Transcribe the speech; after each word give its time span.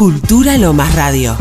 Cultura 0.00 0.56
Lomas 0.56 0.96
Radio. 0.96 1.36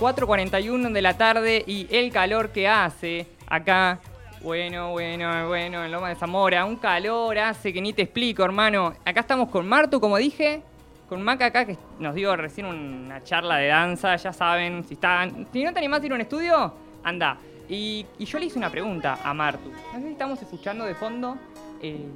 4.41 0.00 0.90
de 0.90 1.02
la 1.02 1.16
tarde 1.16 1.62
y 1.64 1.86
el 1.88 2.10
calor 2.10 2.50
que 2.50 2.66
hace 2.66 3.28
acá. 3.46 4.00
Bueno, 4.40 4.90
bueno, 4.90 5.46
bueno, 5.46 5.84
en 5.84 5.92
Loma 5.92 6.08
de 6.08 6.16
Zamora. 6.16 6.64
Un 6.64 6.74
calor 6.74 7.38
hace 7.38 7.72
que 7.72 7.80
ni 7.80 7.92
te 7.92 8.02
explico, 8.02 8.42
hermano. 8.42 8.94
Acá 9.04 9.20
estamos 9.20 9.50
con 9.50 9.68
Martu, 9.68 10.00
como 10.00 10.16
dije. 10.16 10.64
Con 11.08 11.22
Maca 11.22 11.46
acá, 11.46 11.64
que 11.64 11.78
nos 12.00 12.16
dio 12.16 12.34
recién 12.34 12.66
una 12.66 13.22
charla 13.22 13.58
de 13.58 13.68
danza. 13.68 14.16
Ya 14.16 14.32
saben, 14.32 14.82
si, 14.88 14.94
están, 14.94 15.46
si 15.52 15.62
no 15.62 15.72
te 15.72 15.78
animás 15.78 16.02
a 16.02 16.06
ir 16.06 16.10
a 16.10 16.14
un 16.16 16.22
estudio, 16.22 16.74
anda. 17.04 17.36
Y, 17.68 18.04
y 18.18 18.24
yo 18.24 18.40
le 18.40 18.46
hice 18.46 18.58
una 18.58 18.68
pregunta 18.68 19.20
a 19.22 19.32
Martu. 19.32 19.70
No 19.70 20.00
sé 20.00 20.06
si 20.06 20.12
estamos 20.12 20.42
escuchando 20.42 20.86
de 20.86 20.96
fondo. 20.96 21.38
Eh, 21.82 22.06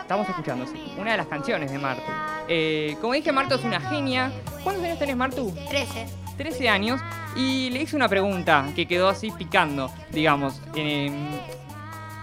Estamos 0.00 0.28
escuchando, 0.28 0.66
sí, 0.66 0.92
una 0.98 1.12
de 1.12 1.16
las 1.16 1.26
canciones 1.26 1.70
de 1.70 1.78
Martu. 1.78 2.10
Eh, 2.48 2.96
como 3.00 3.14
dije, 3.14 3.32
Martu 3.32 3.54
es 3.54 3.64
una 3.64 3.80
genia. 3.80 4.32
¿Cuántos 4.62 4.84
años 4.84 4.98
tenés, 4.98 5.16
Martu? 5.16 5.54
13. 5.70 6.06
13 6.36 6.68
años. 6.68 7.00
Y 7.36 7.70
le 7.70 7.82
hice 7.82 7.96
una 7.96 8.08
pregunta 8.08 8.66
que 8.74 8.86
quedó 8.86 9.08
así 9.08 9.30
picando, 9.30 9.90
digamos. 10.10 10.60
Eh, 10.74 11.10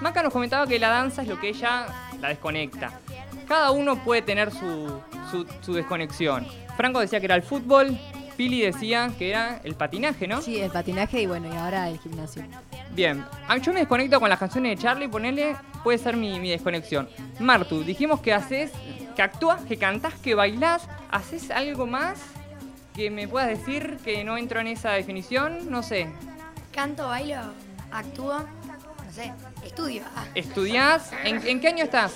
Maca 0.02 0.22
nos 0.22 0.32
comentaba 0.32 0.68
que 0.68 0.78
la 0.78 0.90
danza 0.90 1.24
es 1.24 1.28
lo 1.28 1.40
que 1.40 1.50
ella 1.50 1.88
la 2.20 2.30
desconecta. 2.30 2.92
Cada 3.48 3.72
uno 3.72 4.04
puede 4.04 4.22
tener 4.22 4.52
su, 4.52 5.02
su, 5.32 5.48
su 5.62 5.74
desconexión. 5.74 6.46
Franco 6.78 7.00
decía 7.00 7.20
que 7.20 7.26
era 7.26 7.36
el 7.36 7.44
fútbol. 7.44 7.98
Pili 8.40 8.62
decía 8.62 9.12
que 9.18 9.32
era 9.32 9.60
el 9.66 9.76
patinaje, 9.76 10.26
¿no? 10.26 10.42
Sí, 10.42 10.62
el 10.62 10.72
patinaje 10.72 11.22
y 11.22 11.26
bueno, 11.26 11.54
y 11.54 11.58
ahora 11.58 11.90
el 11.90 12.00
gimnasio. 12.00 12.42
Bien, 12.92 13.26
Ah, 13.50 13.58
yo 13.58 13.74
me 13.74 13.82
desconecto 13.82 14.18
con 14.18 14.30
las 14.30 14.40
canciones 14.40 14.78
de 14.78 14.82
Charlie, 14.82 15.10
ponele, 15.10 15.58
puede 15.84 15.98
ser 15.98 16.16
mi, 16.16 16.40
mi 16.40 16.50
desconexión. 16.50 17.10
Martu, 17.42 17.84
dijimos 17.84 18.22
que 18.22 18.32
haces, 18.34 18.72
que 19.14 19.22
actúas, 19.22 19.62
que 19.64 19.76
cantás, 19.76 20.14
que 20.14 20.36
bailás, 20.36 20.88
¿haces 21.12 21.52
algo 21.52 21.86
más 21.86 22.18
que 22.96 23.12
me 23.12 23.28
puedas 23.28 23.50
decir 23.50 23.98
que 24.06 24.24
no 24.24 24.38
entro 24.38 24.62
en 24.62 24.68
esa 24.68 24.92
definición? 24.92 25.70
No 25.70 25.84
sé. 25.84 26.08
Canto, 26.72 27.08
bailo, 27.10 27.42
actúo, 27.92 28.40
no 28.40 29.12
sé, 29.12 29.34
estudio. 29.66 30.04
Ah, 30.16 30.24
¿Estudiás? 30.34 31.12
¿En, 31.26 31.46
en 31.46 31.60
qué 31.60 31.68
año 31.68 31.84
estás? 31.84 32.14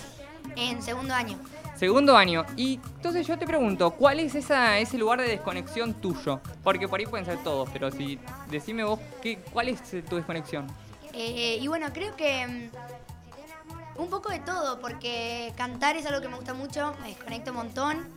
en 0.55 0.81
segundo 0.81 1.13
año. 1.13 1.37
Segundo 1.83 2.15
año. 2.15 2.45
Y 2.55 2.79
entonces 2.95 3.27
yo 3.27 3.37
te 3.37 3.45
pregunto, 3.45 3.91
¿cuál 3.91 4.21
es 4.21 4.35
esa, 4.35 4.79
ese 4.79 4.97
lugar 4.97 5.19
de 5.19 5.27
desconexión 5.27 5.93
tuyo? 5.93 6.39
Porque 6.63 6.87
por 6.87 6.97
ahí 6.97 7.05
pueden 7.05 7.25
ser 7.25 7.43
todos, 7.43 7.69
pero 7.73 7.91
si 7.91 8.17
decime 8.49 8.85
vos, 8.85 9.01
¿qué, 9.21 9.39
¿cuál 9.51 9.67
es 9.67 9.93
eh, 9.93 10.01
tu 10.01 10.15
desconexión? 10.15 10.65
Eh, 11.11 11.57
y 11.61 11.67
bueno, 11.67 11.87
creo 11.91 12.15
que 12.15 12.47
mm, 12.47 14.01
un 14.01 14.09
poco 14.09 14.29
de 14.29 14.39
todo, 14.39 14.79
porque 14.79 15.51
cantar 15.57 15.97
es 15.97 16.05
algo 16.05 16.21
que 16.21 16.29
me 16.29 16.37
gusta 16.37 16.53
mucho, 16.53 16.95
me 17.01 17.09
desconecto 17.09 17.51
un 17.51 17.57
montón. 17.57 18.07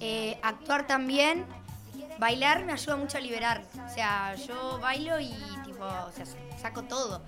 Eh, 0.00 0.38
actuar 0.42 0.86
también. 0.86 1.44
Bailar 2.18 2.64
me 2.64 2.72
ayuda 2.72 2.96
mucho 2.96 3.18
a 3.18 3.20
liberar. 3.20 3.64
O 3.86 3.94
sea, 3.94 4.34
yo 4.36 4.78
bailo 4.80 5.20
y 5.20 5.34
tipo, 5.66 5.84
o 5.84 6.12
sea, 6.16 6.24
saco 6.58 6.84
todo. 6.84 7.20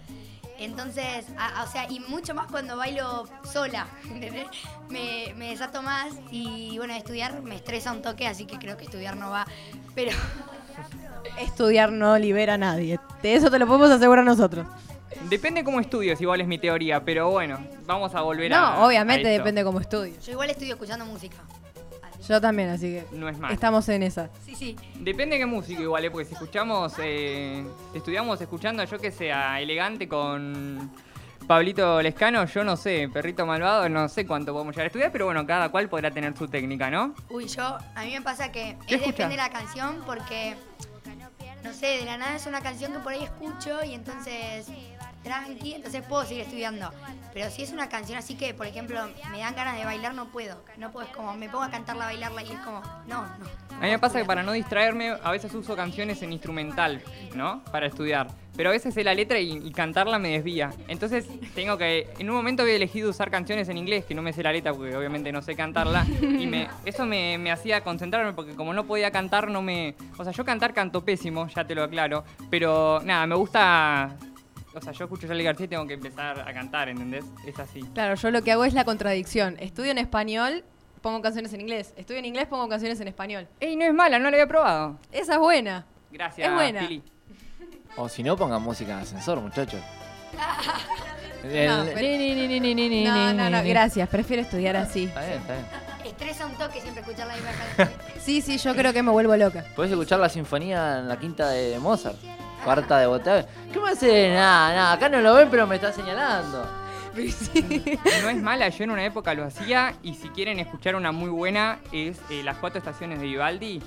Entonces, 0.64 1.26
a- 1.38 1.60
a- 1.60 1.64
o 1.64 1.66
sea, 1.70 1.86
y 1.90 2.00
mucho 2.00 2.34
más 2.34 2.46
cuando 2.50 2.76
bailo 2.76 3.28
sola, 3.50 3.86
¿entendés? 4.10 4.46
Me, 4.88 5.32
me 5.36 5.50
desato 5.50 5.82
más 5.82 6.08
y 6.30 6.76
bueno, 6.78 6.94
estudiar 6.94 7.42
me 7.42 7.54
estresa 7.56 7.92
un 7.92 8.02
toque, 8.02 8.26
así 8.26 8.44
que 8.46 8.58
creo 8.58 8.76
que 8.76 8.84
estudiar 8.84 9.16
no 9.16 9.30
va. 9.30 9.46
Pero 9.94 10.12
Estudiar 11.38 11.92
no 11.92 12.18
libera 12.18 12.54
a 12.54 12.58
nadie. 12.58 12.98
De 13.22 13.34
eso 13.34 13.50
te 13.50 13.58
lo 13.58 13.66
podemos 13.66 13.90
asegurar 13.90 14.24
nosotros. 14.24 14.66
Depende 15.28 15.62
cómo 15.64 15.78
estudios, 15.80 16.20
igual 16.20 16.40
es 16.40 16.46
mi 16.46 16.58
teoría, 16.58 17.04
pero 17.04 17.30
bueno, 17.30 17.58
vamos 17.86 18.14
a 18.14 18.22
volver 18.22 18.52
a. 18.54 18.60
No, 18.76 18.86
obviamente 18.86 19.28
a 19.28 19.30
esto. 19.32 19.42
depende 19.44 19.62
cómo 19.64 19.80
estudio. 19.80 20.14
yo 20.20 20.32
igual 20.32 20.50
estudio 20.50 20.74
escuchando 20.74 21.04
música. 21.06 21.36
Yo 22.32 22.40
también, 22.40 22.70
así 22.70 22.86
que 22.86 23.04
No 23.12 23.28
es 23.28 23.38
mal. 23.38 23.52
estamos 23.52 23.86
en 23.90 24.02
esa. 24.02 24.30
Sí, 24.42 24.54
sí. 24.54 24.74
Depende 25.00 25.34
de 25.36 25.40
qué 25.40 25.46
música 25.46 25.82
igual, 25.82 26.02
¿eh? 26.06 26.10
porque 26.10 26.24
si 26.24 26.32
escuchamos, 26.32 26.94
eh, 26.98 27.62
estudiamos 27.92 28.40
escuchando, 28.40 28.82
yo 28.84 28.98
que 28.98 29.10
sea 29.10 29.60
elegante 29.60 30.08
con 30.08 30.90
Pablito 31.46 32.00
Lescano, 32.00 32.46
yo 32.46 32.64
no 32.64 32.74
sé, 32.78 33.10
perrito 33.12 33.44
malvado, 33.44 33.86
no 33.90 34.08
sé 34.08 34.26
cuánto 34.26 34.54
podemos 34.54 34.74
llegar 34.74 34.84
a 34.84 34.86
estudiar, 34.86 35.12
pero 35.12 35.26
bueno, 35.26 35.46
cada 35.46 35.68
cual 35.68 35.90
podrá 35.90 36.10
tener 36.10 36.34
su 36.34 36.48
técnica, 36.48 36.90
¿no? 36.90 37.14
Uy, 37.28 37.46
yo, 37.48 37.76
a 37.94 38.02
mí 38.02 38.12
me 38.12 38.22
pasa 38.22 38.50
que 38.50 38.78
¿Qué 38.86 38.94
es 38.94 39.00
depende 39.02 39.36
de 39.36 39.42
la 39.42 39.50
canción 39.50 40.02
porque, 40.06 40.54
no 41.62 41.74
sé, 41.74 41.98
de 41.98 42.06
la 42.06 42.16
nada 42.16 42.36
es 42.36 42.46
una 42.46 42.62
canción 42.62 42.94
que 42.94 42.98
por 43.00 43.12
ahí 43.12 43.24
escucho 43.24 43.84
y 43.84 43.92
entonces 43.92 44.68
tranqui, 45.22 45.74
entonces 45.74 46.02
puedo 46.02 46.24
seguir 46.24 46.42
estudiando. 46.42 46.90
Pero 47.32 47.50
si 47.50 47.62
es 47.62 47.72
una 47.72 47.88
canción 47.88 48.18
así 48.18 48.34
que, 48.34 48.54
por 48.54 48.66
ejemplo, 48.66 49.00
me 49.30 49.38
dan 49.38 49.54
ganas 49.54 49.76
de 49.76 49.84
bailar, 49.84 50.14
no 50.14 50.26
puedo. 50.30 50.62
No 50.76 50.92
puedo, 50.92 51.06
como, 51.12 51.34
me 51.34 51.48
pongo 51.48 51.64
a 51.64 51.70
cantarla, 51.70 52.06
bailarla 52.06 52.42
y 52.42 52.52
es 52.52 52.58
como, 52.60 52.82
no, 53.06 53.22
no. 53.22 53.46
A 53.76 53.84
mí 53.84 53.90
me 53.90 53.98
pasa 53.98 54.18
que 54.18 54.24
para 54.24 54.42
no 54.42 54.52
distraerme, 54.52 55.16
a 55.22 55.30
veces 55.30 55.52
uso 55.54 55.74
canciones 55.74 56.22
en 56.22 56.32
instrumental, 56.32 57.02
¿no? 57.34 57.64
Para 57.64 57.86
estudiar. 57.86 58.28
Pero 58.54 58.68
a 58.68 58.72
veces 58.72 58.92
sé 58.92 59.02
la 59.02 59.14
letra 59.14 59.38
y, 59.38 59.52
y 59.52 59.72
cantarla 59.72 60.18
me 60.18 60.28
desvía. 60.28 60.70
Entonces 60.86 61.26
tengo 61.54 61.78
que. 61.78 62.12
En 62.18 62.28
un 62.28 62.36
momento 62.36 62.62
había 62.62 62.76
elegido 62.76 63.08
usar 63.08 63.30
canciones 63.30 63.68
en 63.70 63.78
inglés, 63.78 64.04
que 64.04 64.14
no 64.14 64.20
me 64.20 64.34
sé 64.34 64.42
la 64.42 64.52
letra 64.52 64.74
porque 64.74 64.94
obviamente 64.94 65.32
no 65.32 65.40
sé 65.40 65.56
cantarla. 65.56 66.04
Y 66.20 66.46
me, 66.46 66.68
eso 66.84 67.06
me, 67.06 67.38
me 67.38 67.50
hacía 67.50 67.82
concentrarme 67.82 68.34
porque 68.34 68.54
como 68.54 68.74
no 68.74 68.84
podía 68.84 69.10
cantar, 69.10 69.50
no 69.50 69.62
me. 69.62 69.94
O 70.18 70.24
sea, 70.24 70.32
yo 70.34 70.44
cantar 70.44 70.74
canto 70.74 71.02
pésimo, 71.02 71.48
ya 71.48 71.64
te 71.64 71.74
lo 71.74 71.82
aclaro. 71.82 72.24
Pero 72.50 73.00
nada, 73.04 73.26
me 73.26 73.36
gusta. 73.36 74.16
O 74.74 74.80
sea, 74.80 74.92
yo 74.92 75.04
escucho 75.04 75.26
a 75.26 75.28
Charlie 75.28 75.44
García 75.44 75.66
y 75.66 75.68
tengo 75.68 75.86
que 75.86 75.94
empezar 75.94 76.40
a 76.40 76.52
cantar, 76.54 76.88
¿entendés? 76.88 77.24
Es 77.46 77.58
así. 77.58 77.80
Claro, 77.94 78.14
yo 78.14 78.30
lo 78.30 78.42
que 78.42 78.52
hago 78.52 78.64
es 78.64 78.72
la 78.74 78.84
contradicción. 78.84 79.56
Estudio 79.60 79.90
en 79.90 79.98
español, 79.98 80.64
pongo 81.02 81.20
canciones 81.20 81.52
en 81.52 81.60
inglés. 81.60 81.92
Estudio 81.96 82.20
en 82.20 82.24
inglés, 82.26 82.46
pongo 82.46 82.68
canciones 82.68 82.98
en 83.00 83.08
español. 83.08 83.48
¡Ey, 83.60 83.76
no 83.76 83.84
es 83.84 83.92
mala! 83.92 84.18
No 84.18 84.24
la 84.30 84.36
había 84.36 84.46
probado. 84.46 84.98
Esa 85.10 85.34
es 85.34 85.38
buena. 85.38 85.84
Gracias, 86.10 86.48
Es 86.48 86.54
buena. 86.54 86.80
Pili. 86.80 87.02
O 87.96 88.08
si 88.08 88.22
no, 88.22 88.36
pongan 88.36 88.62
música 88.62 88.96
de 88.96 89.02
ascensor, 89.02 89.40
muchachos. 89.40 89.80
No, 91.42 91.84
pero- 91.92 91.96
No, 93.34 93.50
no, 93.50 93.62
gracias. 93.64 94.08
Prefiero 94.08 94.42
estudiar 94.42 94.76
así. 94.76 95.04
Está 95.06 95.20
bien, 95.26 95.32
está 95.40 95.52
bien. 95.54 95.66
Estresa 96.04 96.46
un 96.46 96.52
toque 96.54 96.80
siempre 96.80 97.02
escuchar 97.02 97.26
la 97.26 97.34
misma 97.34 97.50
canción. 97.76 97.98
Sí, 98.20 98.40
sí, 98.40 98.58
yo 98.58 98.74
creo 98.76 98.92
que 98.92 99.02
me 99.02 99.10
vuelvo 99.10 99.36
loca. 99.36 99.64
Podés 99.74 99.90
escuchar 99.90 100.20
la 100.20 100.28
sinfonía 100.28 101.00
en 101.00 101.08
la 101.08 101.18
quinta 101.18 101.48
de 101.50 101.78
Mozart. 101.80 102.16
Cuarta 102.64 102.98
de 102.98 103.06
Beethoven. 103.08 103.46
¿Qué 103.72 103.80
me 103.80 103.90
hace? 103.90 104.30
Nada, 104.30 104.74
nada. 104.74 104.92
Acá 104.92 105.08
no 105.08 105.20
lo 105.20 105.34
ven, 105.34 105.48
pero 105.50 105.66
me 105.66 105.76
está 105.76 105.92
señalando. 105.92 106.64
No 108.22 108.28
es 108.30 108.40
mala, 108.42 108.70
yo 108.70 108.84
en 108.84 108.90
una 108.90 109.04
época 109.04 109.34
lo 109.34 109.44
hacía 109.44 109.94
y 110.02 110.14
si 110.14 110.28
quieren 110.30 110.58
escuchar 110.58 110.94
una 110.96 111.12
muy 111.12 111.28
buena 111.28 111.78
es 111.92 112.18
eh, 112.30 112.42
Las 112.42 112.56
cuatro 112.56 112.78
estaciones 112.78 113.20
de 113.20 113.26
Vivaldi. 113.26 113.82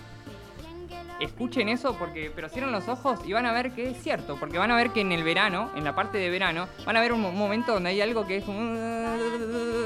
Escuchen 1.19 1.69
eso 1.69 1.95
porque, 1.97 2.29
pero 2.35 2.49
cierren 2.49 2.71
los 2.73 2.87
ojos 2.89 3.19
y 3.25 3.31
van 3.33 3.45
a 3.45 3.53
ver 3.53 3.71
que 3.71 3.89
es 3.89 3.97
cierto, 4.03 4.35
porque 4.37 4.57
van 4.59 4.69
a 4.69 4.75
ver 4.75 4.91
que 4.91 4.99
en 5.01 5.11
el 5.13 5.23
verano, 5.23 5.71
en 5.75 5.85
la 5.85 5.95
parte 5.95 6.17
de 6.17 6.29
verano, 6.29 6.67
van 6.85 6.97
a 6.97 7.01
ver 7.01 7.13
un 7.13 7.21
mo- 7.21 7.31
momento 7.31 7.71
donde 7.73 7.89
hay 7.91 8.01
algo 8.01 8.27
que 8.27 8.37
es 8.37 8.43
como, 8.43 8.77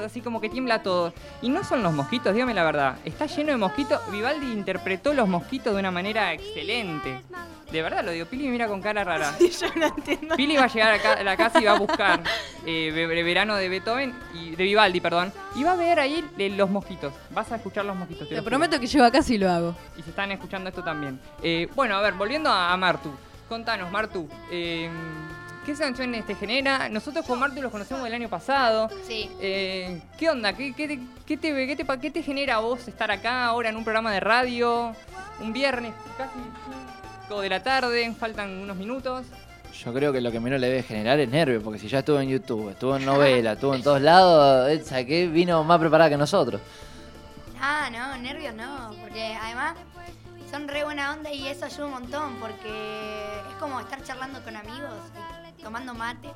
así 0.04 0.22
como 0.22 0.42
que 0.42 0.50
tiembla 0.50 0.82
todo. 0.82 1.14
Y 1.44 1.50
no 1.50 1.64
son 1.64 1.84
los 1.84 1.94
mosquitos, 1.94 2.34
dígame 2.34 2.56
la 2.56 2.64
verdad, 2.64 2.98
está 3.06 3.28
lleno 3.28 3.52
de 3.52 3.58
mosquitos. 3.58 4.02
Vivaldi 4.12 4.52
interpretó 4.52 5.14
los 5.14 5.30
mosquitos 5.30 5.74
de 5.76 5.80
una 5.80 5.92
manera 5.92 6.34
excelente. 6.34 7.22
De 7.72 7.81
verdad 7.84 8.03
lo 8.03 8.12
digo, 8.12 8.25
Pili 8.25 8.46
me 8.46 8.52
mira 8.52 8.68
con 8.68 8.81
cara 8.81 9.03
rara. 9.03 9.34
yo 9.40 9.68
no 9.75 9.85
entiendo. 9.88 10.35
Pili 10.35 10.56
va 10.57 10.63
a 10.63 10.68
llegar 10.68 11.00
a, 11.06 11.24
la 11.24 11.38
casa 11.38 11.62
y 11.62 11.66
va 11.66 11.74
a 11.74 11.80
buscar 11.80 12.22
eh, 12.66 12.91
Ve- 12.94 13.06
Ve- 13.07 13.24
Verano 13.24 13.56
de 13.56 13.69
Beethoven, 13.69 14.13
y 14.34 14.56
de 14.56 14.63
Vivaldi, 14.63 15.00
perdón, 15.02 15.31
y 15.56 15.63
va 15.63 15.74
a 15.74 15.75
ver 15.75 16.00
ahí 16.00 16.25
eh, 16.38 16.50
los 16.50 16.69
mosquitos. 16.69 17.13
Vas 17.30 17.52
a 17.52 17.57
escuchar 17.57 17.85
los 17.85 17.96
mosquitos. 17.96 18.28
Te 18.28 18.35
lo 18.35 18.41
juro. 18.41 18.50
prometo 18.50 18.80
que 18.80 18.88
llego 18.88 19.06
a 19.06 19.12
casa 19.12 19.34
y 19.34 19.38
lo 19.38 19.50
hago. 19.52 19.75
Y 19.97 20.02
se 20.02 20.09
están 20.09 20.31
escuchando 20.31 20.69
esto 20.69 20.84
también. 20.84 21.19
Eh, 21.44 21.68
bueno, 21.75 21.96
a 21.96 22.02
ver, 22.02 22.13
volviendo 22.13 22.50
a, 22.50 22.74
a 22.74 22.78
Martu. 22.78 23.12
Contanos, 23.47 23.91
Martu. 23.91 24.28
eh, 24.51 24.90
¿Qué 25.66 25.74
canciones 25.75 26.25
te 26.25 26.34
genera? 26.34 26.90
Nosotros 26.90 27.24
con 27.28 27.38
Martu 27.38 27.62
los 27.62 27.72
conocemos 27.72 28.07
el 28.07 28.13
año 28.13 28.30
pasado. 28.30 28.90
Sí. 29.06 29.30
Eh, 29.40 30.01
¿Qué 30.18 30.30
onda? 30.30 30.53
¿Qué, 30.53 30.74
qué, 30.74 30.88
te, 30.88 31.00
qué, 31.28 31.38
te, 31.38 31.68
qué, 31.68 31.75
te, 31.75 31.86
pa- 31.86 32.00
qué 32.00 32.09
te 32.09 32.24
genera 32.24 32.56
a 32.56 32.59
vos 32.59 32.88
estar 32.88 33.12
acá 33.12 33.46
ahora 33.46 33.69
en 33.69 33.75
un 33.75 33.84
programa 33.84 34.12
de 34.12 34.19
radio? 34.19 34.96
Un 35.39 35.54
viernes, 35.54 35.94
casi 36.18 36.39
5 37.30 37.42
de 37.42 37.50
la 37.50 37.62
tarde, 37.62 38.12
faltan 38.20 38.58
unos 38.58 38.76
minutos. 38.76 39.24
Yo 39.84 39.94
creo 39.94 40.12
que 40.12 40.20
lo 40.20 40.31
que 40.31 40.40
menos 40.40 40.60
le 40.60 40.68
debe 40.68 40.81
generar 40.81 41.20
es 41.20 41.30
nervio, 41.30 41.62
porque 41.62 41.78
si 41.78 41.88
ya 41.88 42.00
estuvo 42.00 42.20
en 42.20 42.28
YouTube, 42.28 42.72
estuvo 42.72 42.98
en 42.98 43.06
novela, 43.06 43.52
estuvo 43.54 43.76
en 43.76 43.84
todos 43.84 44.02
lados, 44.02 44.68
él, 44.70 44.84
¿sabe 44.84 45.06
qué? 45.06 45.28
Vino 45.28 45.64
más 45.64 45.80
preparada 45.80 46.10
que 46.10 46.18
nosotros. 46.18 46.60
Ah, 47.62 47.88
no, 47.92 48.18
nervios 48.18 48.56
no, 48.56 48.96
porque 49.00 49.38
además 49.40 49.76
son 50.50 50.68
re 50.68 50.84
buena 50.84 51.14
onda 51.14 51.31
y 51.31 51.48
eso 51.48 51.66
ayuda 51.66 51.86
un 51.86 51.92
montón, 51.92 52.36
porque 52.40 52.68
es 53.48 53.56
como 53.60 53.80
estar 53.80 54.02
charlando 54.04 54.42
con 54.42 54.56
amigos, 54.56 54.96
y 55.56 55.62
tomando 55.62 55.94
mate, 55.94 56.30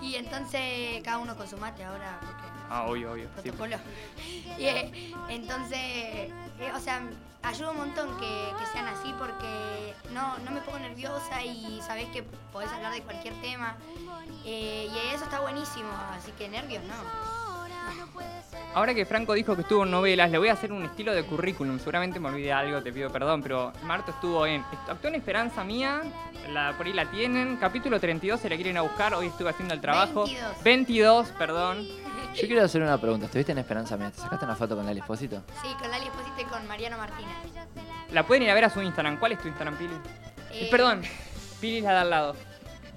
y 0.00 0.14
entonces 0.14 1.02
cada 1.02 1.18
uno 1.18 1.36
con 1.36 1.48
su 1.48 1.56
mate 1.56 1.82
ahora, 1.82 2.20
porque 2.20 2.42
Ah, 2.70 2.84
obvio, 2.86 3.10
obvio. 3.12 3.24
sí. 3.42 3.50
protocolo. 3.50 3.76
Y, 4.58 4.64
eh, 4.66 5.12
entonces, 5.28 5.78
eh, 5.80 6.30
o 6.76 6.78
sea, 6.78 7.00
ayuda 7.42 7.70
un 7.70 7.78
montón 7.78 8.16
que, 8.18 8.52
que 8.58 8.66
sean 8.66 8.86
así 8.88 9.14
porque 9.18 9.94
no, 10.12 10.38
no 10.38 10.50
me 10.50 10.60
pongo 10.60 10.78
nerviosa 10.78 11.42
y 11.42 11.80
sabés 11.82 12.08
que 12.08 12.22
podés 12.52 12.70
hablar 12.70 12.92
de 12.92 13.02
cualquier 13.02 13.34
tema. 13.40 13.76
Eh, 14.44 14.88
y 14.92 15.14
eso 15.14 15.24
está 15.24 15.40
buenísimo, 15.40 15.90
así 16.12 16.32
que 16.32 16.48
nervios 16.48 16.82
no. 16.84 16.94
Ahora 18.72 18.94
que 18.94 19.04
Franco 19.04 19.32
dijo 19.32 19.56
que 19.56 19.62
estuvo 19.62 19.82
en 19.82 19.90
novelas, 19.90 20.30
le 20.30 20.38
voy 20.38 20.48
a 20.48 20.52
hacer 20.52 20.72
un 20.72 20.84
estilo 20.84 21.12
de 21.12 21.24
currículum. 21.24 21.78
Seguramente 21.78 22.20
me 22.20 22.28
olvidé 22.28 22.52
algo, 22.52 22.80
te 22.82 22.92
pido 22.92 23.10
perdón, 23.10 23.42
pero 23.42 23.72
Marto 23.82 24.12
estuvo 24.12 24.46
en. 24.46 24.64
Actuó 24.88 25.08
en 25.08 25.16
Esperanza 25.16 25.64
Mía, 25.64 26.02
la, 26.52 26.74
por 26.76 26.86
ahí 26.86 26.92
la 26.92 27.10
tienen. 27.10 27.56
Capítulo 27.56 27.98
32, 27.98 28.40
se 28.40 28.48
la 28.48 28.54
quieren 28.54 28.76
a 28.76 28.82
buscar. 28.82 29.14
Hoy 29.14 29.26
estuve 29.26 29.50
haciendo 29.50 29.74
el 29.74 29.80
trabajo. 29.80 30.24
22. 30.24 30.62
22, 30.62 31.28
perdón. 31.30 31.88
Yo 32.34 32.46
quiero 32.46 32.62
hacer 32.64 32.82
una 32.82 32.98
pregunta. 32.98 33.26
¿Estuviste 33.26 33.52
en 33.52 33.58
Esperanza 33.58 33.96
Mía? 33.96 34.10
¿Te 34.10 34.20
sacaste 34.20 34.44
una 34.44 34.56
foto 34.56 34.76
con 34.76 34.86
Lali 34.86 35.00
Espósito? 35.00 35.42
Sí, 35.62 35.68
con 35.80 35.90
Lali 35.90 36.06
Esposito 36.06 36.40
y 36.40 36.44
con 36.44 36.66
Mariano 36.66 36.96
Martínez. 36.96 37.34
La 38.12 38.26
pueden 38.26 38.44
ir 38.44 38.50
a 38.50 38.54
ver 38.54 38.64
a 38.64 38.70
su 38.70 38.80
Instagram. 38.80 39.18
¿Cuál 39.18 39.32
es 39.32 39.40
tu 39.40 39.48
Instagram, 39.48 39.76
Pili? 39.76 39.94
Eh, 40.52 40.68
Perdón, 40.70 41.02
Pili 41.60 41.78
es 41.78 41.84
la 41.84 41.92
de 41.92 41.98
al 41.98 42.10
lado. 42.10 42.36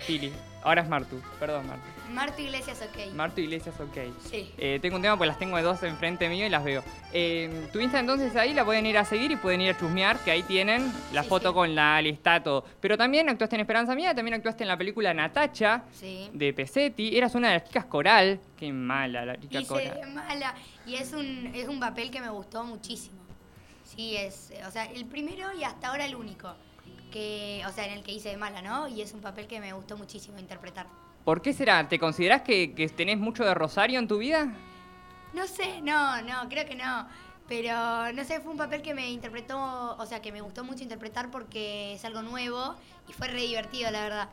Pili. 0.07 0.31
Ahora 0.63 0.81
es 0.81 0.87
Martu. 0.89 1.21
Perdón, 1.39 1.67
Martu. 1.67 1.83
Marto 2.11 2.41
Iglesias, 2.41 2.81
ok. 2.81 3.13
Martu 3.13 3.41
Iglesias, 3.41 3.75
ok. 3.79 3.97
Sí. 4.29 4.51
Eh, 4.57 4.79
tengo 4.81 4.95
un 4.95 5.01
tema 5.01 5.15
porque 5.17 5.27
las 5.27 5.39
tengo 5.39 5.57
de 5.57 5.63
dos 5.63 5.81
enfrente 5.83 6.29
mío 6.29 6.45
y 6.45 6.49
las 6.49 6.63
veo. 6.63 6.83
Eh, 7.11 7.67
tu 7.73 7.79
Insta 7.79 7.99
entonces 7.99 8.35
ahí 8.35 8.53
la 8.53 8.63
pueden 8.63 8.85
ir 8.85 8.97
a 8.97 9.05
seguir 9.05 9.31
y 9.31 9.35
pueden 9.35 9.61
ir 9.61 9.71
a 9.73 9.77
chusmear, 9.77 10.17
que 10.19 10.31
ahí 10.31 10.43
tienen 10.43 10.91
la 11.11 11.23
Sí, 11.23 11.29
foto 11.29 11.49
sí. 11.49 11.53
con 11.53 11.75
la 11.75 12.01
lista, 12.01 12.41
todo. 12.41 12.63
Pero 12.79 12.97
también 12.97 13.27
actuaste 13.29 13.55
en 13.55 13.61
Esperanza 13.61 13.95
Mía, 13.95 14.13
también 14.15 14.35
actuaste 14.35 14.63
en 14.63 14.67
la 14.69 14.77
película 14.77 15.13
Natacha 15.13 15.83
Sí. 15.91 16.29
de 16.33 16.53
Pesetti. 16.53 17.17
Eras 17.17 17.35
una 17.35 17.49
de 17.49 17.55
las 17.55 17.63
chicas 17.65 17.85
coral. 17.85 18.39
Qué 18.57 18.71
mala 18.71 19.25
la 19.25 19.39
chica 19.39 19.59
Hice 19.59 19.67
coral. 19.67 19.99
de 20.01 20.05
mala. 20.07 20.53
Y 20.85 20.95
es 20.95 21.13
un, 21.13 21.51
es 21.53 21.67
un 21.67 21.79
papel 21.79 22.09
que 22.11 22.21
me 22.21 22.29
gustó 22.29 22.63
muchísimo. 22.63 23.17
Sí, 23.83 24.15
es, 24.15 24.53
o 24.67 24.71
sea, 24.71 24.85
el 24.85 25.05
primero 25.05 25.51
y 25.53 25.63
hasta 25.63 25.89
ahora 25.89 26.05
el 26.05 26.15
único. 26.15 26.53
Que, 27.13 27.61
o 27.67 27.71
sea, 27.71 27.85
en 27.85 27.93
el 27.93 28.03
que 28.03 28.11
hice 28.11 28.29
de 28.29 28.37
mala, 28.37 28.63
¿no? 28.63 28.87
Y 28.87 29.03
es 29.03 29.13
un 29.13 29.21
papel 29.21 29.45
que 29.45 29.59
me 29.59 29.71
gustó 29.71 29.95
muchísimo 29.97 30.39
interpretar. 30.39 30.87
¿Por 31.23 31.43
qué 31.43 31.53
será? 31.53 31.87
¿Te 31.87 31.99
considerás 31.99 32.41
que, 32.41 32.73
que 32.73 32.89
tenés 32.89 33.19
mucho 33.19 33.45
de 33.45 33.53
Rosario 33.53 33.99
en 33.99 34.07
tu 34.07 34.17
vida? 34.17 34.51
No 35.33 35.45
sé, 35.45 35.79
no, 35.83 36.21
no, 36.23 36.49
creo 36.49 36.65
que 36.65 36.73
no. 36.73 37.07
Pero 37.47 38.11
no 38.13 38.23
sé, 38.23 38.39
fue 38.39 38.51
un 38.51 38.57
papel 38.57 38.81
que 38.81 38.95
me 38.95 39.11
interpretó, 39.11 39.95
o 39.95 40.05
sea, 40.07 40.23
que 40.23 40.31
me 40.31 40.41
gustó 40.41 40.63
mucho 40.63 40.81
interpretar 40.81 41.29
porque 41.29 41.93
es 41.93 42.03
algo 42.03 42.23
nuevo 42.23 42.75
y 43.07 43.13
fue 43.13 43.27
re 43.27 43.41
divertido, 43.41 43.91
la 43.91 44.01
verdad. 44.01 44.29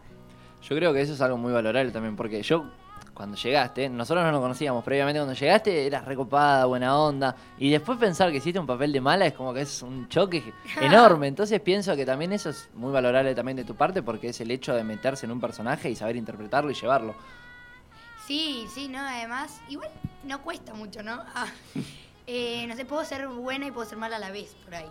Yo 0.63 0.75
creo 0.77 0.95
que 0.95 1.03
eso 1.03 1.13
es 1.13 1.21
algo 1.21 1.37
muy 1.37 1.53
valorable 1.53 1.93
también, 1.93 2.17
porque 2.17 2.43
yo, 2.43 2.65
cuando 3.15 3.37
llegaste, 3.37 3.89
nosotros 3.89 4.25
no 4.25 4.33
nos 4.33 4.41
conocíamos 4.41 4.83
previamente, 4.85 5.19
cuando 5.21 5.35
llegaste 5.35 5.87
eras 5.87 6.05
recopada, 6.05 6.65
buena 6.67 6.97
onda, 6.99 7.37
y 7.59 7.71
después 7.71 7.99
pensar 7.99 8.31
que 8.31 8.39
hiciste 8.39 8.59
un 8.59 8.67
papel 8.67 8.93
de 8.93 9.01
mala 9.01 9.27
es 9.27 9.35
como 9.35 9.53
que 9.53 9.63
es 9.63 9.83
un 9.83 10.09
choque 10.09 10.53
enorme, 10.81 11.27
entonces 11.29 11.61
pienso 11.61 11.95
que 11.97 12.07
también 12.07 12.33
eso 12.33 12.51
es 12.51 12.69
muy 12.75 12.93
valorable 12.93 13.35
también 13.35 13.57
de 13.57 13.65
tu 13.65 13.75
parte, 13.75 14.03
porque 14.03 14.29
es 14.29 14.41
el 14.41 14.51
hecho 14.51 14.75
de 14.75 14.85
meterse 14.85 15.27
en 15.27 15.33
un 15.33 15.41
personaje 15.41 15.91
y 15.91 15.97
saber 15.97 16.17
interpretarlo 16.17 16.71
y 16.71 16.75
llevarlo. 16.75 17.15
Sí, 18.27 18.67
sí, 18.73 18.89
no, 18.89 19.01
además, 19.01 19.61
igual 19.69 19.91
no 20.25 20.41
cuesta 20.43 20.73
mucho, 20.75 21.03
¿no? 21.03 21.21
Ah, 21.35 21.47
eh, 22.27 22.65
no 22.67 22.77
sé, 22.77 22.85
puedo 22.85 23.05
ser 23.05 23.27
buena 23.29 23.67
y 23.67 23.71
puedo 23.71 23.89
ser 23.89 23.99
mala 23.99 24.17
a 24.17 24.21
la 24.21 24.31
vez, 24.31 24.55
por 24.65 24.75
ahí. 24.75 24.89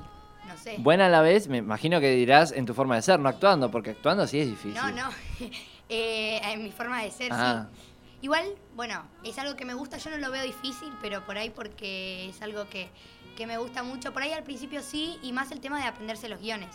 No 0.48 0.57
sé. 0.57 0.75
Buena 0.80 1.06
a 1.06 1.10
la 1.10 1.21
vez, 1.21 1.48
me 1.48 1.57
imagino 1.57 2.00
que 2.00 2.10
dirás 2.12 2.51
en 2.51 2.66
tu 2.66 2.74
forma 2.74 2.95
de 2.95 3.01
ser, 3.01 3.19
no 3.19 3.30
actuando, 3.30 3.69
porque 3.69 3.92
actuando 3.92 4.25
sí 4.27 4.39
es 4.39 4.48
difícil. 4.48 4.74
No, 4.75 4.92
no. 4.92 5.10
Eh, 5.92 6.39
en 6.44 6.62
mi 6.62 6.69
forma 6.69 7.01
de 7.01 7.10
ser, 7.10 7.31
Ah. 7.33 7.66
sí. 7.68 7.89
Igual, 8.21 8.44
bueno, 8.75 9.04
es 9.24 9.38
algo 9.39 9.56
que 9.56 9.66
me 9.66 9.74
gusta, 9.74 9.98
yo 9.98 10.10
no 10.12 10.18
lo 10.18 10.30
veo 10.31 10.44
difícil, 10.44 10.92
pero 11.01 11.25
por 11.25 11.38
ahí 11.38 11.50
porque 11.50 12.30
es 12.30 12.42
algo 12.42 12.68
que, 12.69 12.89
que 13.38 13.48
me 13.48 13.57
gusta 13.57 13.81
mucho. 13.83 14.12
Por 14.12 14.24
ahí 14.24 14.33
al 14.33 14.44
principio 14.44 14.81
sí, 14.81 15.18
y 15.21 15.31
más 15.31 15.51
el 15.51 15.62
tema 15.62 15.80
de 15.80 15.86
aprenderse 15.88 16.27
los 16.27 16.39
guiones. 16.39 16.69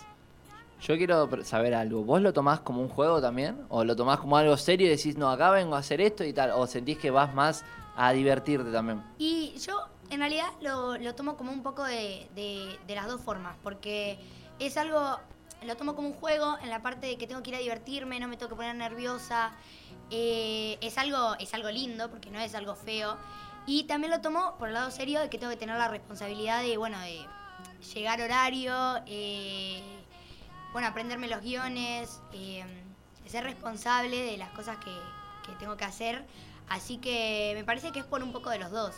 Yo 0.81 0.97
quiero 0.97 1.45
saber 1.45 1.75
algo. 1.75 2.03
¿Vos 2.03 2.21
lo 2.23 2.33
tomás 2.33 2.61
como 2.61 2.81
un 2.83 2.89
juego 2.89 3.21
también? 3.21 3.59
¿O 3.69 3.85
lo 3.85 3.95
tomás 3.95 4.19
como 4.21 4.37
algo 4.37 4.57
serio 4.57 4.87
y 4.87 4.91
decís, 4.91 5.17
no, 5.17 5.31
acá 5.31 5.51
vengo 5.51 5.77
a 5.77 5.79
hacer 5.79 6.01
esto 6.01 6.25
y 6.25 6.33
tal? 6.33 6.51
¿O 6.51 6.67
sentís 6.67 6.99
que 6.99 7.11
vas 7.11 7.35
más 7.35 7.65
a 7.97 8.13
divertirte 8.13 8.71
también? 8.73 9.03
Y 9.19 9.55
yo 9.59 9.87
en 10.11 10.19
realidad 10.21 10.49
lo, 10.61 10.97
lo 10.99 11.15
tomo 11.15 11.37
como 11.37 11.53
un 11.53 11.63
poco 11.63 11.85
de, 11.85 12.29
de- 12.35 12.79
de 12.87 12.95
las 12.95 13.07
dos 13.07 13.21
formas, 13.21 13.57
porque 13.63 14.19
es 14.59 14.77
algo, 14.77 15.19
lo 15.65 15.77
tomo 15.77 15.95
como 15.95 16.09
un 16.09 16.15
juego 16.15 16.59
en 16.63 16.69
la 16.71 16.83
parte 16.83 17.07
de 17.07 17.17
que 17.17 17.27
tengo 17.27 17.43
que 17.43 17.51
ir 17.51 17.57
a 17.57 17.61
divertirme, 17.61 18.21
no 18.21 18.29
me 18.29 18.37
tengo 18.37 18.51
que 18.51 18.57
poner 18.57 18.75
nerviosa, 18.77 19.53
eh, 20.11 20.79
es, 20.81 20.99
algo, 20.99 21.35
es 21.39 21.53
algo 21.55 21.71
lindo, 21.71 22.11
porque 22.11 22.31
no 22.31 22.39
es 22.39 22.55
algo 22.55 22.75
feo, 22.75 23.17
y 23.67 23.85
también 23.85 24.11
lo 24.11 24.21
tomo 24.21 24.57
por 24.59 24.69
el 24.69 24.75
lado 24.75 24.91
serio 24.91 25.21
de 25.21 25.31
que 25.31 25.39
tengo 25.39 25.51
que 25.51 25.59
tener 25.59 25.77
la 25.77 25.89
responsabilidad 25.89 26.63
de, 26.63 26.77
bueno, 26.77 26.99
de 27.01 27.21
llegar 27.95 28.21
horario, 28.21 28.75
eh, 29.07 29.83
bueno, 30.73 30.89
aprenderme 30.89 31.29
los 31.29 31.41
guiones, 31.41 32.21
eh, 32.33 32.65
ser 33.27 33.45
responsable 33.45 34.23
de 34.23 34.37
las 34.37 34.51
cosas 34.51 34.77
que, 34.79 34.93
que 35.47 35.57
tengo 35.59 35.77
que 35.77 35.85
hacer. 35.85 36.25
Así 36.69 36.99
que 36.99 37.53
me 37.55 37.65
parece 37.65 37.93
que 37.93 38.01
es 38.01 38.05
por 38.05 38.23
un 38.23 38.33
poco 38.33 38.51
de 38.51 38.59
los 38.59 38.71
dos. 38.71 38.95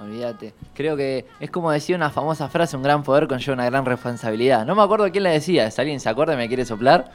Olvídate. 0.00 0.54
Creo 0.74 0.96
que 0.96 1.26
es 1.40 1.50
como 1.50 1.70
decía 1.70 1.96
una 1.96 2.10
famosa 2.10 2.48
frase, 2.48 2.76
un 2.76 2.82
gran 2.82 3.02
poder 3.02 3.28
conlleva 3.28 3.54
una 3.54 3.64
gran 3.66 3.84
responsabilidad. 3.84 4.66
No 4.66 4.74
me 4.74 4.82
acuerdo 4.82 5.10
quién 5.10 5.24
la 5.24 5.30
decía. 5.30 5.66
¿Es 5.66 5.78
alguien 5.78 6.00
se 6.00 6.08
acuerda 6.08 6.36
me 6.36 6.48
quiere 6.48 6.64
soplar? 6.64 7.10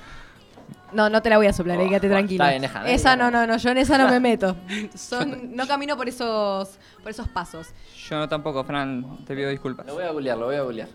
No, 0.93 1.09
no 1.09 1.21
te 1.21 1.29
la 1.29 1.37
voy 1.37 1.47
a 1.47 1.53
soplar, 1.53 1.77
Oh, 1.77 1.81
eh, 1.81 1.87
quédate 1.89 2.09
tranquilo. 2.09 2.43
está 2.43 2.49
bien, 2.51 2.61
déjala, 2.61 2.89
esa 2.89 3.15
no, 3.15 3.29
no, 3.31 3.45
no, 3.47 3.57
yo 3.57 3.69
en 3.69 3.77
esa 3.77 3.97
no 3.97 4.07
me 4.09 4.19
meto. 4.29 4.55
Son, 4.95 5.55
no 5.55 5.67
camino 5.67 5.95
por 5.97 6.07
esos, 6.07 6.77
por 7.01 7.11
esos 7.11 7.27
pasos. 7.27 7.67
Yo 8.09 8.17
no 8.17 8.27
tampoco, 8.29 8.63
Fran, 8.63 9.23
te 9.25 9.35
pido 9.35 9.49
disculpas. 9.49 9.85
Lo 9.85 9.93
voy 9.95 10.03
a 10.03 10.11
googlear, 10.11 10.37
lo 10.37 10.45
voy 10.47 10.55
a 10.55 10.61
googlear. 10.63 10.87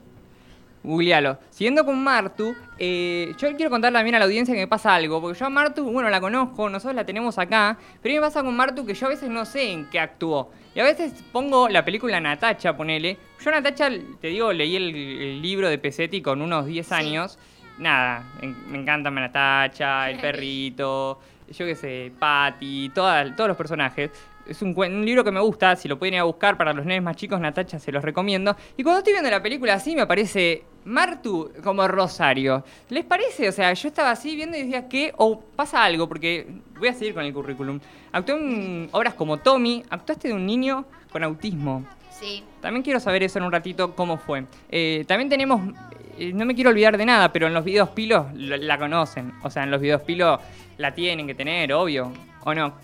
Googlealo. 0.83 1.39
Siguiendo 1.49 1.83
con 1.87 2.03
Martu, 2.05 2.55
eh, 2.79 3.35
yo 3.39 3.57
quiero 3.57 3.71
contarle 3.71 3.99
también 3.99 4.17
a 4.17 4.19
la 4.19 4.27
audiencia 4.27 4.55
que 4.55 4.61
me 4.61 4.67
pasa 4.69 4.95
algo, 4.95 5.19
porque 5.19 5.39
yo 5.39 5.47
a 5.47 5.49
Martu, 5.49 5.83
bueno, 5.91 6.11
la 6.11 6.21
conozco, 6.21 6.69
nosotros 6.69 6.95
la 6.95 7.07
tenemos 7.07 7.39
acá, 7.39 7.79
pero 8.03 8.13
a 8.13 8.15
mí 8.15 8.21
me 8.21 8.27
pasa 8.27 8.43
con 8.43 8.55
Martu 8.55 8.85
que 8.85 8.93
yo 8.93 9.07
a 9.07 9.09
veces 9.09 9.31
no 9.31 9.47
sé 9.47 9.71
en 9.73 9.87
qué 9.89 9.99
actuó. 9.99 10.51
Y 10.75 10.81
a 10.81 10.85
veces 10.85 11.15
pongo 11.33 11.71
la 11.71 11.87
película 11.87 12.21
Natacha, 12.21 12.77
ponele. 12.77 13.17
Yo 13.43 13.49
a 13.51 13.55
Natacha, 13.55 13.89
te 14.21 14.27
digo, 14.29 14.53
leí 14.53 14.77
el, 14.77 14.95
el 14.95 15.41
libro 15.41 15.71
de 15.71 15.79
Pesetti 15.79 16.21
con 16.21 16.43
unos 16.43 16.67
10 16.67 16.87
Sí. 16.87 16.93
años. 16.95 17.39
Nada, 17.79 18.25
me 18.69 18.79
encanta 18.79 19.11
Natacha, 19.11 20.11
el 20.11 20.19
perrito, 20.21 21.19
yo 21.51 21.67
qué 21.67 21.75
sé, 21.75 22.13
Patty, 22.19 22.91
todos 22.95 23.49
los 23.49 23.57
personajes. 23.57 24.11
Es 24.47 24.61
un, 24.61 24.75
libro 25.07 25.25
que 25.25 25.31
me 25.31 25.41
gusta, 25.41 25.75
si 25.75 25.89
lo 25.89 25.99
pueden 25.99 26.15
ir 26.15 26.21
a 26.21 26.25
buscar 26.25 26.59
para 26.59 26.75
los 26.75 26.85
nenes 26.85 27.03
más 27.03 27.17
chicos, 27.17 27.41
Natacha 27.41 27.79
se 27.79 27.91
los 27.91 28.05
recomiendo. 28.05 28.55
Y 28.77 28.83
cuando 28.83 28.99
estoy 28.99 29.15
viendo 29.15 29.31
la 29.31 29.43
película 29.43 29.75
así, 29.75 29.95
me 29.97 30.03
aparece 30.03 30.65
Martu 30.85 31.51
como 31.63 31.89
Rosario. 31.89 32.63
¿Les 32.91 33.05
parece? 33.05 33.49
O 33.49 33.53
sea, 33.53 33.73
yo 33.73 33.89
estaba 33.89 34.11
así 34.11 34.37
viendo 34.37 34.57
y 34.57 34.65
decía, 34.65 34.87
¿qué? 34.87 35.13
O 35.17 35.41
pasa 35.41 35.83
algo, 35.83 36.07
porque 36.07 36.47
voy 36.79 36.89
a 36.89 36.93
seguir 36.93 37.15
con 37.15 37.25
el 37.25 37.33
currículum. 37.33 37.81
Actué 38.13 38.35
en 38.35 38.89
obras 38.93 39.15
como 39.15 39.39
Tommy, 39.39 39.83
actuaste 39.89 40.29
de 40.29 40.35
un 40.35 40.45
niño 40.45 40.85
con 41.11 41.25
autismo. 41.25 41.85
Sí. 42.11 42.45
También 42.61 42.83
quiero 42.83 43.01
saber 43.01 43.23
eso 43.23 43.39
en 43.39 43.47
un 43.47 43.53
ratito, 43.53 43.95
cómo 43.95 44.19
fue. 44.19 44.45
Eh, 44.71 45.05
también 45.09 45.31
tenemos, 45.31 45.73
eh, 46.19 46.33
no 46.33 46.45
me 46.45 46.55
quiero 46.55 46.71
olvidar 46.71 46.97
de 46.97 47.07
nada, 47.07 47.33
pero 47.33 47.47
en 47.47 47.55
los 47.55 47.65
videos 47.65 47.91
pilos 47.91 48.27
la, 48.35 48.79
conocen. 48.79 49.35
O 49.43 49.51
sea, 49.51 49.65
en 49.65 49.71
los 49.71 49.81
videos 49.81 50.03
pilos 50.03 50.41
la 50.77 50.95
tienen 50.95 51.27
que 51.27 51.35
tener, 51.35 51.73
obvio. 51.73 52.13
¿O 52.45 52.55
no? 52.55 52.75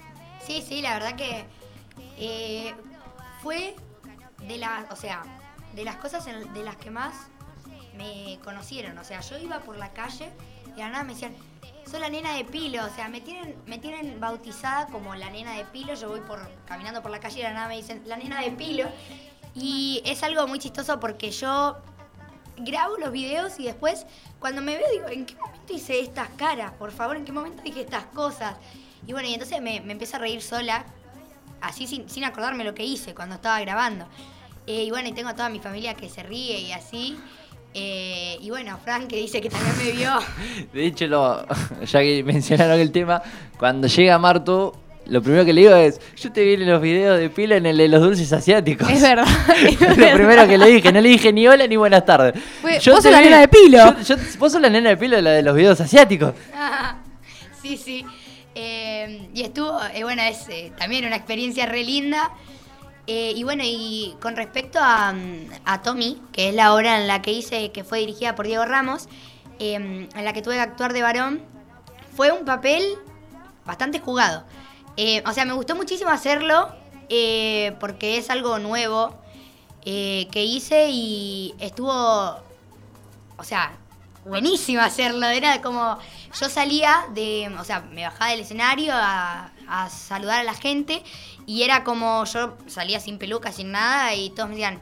Sí, 0.40 0.62
sí, 0.66 0.80
la 0.80 0.94
verdad 0.94 1.16
que 1.16 1.44
eh, 2.18 2.75
fue 3.42 3.75
de 4.46 4.58
las, 4.58 4.90
o 4.90 4.96
sea, 4.96 5.22
de 5.75 5.84
las 5.84 5.96
cosas 5.96 6.25
de 6.25 6.62
las 6.62 6.76
que 6.76 6.90
más 6.90 7.28
me 7.96 8.38
conocieron. 8.42 8.96
O 8.99 9.04
sea, 9.04 9.20
yo 9.20 9.38
iba 9.38 9.60
por 9.60 9.76
la 9.76 9.92
calle 9.92 10.30
y 10.76 10.80
la 10.80 10.90
nada 10.90 11.04
me 11.04 11.12
decían, 11.12 11.34
soy 11.87 12.00
la 12.00 12.08
nena 12.08 12.34
de 12.34 12.44
Pilo. 12.44 12.84
O 12.84 12.90
sea, 12.90 13.08
me 13.08 13.20
tienen, 13.20 13.56
me 13.66 13.78
tienen 13.78 14.20
bautizada 14.20 14.87
como 14.87 15.14
la 15.14 15.30
nena 15.30 15.54
de 15.54 15.64
Pilo. 15.64 15.94
Yo 15.94 16.08
voy 16.08 16.20
por 16.20 16.40
caminando 16.66 17.02
por 17.02 17.10
la 17.10 17.20
calle 17.20 17.40
y 17.40 17.42
la 17.42 17.52
nada 17.52 17.68
me 17.68 17.76
dicen, 17.76 18.02
la 18.06 18.16
nena 18.16 18.40
de 18.40 18.50
Pilo. 18.52 18.88
Y 19.54 20.02
es 20.04 20.22
algo 20.22 20.46
muy 20.46 20.58
chistoso 20.58 21.00
porque 21.00 21.30
yo 21.30 21.76
grabo 22.64 22.96
los 22.98 23.12
videos 23.12 23.58
y 23.58 23.64
después 23.64 24.06
cuando 24.38 24.62
me 24.62 24.76
veo 24.76 24.86
digo, 24.92 25.08
¿en 25.08 25.26
qué 25.26 25.34
momento 25.36 25.72
hice 25.72 26.00
estas 26.00 26.28
caras? 26.30 26.72
Por 26.72 26.92
favor, 26.92 27.16
¿en 27.16 27.24
qué 27.24 27.32
momento 27.32 27.62
dije 27.62 27.80
estas 27.80 28.04
cosas? 28.06 28.56
Y 29.06 29.12
bueno, 29.12 29.28
y 29.28 29.34
entonces 29.34 29.60
me, 29.60 29.80
me 29.80 29.92
empiezo 29.92 30.16
a 30.16 30.20
reír 30.20 30.42
sola, 30.42 30.84
así 31.60 31.86
sin, 31.86 32.08
sin 32.08 32.24
acordarme 32.24 32.64
lo 32.64 32.74
que 32.74 32.84
hice 32.84 33.14
cuando 33.14 33.36
estaba 33.36 33.60
grabando. 33.60 34.06
Eh, 34.66 34.84
y 34.84 34.90
bueno, 34.90 35.08
y 35.08 35.12
tengo 35.12 35.30
a 35.30 35.34
toda 35.34 35.48
mi 35.48 35.58
familia 35.58 35.94
que 35.94 36.08
se 36.08 36.22
ríe 36.22 36.60
y 36.60 36.72
así. 36.72 37.18
Eh, 37.72 38.36
y 38.40 38.50
bueno, 38.50 38.78
Frank 38.82 39.06
que 39.08 39.16
dice 39.16 39.40
que 39.40 39.48
también 39.48 39.76
me 39.78 39.92
vio. 39.92 40.10
De 40.72 40.86
hecho, 40.86 41.06
lo, 41.06 41.46
ya 41.84 42.00
que 42.00 42.22
mencionaron 42.24 42.78
el 42.78 42.92
tema, 42.92 43.22
cuando 43.58 43.86
llega 43.86 44.18
Martu, 44.18 44.72
lo 45.10 45.20
primero 45.22 45.44
que 45.44 45.52
le 45.52 45.60
digo 45.62 45.74
es, 45.74 46.00
yo 46.16 46.32
te 46.32 46.42
vi 46.44 46.54
en 46.54 46.66
los 46.70 46.80
videos 46.80 47.18
de 47.18 47.28
pila 47.30 47.56
en 47.56 47.66
el 47.66 47.76
de 47.76 47.88
los 47.88 48.00
dulces 48.00 48.32
asiáticos. 48.32 48.88
Es 48.88 49.02
verdad. 49.02 49.26
es 49.64 49.80
lo 49.80 49.88
verdad. 49.88 50.14
primero 50.14 50.46
que 50.48 50.56
le 50.58 50.66
dije, 50.68 50.92
no 50.92 51.00
le 51.00 51.08
dije 51.08 51.32
ni 51.32 51.46
hola 51.48 51.66
ni 51.66 51.76
buenas 51.76 52.04
tardes. 52.06 52.34
Yo 52.80 52.94
vos 52.94 53.02
sos 53.02 53.12
la 53.12 53.20
nena 53.20 53.40
de 53.40 53.48
Pilo. 53.48 53.78
yo- 54.00 54.16
yo- 54.16 54.22
vos 54.38 54.52
sos 54.52 54.60
la 54.60 54.70
nena 54.70 54.90
de 54.90 54.96
pilo 54.96 55.16
de 55.16 55.22
la 55.22 55.30
de 55.32 55.42
los 55.42 55.54
videos 55.54 55.80
asiáticos. 55.80 56.34
sí, 57.62 57.76
sí. 57.76 58.04
Eh, 58.54 59.28
y 59.34 59.42
estuvo, 59.42 59.78
eh, 59.94 60.02
bueno, 60.02 60.22
es 60.22 60.48
eh, 60.48 60.72
también 60.76 61.04
una 61.04 61.16
experiencia 61.16 61.66
re 61.66 61.84
linda. 61.84 62.30
Eh, 63.06 63.32
y 63.34 63.42
bueno, 63.44 63.62
y 63.66 64.14
con 64.20 64.36
respecto 64.36 64.78
a, 64.80 65.12
mm, 65.12 65.50
a 65.64 65.82
Tommy, 65.82 66.20
que 66.32 66.48
es 66.50 66.54
la 66.54 66.74
obra 66.74 67.00
en 67.00 67.06
la 67.06 67.22
que 67.22 67.32
hice, 67.32 67.72
que 67.72 67.82
fue 67.84 67.98
dirigida 68.00 68.34
por 68.34 68.46
Diego 68.46 68.64
Ramos, 68.64 69.08
eh, 69.58 69.74
en 69.74 70.24
la 70.24 70.32
que 70.32 70.42
tuve 70.42 70.54
que 70.54 70.60
actuar 70.60 70.92
de 70.92 71.02
varón, 71.02 71.40
fue 72.16 72.30
un 72.32 72.44
papel 72.44 72.82
bastante 73.64 73.98
jugado. 74.00 74.44
Eh, 74.97 75.23
o 75.26 75.32
sea, 75.32 75.44
me 75.44 75.52
gustó 75.52 75.75
muchísimo 75.75 76.11
hacerlo 76.11 76.68
eh, 77.09 77.76
porque 77.80 78.18
es 78.18 78.30
algo 78.30 78.59
nuevo 78.59 79.14
eh, 79.85 80.28
que 80.30 80.44
hice 80.44 80.88
y 80.90 81.54
estuvo, 81.59 81.92
o 83.37 83.44
sea, 83.44 83.73
buenísimo 84.25 84.80
hacerlo. 84.82 85.26
Era 85.26 85.62
como, 85.62 85.99
yo 86.40 86.49
salía 86.49 87.06
de, 87.14 87.52
o 87.59 87.64
sea, 87.64 87.80
me 87.80 88.04
bajaba 88.04 88.30
del 88.30 88.40
escenario 88.40 88.92
a, 88.94 89.50
a 89.68 89.88
saludar 89.88 90.40
a 90.40 90.44
la 90.44 90.54
gente 90.54 91.02
y 91.47 91.62
era 91.62 91.85
como, 91.85 92.25
yo 92.25 92.56
salía 92.66 93.00
sin 93.00 93.18
peluca, 93.18 93.52
sin 93.52 93.73
nada 93.73 94.14
y 94.14 94.30
todos 94.30 94.49
me 94.49 94.56
decían, 94.56 94.80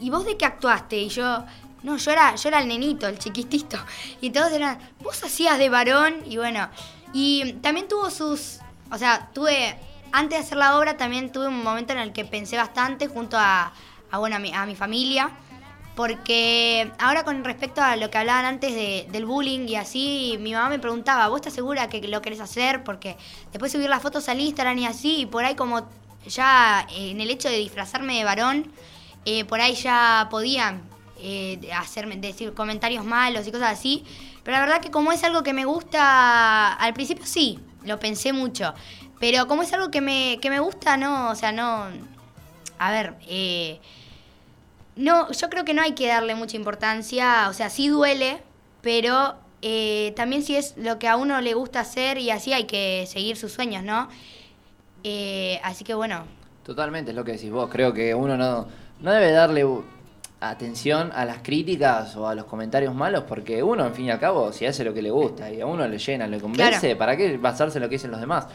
¿y 0.00 0.10
vos 0.10 0.24
de 0.24 0.36
qué 0.36 0.44
actuaste? 0.44 0.98
Y 0.98 1.08
yo, 1.08 1.44
no, 1.82 1.96
yo 1.96 2.10
era, 2.10 2.34
yo 2.36 2.48
era 2.48 2.60
el 2.60 2.68
nenito, 2.68 3.06
el 3.06 3.18
chiquitito. 3.18 3.78
Y 4.20 4.30
todos 4.30 4.52
eran, 4.52 4.78
vos 5.00 5.22
hacías 5.22 5.58
de 5.58 5.68
varón 5.68 6.16
y 6.26 6.36
bueno. 6.36 6.68
Y 7.12 7.54
también 7.54 7.88
tuvo 7.88 8.10
sus, 8.10 8.60
o 8.92 8.98
sea, 8.98 9.30
tuve, 9.32 9.74
antes 10.12 10.38
de 10.38 10.44
hacer 10.44 10.58
la 10.58 10.78
obra 10.78 10.96
también 10.98 11.32
tuve 11.32 11.48
un 11.48 11.62
momento 11.62 11.94
en 11.94 11.98
el 11.98 12.12
que 12.12 12.26
pensé 12.26 12.58
bastante 12.58 13.08
junto 13.08 13.38
a, 13.38 13.72
bueno, 14.12 14.36
a 14.36 14.66
mi, 14.66 14.74
familia. 14.76 15.30
Porque 15.96 16.90
ahora 16.98 17.22
con 17.24 17.44
respecto 17.44 17.82
a 17.82 17.96
lo 17.96 18.10
que 18.10 18.16
hablaban 18.16 18.46
antes 18.46 18.74
de- 18.74 19.06
del 19.10 19.26
bullying 19.26 19.68
y 19.68 19.76
así, 19.76 20.38
mi 20.40 20.52
mamá 20.54 20.70
me 20.70 20.78
preguntaba, 20.78 21.28
¿vos 21.28 21.36
estás 21.36 21.52
segura 21.52 21.88
que 21.88 22.00
lo 22.08 22.22
querés 22.22 22.40
hacer? 22.40 22.82
Porque 22.82 23.16
después 23.50 23.72
subir 23.72 23.90
las 23.90 24.00
fotos 24.00 24.28
al 24.30 24.40
Instagram 24.40 24.78
y 24.78 24.86
así, 24.86 25.20
y 25.20 25.26
por 25.26 25.44
ahí 25.44 25.54
como 25.54 25.86
ya 26.26 26.86
eh, 26.90 27.10
en 27.10 27.20
el 27.20 27.30
hecho 27.30 27.48
de 27.48 27.58
disfrazarme 27.58 28.16
de 28.16 28.24
varón, 28.24 28.72
eh, 29.26 29.44
por 29.44 29.60
ahí 29.60 29.74
ya 29.74 30.28
podían 30.30 30.82
eh, 31.18 31.60
hacerme, 31.76 32.16
decir 32.16 32.54
comentarios 32.54 33.04
malos 33.04 33.46
y 33.46 33.52
cosas 33.52 33.78
así. 33.78 34.04
Pero 34.44 34.56
la 34.56 34.60
verdad 34.60 34.80
que 34.80 34.90
como 34.90 35.12
es 35.12 35.22
algo 35.24 35.42
que 35.42 35.52
me 35.52 35.66
gusta, 35.66 36.72
al 36.72 36.94
principio 36.94 37.26
sí, 37.26 37.58
lo 37.84 37.98
pensé 37.98 38.32
mucho. 38.32 38.74
Pero 39.20 39.46
como 39.46 39.62
es 39.62 39.72
algo 39.72 39.90
que 39.90 40.00
me, 40.00 40.38
que 40.40 40.50
me 40.50 40.60
gusta, 40.60 40.96
no, 40.96 41.30
o 41.30 41.34
sea, 41.34 41.52
no... 41.52 41.86
A 42.78 42.90
ver, 42.90 43.14
eh, 43.28 43.80
no, 44.96 45.30
yo 45.30 45.48
creo 45.48 45.64
que 45.64 45.74
no 45.74 45.82
hay 45.82 45.92
que 45.92 46.08
darle 46.08 46.34
mucha 46.34 46.56
importancia, 46.56 47.48
o 47.48 47.52
sea, 47.52 47.70
sí 47.70 47.88
duele, 47.88 48.42
pero 48.80 49.36
eh, 49.62 50.12
también 50.16 50.42
si 50.42 50.56
es 50.56 50.74
lo 50.76 50.98
que 50.98 51.06
a 51.06 51.16
uno 51.16 51.40
le 51.40 51.54
gusta 51.54 51.80
hacer 51.80 52.18
y 52.18 52.30
así 52.30 52.52
hay 52.52 52.64
que 52.64 53.06
seguir 53.06 53.36
sus 53.36 53.52
sueños, 53.52 53.84
¿no? 53.84 54.08
Eh, 55.04 55.60
así 55.62 55.84
que 55.84 55.94
bueno, 55.94 56.24
Totalmente, 56.64 57.10
es 57.10 57.16
lo 57.16 57.24
que 57.24 57.32
decís 57.32 57.50
vos. 57.50 57.68
Creo 57.70 57.92
que 57.92 58.14
uno 58.14 58.36
no, 58.36 58.66
no 59.00 59.12
debe 59.12 59.32
darle 59.32 59.64
atención 60.50 61.10
a 61.14 61.24
las 61.24 61.38
críticas 61.38 62.16
o 62.16 62.26
a 62.28 62.34
los 62.34 62.44
comentarios 62.46 62.94
malos, 62.94 63.24
porque 63.28 63.62
uno, 63.62 63.86
en 63.86 63.94
fin 63.94 64.06
y 64.06 64.10
al 64.10 64.18
cabo, 64.18 64.52
si 64.52 64.66
hace 64.66 64.84
lo 64.84 64.92
que 64.94 65.02
le 65.02 65.10
gusta 65.10 65.50
y 65.50 65.60
a 65.60 65.66
uno 65.66 65.86
le 65.86 65.98
llena, 65.98 66.26
le 66.26 66.40
convence, 66.40 66.80
Claro. 66.80 66.98
¿para 66.98 67.16
qué 67.16 67.36
basarse 67.38 67.78
en 67.78 67.82
lo 67.82 67.88
que 67.88 67.96
dicen 67.96 68.10
los 68.10 68.20
demás? 68.20 68.46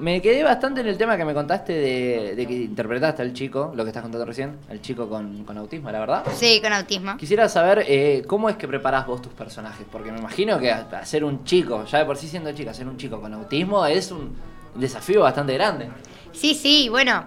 Me 0.00 0.20
quedé 0.20 0.42
bastante 0.42 0.80
en 0.80 0.88
el 0.88 0.98
tema 0.98 1.16
que 1.16 1.24
me 1.24 1.32
contaste 1.32 1.72
de, 1.72 2.34
de 2.34 2.46
que 2.46 2.54
interpretaste 2.54 3.22
al 3.22 3.32
chico, 3.32 3.72
lo 3.76 3.84
que 3.84 3.90
estás 3.90 4.02
contando 4.02 4.26
recién, 4.26 4.56
al 4.68 4.80
chico 4.80 5.08
con, 5.08 5.44
con 5.44 5.56
autismo, 5.58 5.92
la 5.92 6.00
verdad. 6.00 6.24
sí, 6.34 6.60
con 6.60 6.72
autismo. 6.72 7.16
Quisiera 7.16 7.48
saber 7.48 7.84
eh, 7.86 8.24
cómo 8.26 8.48
es 8.50 8.56
que 8.56 8.66
preparás 8.66 9.06
vos 9.06 9.22
tus 9.22 9.32
personajes, 9.32 9.86
porque 9.92 10.10
me 10.10 10.18
imagino 10.18 10.58
que 10.58 10.72
hacer 10.72 11.22
un 11.22 11.44
chico, 11.44 11.84
ya 11.84 11.98
de 11.98 12.04
por 12.04 12.16
sí 12.16 12.26
siendo 12.26 12.50
chica, 12.50 12.72
hacer 12.72 12.88
un 12.88 12.96
chico 12.96 13.20
con 13.20 13.32
autismo 13.32 13.86
es 13.86 14.10
un 14.10 14.34
desafío 14.74 15.20
bastante 15.20 15.54
grande. 15.54 15.88
Sí, 16.32 16.54
sí, 16.56 16.88
bueno. 16.88 17.24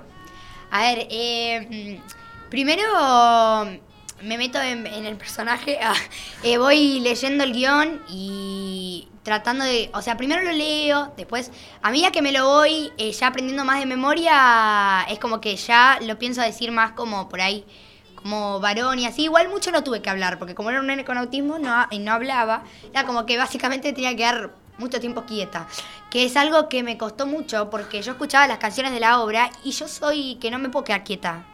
A 0.72 0.82
ver, 0.82 1.08
eh, 1.10 2.02
primero 2.50 2.84
me 4.22 4.38
meto 4.38 4.62
en, 4.62 4.86
el 4.86 5.16
personaje, 5.16 5.80
ah, 5.84 5.96
eh, 6.44 6.58
voy 6.58 7.00
leyendo 7.00 7.44
el 7.44 7.54
guion 7.54 8.02
y 8.10 9.08
tratando 9.24 9.64
de, 9.64 9.90
o 9.94 10.02
sea, 10.02 10.18
primero 10.18 10.42
lo 10.42 10.52
leo, 10.52 11.14
después, 11.18 11.52
a 11.82 11.92
medida 11.92 12.12
que 12.12 12.22
me 12.22 12.32
lo 12.32 12.48
voy 12.48 12.92
eh, 12.98 13.12
ya 13.12 13.28
aprendiendo 13.28 13.66
más 13.66 13.80
de 13.80 13.86
memoria, 13.86 15.06
es 15.10 15.20
como 15.20 15.40
que 15.40 15.56
ya 15.56 16.00
lo 16.02 16.18
pienso 16.18 16.42
decir 16.42 16.72
más 16.72 16.92
como 16.92 17.30
por 17.30 17.42
ahí, 17.42 17.66
como 18.16 18.60
varón 18.60 19.00
y 19.00 19.06
así. 19.06 19.24
Igual 19.24 19.50
mucho 19.50 19.72
no 19.72 19.84
tuve 19.84 20.02
que 20.02 20.10
hablar, 20.10 20.40
porque 20.40 20.56
como 20.56 20.70
era 20.70 20.80
un 20.80 20.88
nene 20.88 21.06
con 21.06 21.18
autismo 21.18 21.60
no, 21.60 21.86
y 21.92 22.00
no 22.00 22.14
hablaba, 22.14 22.64
era 22.92 23.06
como 23.06 23.26
que 23.26 23.38
básicamente 23.38 23.94
tenía 23.94 24.16
que 24.16 24.24
dar 24.24 24.52
mucho 24.78 25.00
tiempo 25.00 25.26
quieta. 25.26 25.68
Que 26.10 26.26
es 26.26 26.36
algo 26.36 26.70
que 26.70 26.82
me 26.84 26.98
costó 26.98 27.28
mucho, 27.28 27.70
porque 27.70 28.02
yo 28.02 28.14
escuchaba 28.14 28.48
las 28.48 28.58
canciones 28.58 28.94
de 28.94 29.00
la 29.00 29.20
obra 29.22 29.52
y 29.64 29.72
yo 29.72 29.88
soy 29.88 30.36
que 30.36 30.50
no 30.50 30.58
me 30.58 30.70
puedo 30.70 30.86
quedar 30.86 31.04
quieta. 31.04 31.46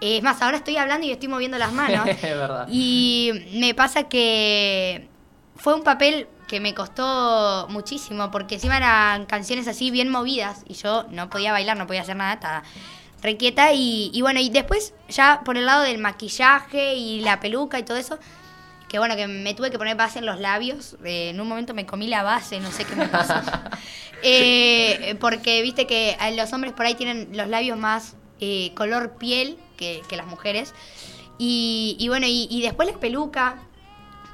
Es 0.00 0.22
más, 0.22 0.40
ahora 0.42 0.58
estoy 0.58 0.76
hablando 0.76 1.06
y 1.06 1.10
estoy 1.10 1.28
moviendo 1.28 1.58
las 1.58 1.72
manos. 1.72 2.06
es 2.08 2.22
verdad. 2.22 2.68
Y 2.70 3.32
me 3.54 3.74
pasa 3.74 4.04
que 4.04 5.08
fue 5.56 5.74
un 5.74 5.82
papel 5.82 6.28
que 6.46 6.60
me 6.60 6.74
costó 6.74 7.66
muchísimo, 7.70 8.30
porque 8.30 8.54
encima 8.56 8.76
eran 8.76 9.26
canciones 9.26 9.66
así 9.68 9.90
bien 9.90 10.08
movidas 10.08 10.62
y 10.68 10.74
yo 10.74 11.06
no 11.10 11.28
podía 11.28 11.52
bailar, 11.52 11.76
no 11.76 11.86
podía 11.86 12.02
hacer 12.02 12.16
nada, 12.16 12.34
estaba 12.34 12.62
requieta. 13.22 13.72
Y, 13.72 14.10
y 14.14 14.22
bueno, 14.22 14.40
y 14.40 14.50
después 14.50 14.94
ya 15.08 15.42
por 15.44 15.56
el 15.56 15.66
lado 15.66 15.82
del 15.82 15.98
maquillaje 15.98 16.94
y 16.94 17.20
la 17.20 17.40
peluca 17.40 17.78
y 17.78 17.82
todo 17.82 17.96
eso, 17.96 18.18
que 18.88 18.98
bueno, 18.98 19.16
que 19.16 19.26
me 19.26 19.54
tuve 19.54 19.70
que 19.70 19.78
poner 19.78 19.96
base 19.96 20.20
en 20.20 20.26
los 20.26 20.38
labios. 20.38 20.96
eh, 21.04 21.30
en 21.30 21.40
un 21.40 21.48
momento 21.48 21.74
me 21.74 21.86
comí 21.86 22.06
la 22.06 22.22
base, 22.22 22.60
no 22.60 22.70
sé 22.70 22.84
qué 22.84 22.96
me 22.96 23.08
pasó. 23.08 23.34
Eh, 24.22 25.14
porque 25.20 25.60
viste 25.60 25.86
que 25.86 26.16
los 26.34 26.50
hombres 26.54 26.72
por 26.72 26.86
ahí 26.86 26.94
tienen 26.94 27.28
los 27.32 27.48
labios 27.48 27.78
más 27.78 28.16
eh, 28.40 28.72
color 28.74 29.18
piel 29.18 29.58
que, 29.76 30.02
las 30.16 30.26
mujeres. 30.26 30.74
Y, 31.38 32.06
bueno, 32.08 32.26
y, 32.28 32.60
después 32.62 32.90
la 32.90 32.98
peluca, 32.98 33.58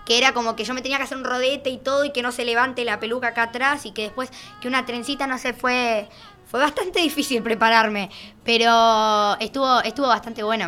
que 0.06 0.18
era 0.18 0.32
como 0.32 0.56
que 0.56 0.64
yo 0.64 0.74
me 0.74 0.82
tenía 0.82 0.98
que 0.98 1.04
hacer 1.04 1.18
un 1.18 1.24
rodete 1.24 1.70
y 1.70 1.78
todo 1.78 2.04
y 2.04 2.12
que 2.12 2.22
no 2.22 2.32
se 2.32 2.44
levante 2.44 2.84
la 2.84 2.98
peluca 3.00 3.28
acá 3.28 3.44
atrás 3.44 3.86
y 3.86 3.92
que 3.92 4.02
después 4.02 4.30
que 4.60 4.68
una 4.68 4.84
trencita, 4.86 5.26
no 5.26 5.38
sé, 5.38 5.52
fue, 5.52 6.08
fue 6.46 6.60
bastante 6.60 7.00
difícil 7.02 7.42
prepararme, 7.42 8.10
pero 8.44 9.36
estuvo, 9.40 9.80
estuvo 9.82 10.06
bastante 10.08 10.42
bueno. 10.42 10.66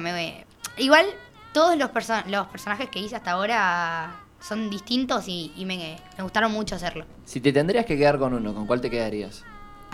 Igual 0.77 1.07
todos 1.53 1.77
los, 1.77 1.91
perso- 1.91 2.25
los 2.27 2.47
personajes 2.49 2.89
que 2.91 2.99
hice 2.99 3.17
hasta 3.17 3.33
ahora 3.33 4.21
son 4.41 4.71
distintos 4.71 5.27
y, 5.29 5.53
y 5.57 5.65
me, 5.65 5.97
me 6.17 6.23
gustaron 6.23 6.53
mucho 6.53 6.75
hacerlo. 6.75 7.07
Si 7.25 7.41
te 7.41 7.53
tendrías 7.53 7.87
que 7.87 7.97
quedar 7.97 8.19
con 8.19 8.35
uno, 8.35 8.53
¿con 8.55 8.67
cuál 8.67 8.81
te 8.81 8.91
quedarías? 8.91 9.45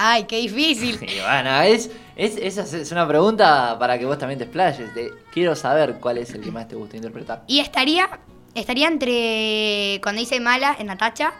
Ay, 0.02 0.25
qué 0.25 0.38
difícil. 0.38 0.99
Bueno, 1.26 1.61
es, 1.61 1.90
es, 2.16 2.37
esa 2.38 2.62
es- 2.76 2.90
una 2.90 3.07
pregunta 3.07 3.76
para 3.78 3.99
que 3.99 4.07
vos 4.07 4.16
también 4.19 4.38
te 4.38 4.45
explayes. 4.45 4.90
Quiero 5.30 5.54
saber 5.54 5.97
cuál 6.00 6.16
es 6.19 6.30
el 6.33 6.40
que 6.40 6.50
más 6.50 6.66
te 6.69 6.75
gusta 6.75 6.97
interpretar. 6.97 7.42
Y 7.47 7.61
estaría, 7.61 8.09
estaría 8.54 8.88
entre 8.88 10.00
cuando 10.02 10.23
hice 10.23 10.40
mala 10.40 10.75
en 10.78 10.87
Natacha 10.87 11.35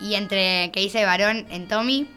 y 0.00 0.14
entre 0.16 0.72
que 0.72 0.82
hice 0.82 1.04
varón 1.04 1.46
en 1.50 1.68
Tommy, 1.68 2.08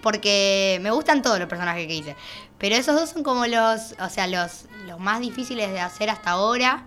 porque 0.00 0.78
me 0.82 0.92
gustan 0.92 1.22
todos 1.22 1.40
los 1.40 1.48
personajes 1.48 1.88
que 1.88 1.94
hice. 1.94 2.16
Pero 2.58 2.76
esos 2.76 2.94
dos 2.94 3.10
son 3.10 3.24
como 3.24 3.46
los, 3.46 3.94
o 3.98 4.08
sea, 4.08 4.28
los, 4.28 4.66
los 4.86 5.00
más 5.00 5.18
difíciles 5.20 5.70
de 5.72 5.80
hacer 5.80 6.08
hasta 6.08 6.30
ahora. 6.30 6.84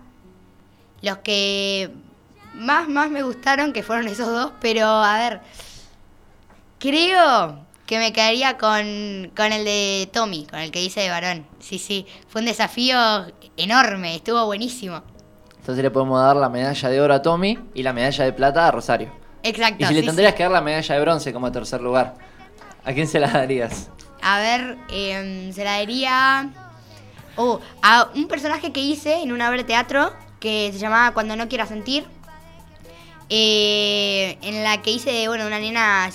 Los 1.02 1.18
que 1.18 1.90
más, 2.54 2.88
más 2.88 3.10
me 3.10 3.22
gustaron, 3.22 3.72
que 3.74 3.82
fueron 3.82 4.08
esos 4.08 4.28
dos, 4.28 4.52
pero 4.60 4.86
a 4.86 5.18
ver, 5.18 5.40
creo 6.78 7.66
que 7.90 7.98
me 7.98 8.12
quedaría 8.12 8.56
con, 8.56 9.32
con 9.36 9.52
el 9.52 9.64
de 9.64 10.08
Tommy, 10.12 10.46
con 10.48 10.60
el 10.60 10.70
que 10.70 10.80
hice 10.80 11.00
de 11.00 11.10
varón. 11.10 11.44
Sí, 11.58 11.80
sí, 11.80 12.06
fue 12.28 12.40
un 12.40 12.46
desafío 12.46 12.96
enorme, 13.56 14.14
estuvo 14.14 14.46
buenísimo. 14.46 15.02
Entonces 15.58 15.82
le 15.82 15.90
podemos 15.90 16.20
dar 16.22 16.36
la 16.36 16.48
medalla 16.48 16.88
de 16.88 17.00
oro 17.00 17.14
a 17.14 17.20
Tommy 17.20 17.58
y 17.74 17.82
la 17.82 17.92
medalla 17.92 18.24
de 18.26 18.32
plata 18.32 18.68
a 18.68 18.70
Rosario. 18.70 19.10
Exacto. 19.42 19.82
Y 19.82 19.86
si 19.86 19.94
le 19.94 20.00
sí, 20.02 20.06
tendrías 20.06 20.30
sí. 20.30 20.36
que 20.36 20.44
dar 20.44 20.52
la 20.52 20.60
medalla 20.60 20.94
de 20.94 21.00
bronce 21.00 21.32
como 21.32 21.50
tercer 21.50 21.80
lugar, 21.80 22.14
¿a 22.84 22.92
quién 22.92 23.08
se 23.08 23.18
la 23.18 23.26
darías? 23.26 23.90
A 24.22 24.38
ver, 24.38 24.78
em, 24.88 25.52
se 25.52 25.64
la 25.64 25.72
daría 25.78 26.48
oh, 27.34 27.58
a 27.82 28.08
un 28.14 28.28
personaje 28.28 28.70
que 28.70 28.78
hice 28.78 29.14
en 29.20 29.32
una 29.32 29.48
obra 29.48 29.58
de 29.58 29.64
teatro 29.64 30.12
que 30.38 30.70
se 30.72 30.78
llamaba 30.78 31.12
Cuando 31.12 31.34
no 31.34 31.48
quiera 31.48 31.66
sentir. 31.66 32.06
eh, 33.28 34.38
en 34.42 34.62
la 34.62 34.80
que 34.80 34.92
hice, 34.92 35.26
bueno, 35.26 35.44
una 35.48 35.58
nena 35.58 36.08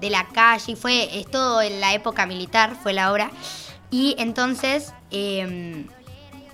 de 0.00 0.10
la 0.10 0.26
calle. 0.28 0.72
y 0.72 0.76
Fue, 0.76 1.18
es 1.20 1.30
todo 1.30 1.62
en 1.62 1.80
la 1.80 1.94
época 1.94 2.26
militar, 2.26 2.76
fue 2.82 2.92
la 2.92 3.12
obra. 3.12 3.30
Y 3.90 4.14
entonces, 4.18 4.92
em, 5.10 5.86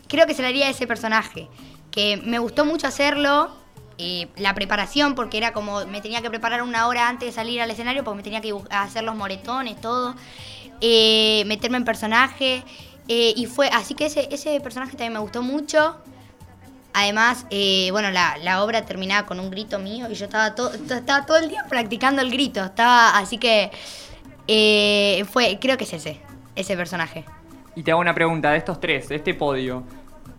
creo 0.09 0.27
que 0.27 0.35
se 0.35 0.43
la 0.43 0.49
haría 0.49 0.69
ese 0.69 0.87
personaje. 0.87 1.49
Que 1.91 2.17
me 2.19 2.39
gustó 2.39 2.65
mucho 2.65 2.87
hacerlo. 2.87 3.51
eh, 4.03 4.29
la 4.37 4.55
preparación, 4.55 5.15
porque 5.15 5.37
era 5.37 5.53
como 5.53 5.85
me 5.87 6.01
tenía 6.01 6.23
que 6.23 6.31
preparar 6.31 6.63
una 6.63 6.87
hora 6.89 7.07
antes 7.09 7.27
de 7.29 7.33
salir 7.35 7.61
al 7.61 7.71
escenario, 7.71 8.03
porque 8.03 8.17
me 8.17 8.23
tenía 8.23 8.41
que 8.41 8.55
hacer 8.71 9.05
los 9.05 9.15
moretones, 9.15 9.79
todo. 9.81 10.15
eh, 10.81 11.45
meterme 11.47 11.77
en 11.79 11.85
personaje. 11.85 12.65
eh, 13.09 13.35
y 13.37 13.47
fue, 13.47 13.69
así 13.69 13.95
que 13.95 14.07
ese, 14.07 14.29
ese 14.33 14.59
personaje 14.61 14.93
también 14.93 15.13
me 15.15 15.19
gustó 15.19 15.43
mucho. 15.43 15.97
Además, 16.93 17.47
eh, 17.51 17.89
bueno, 17.93 18.11
la, 18.11 18.37
la 18.39 18.65
obra 18.65 18.85
terminaba 18.85 19.27
con 19.27 19.39
un 19.39 19.51
grito 19.51 19.79
mío 19.79 20.09
y 20.11 20.15
yo 20.15 20.25
estaba 20.25 20.55
todo, 20.55 20.73
estaba 20.73 21.25
todo 21.25 21.37
el 21.39 21.49
día 21.49 21.65
practicando 21.69 22.21
el 22.21 22.31
grito. 22.31 22.65
Estaba, 22.65 23.17
así 23.17 23.39
que 23.39 23.71
eh, 24.49 25.25
fue, 25.31 25.59
creo 25.61 25.77
que 25.77 25.85
es 25.85 25.93
ese, 25.93 26.21
ese 26.57 26.77
personaje. 26.77 27.25
Y 27.77 27.83
te 27.83 27.93
hago 27.93 28.01
una 28.01 28.15
pregunta 28.15 28.51
de 28.51 28.59
estos 28.59 28.81
tres, 28.81 29.09
de 29.09 29.17
este 29.17 29.35
podio. 29.35 29.85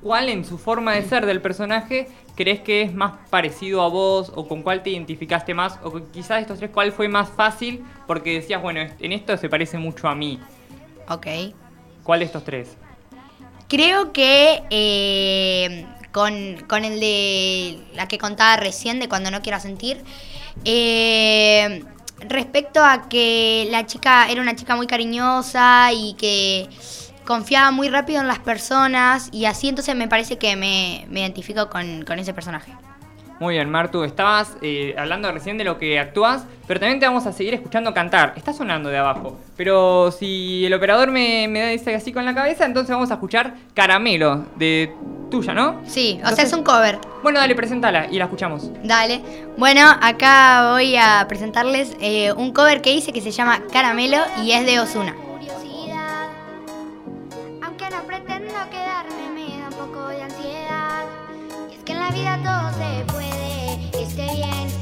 ¿Cuál 0.02 0.30
en 0.30 0.44
su 0.44 0.58
forma 0.58 0.94
de 0.94 1.04
ser 1.04 1.26
del 1.26 1.42
personaje 1.42 2.10
crees 2.36 2.60
que 2.62 2.82
es 2.82 2.94
más 2.94 3.14
parecido 3.30 3.82
a 3.84 3.88
vos 3.88 4.32
o 4.36 4.48
con 4.48 4.64
cuál 4.64 4.84
te 4.84 4.90
identificaste 4.90 5.54
más? 5.54 5.80
O 5.84 5.92
quizás 6.12 6.38
de 6.38 6.42
estos 6.42 6.58
tres, 6.58 6.72
¿cuál 6.74 6.92
fue 6.92 7.08
más 7.08 7.30
fácil? 7.30 7.86
Porque 8.08 8.34
decías, 8.34 8.62
bueno, 8.62 8.82
en 8.82 9.12
esto 9.12 9.38
se 9.38 9.48
parece 9.48 9.78
mucho 9.78 10.08
a 10.08 10.16
mí. 10.16 10.40
Ok. 11.08 11.28
¿Cuál 12.04 12.20
de 12.20 12.26
estos 12.26 12.44
tres? 12.44 12.76
Creo 13.68 14.12
que 14.12 14.64
eh, 14.72 15.86
con, 16.12 16.58
con 16.68 16.86
el 16.86 17.00
de 17.00 17.80
la 17.96 18.08
que 18.08 18.18
contaba 18.18 18.58
recién, 18.58 19.00
de 19.00 19.10
cuando 19.10 19.32
no 19.32 19.42
quiera 19.42 19.60
sentir, 19.60 20.04
eh, 20.66 21.84
respecto 22.20 22.84
a 22.84 23.10
que 23.10 23.68
la 23.72 23.86
chica 23.86 24.30
era 24.30 24.42
una 24.42 24.56
chica 24.56 24.76
muy 24.76 24.88
cariñosa 24.88 25.92
y 25.94 26.14
que 26.14 26.70
confiaba 27.26 27.72
muy 27.72 27.90
rápido 27.90 28.22
en 28.22 28.28
las 28.28 28.40
personas 28.40 29.30
y 29.32 29.46
así 29.46 29.70
entonces 29.70 29.96
me 29.96 30.08
parece 30.08 30.38
que 30.38 30.56
me, 30.56 31.06
me 31.10 31.22
identifico 31.22 31.70
con, 31.70 32.04
con 32.04 32.20
ese 32.20 32.34
personaje. 32.34 32.74
Muy 33.42 33.56
bien, 33.56 33.72
Martu, 33.72 34.04
estabas 34.04 34.56
eh, 34.62 34.94
hablando 34.96 35.32
recién 35.32 35.58
de 35.58 35.64
lo 35.64 35.80
que 35.80 36.00
actúas, 36.00 36.46
pero 36.68 36.80
también 36.80 37.00
te 37.00 37.08
vamos 37.08 37.26
a 37.26 37.34
seguir 37.34 37.56
escuchando 37.56 37.92
cantar. 37.92 38.34
Está 38.36 38.54
sonando 38.54 38.90
de 38.90 39.00
abajo, 39.00 39.36
pero 39.58 40.12
si 40.12 40.64
el 40.68 40.74
operador 40.76 41.10
me, 41.10 41.48
me 41.48 41.72
dice 41.72 41.96
así 41.96 42.14
con 42.14 42.24
la 42.24 42.36
cabeza, 42.36 42.68
entonces 42.68 42.92
vamos 42.94 43.10
a 43.10 43.16
escuchar 43.16 43.56
Caramelo, 43.74 44.46
de 44.58 44.94
tuya, 45.32 45.56
¿no? 45.56 45.82
Sí, 45.88 46.18
o 46.18 46.20
sea, 46.20 46.30
Entonces- 46.30 46.46
es 46.46 46.54
un 46.54 46.64
cover. 46.64 47.00
Bueno, 47.24 47.40
dale, 47.40 47.56
presentala 47.56 48.06
y 48.12 48.20
la 48.20 48.26
escuchamos. 48.26 48.70
Dale. 48.84 49.22
Bueno, 49.58 49.90
acá 50.02 50.74
voy 50.74 50.96
a 50.98 51.26
presentarles 51.28 51.98
eh, 52.00 52.32
un 52.34 52.54
cover 52.54 52.84
que 52.84 52.94
hice 52.94 53.12
que 53.12 53.22
se 53.22 53.32
llama 53.32 53.64
Caramelo 53.74 54.20
y 54.44 54.52
es 54.52 54.68
de 54.68 54.80
Osuna. 54.80 55.16
Vida 62.12 62.38
todo 62.44 62.72
se 62.74 63.06
puede, 63.06 64.04
esté 64.04 64.36
bien 64.36 64.81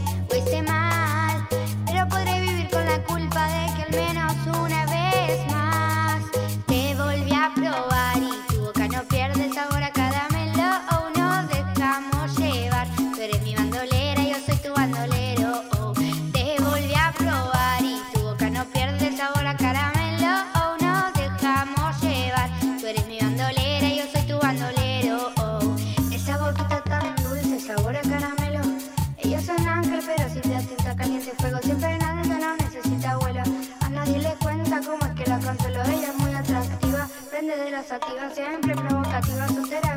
activas, 37.91 38.33
siempre 38.33 38.75
provocativa. 38.75 39.47
Soltera 39.47 39.88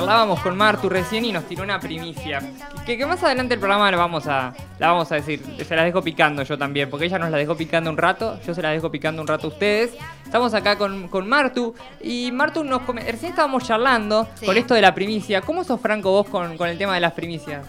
Charlábamos 0.00 0.40
con 0.40 0.56
Martu 0.56 0.88
recién 0.90 1.24
y 1.24 1.32
nos 1.32 1.44
tiró 1.44 1.62
una 1.64 1.80
primicia. 1.80 2.42
Que, 2.84 2.98
que 2.98 3.06
más 3.06 3.22
adelante 3.22 3.54
el 3.54 3.60
programa 3.60 3.90
la 3.90 3.96
vamos 3.96 4.26
a, 4.26 4.52
la 4.78 4.88
vamos 4.88 5.10
a 5.10 5.14
decir. 5.14 5.42
Se 5.66 5.74
la 5.74 5.84
dejo 5.84 6.02
picando 6.02 6.42
yo 6.42 6.58
también, 6.58 6.90
porque 6.90 7.06
ella 7.06 7.18
nos 7.18 7.30
la 7.30 7.38
dejó 7.38 7.56
picando 7.56 7.88
un 7.88 7.96
rato. 7.96 8.38
Yo 8.46 8.54
se 8.54 8.60
la 8.60 8.70
dejo 8.70 8.90
picando 8.90 9.22
un 9.22 9.28
rato 9.28 9.46
a 9.46 9.50
ustedes. 9.50 9.94
Estamos 10.24 10.52
acá 10.54 10.76
con, 10.76 11.08
con 11.08 11.26
Martu. 11.28 11.74
Y 12.02 12.30
Martu 12.32 12.62
nos 12.62 12.86
recién 12.86 13.30
estábamos 13.30 13.64
charlando 13.64 14.28
Sí. 14.34 14.44
con 14.46 14.56
esto 14.56 14.74
de 14.74 14.82
la 14.82 14.94
primicia. 14.94 15.40
¿Cómo 15.40 15.64
sos 15.64 15.80
franco 15.80 16.10
vos 16.10 16.28
con, 16.28 16.56
con 16.58 16.68
el 16.68 16.76
tema 16.76 16.94
de 16.94 17.00
las 17.00 17.12
primicias? 17.12 17.64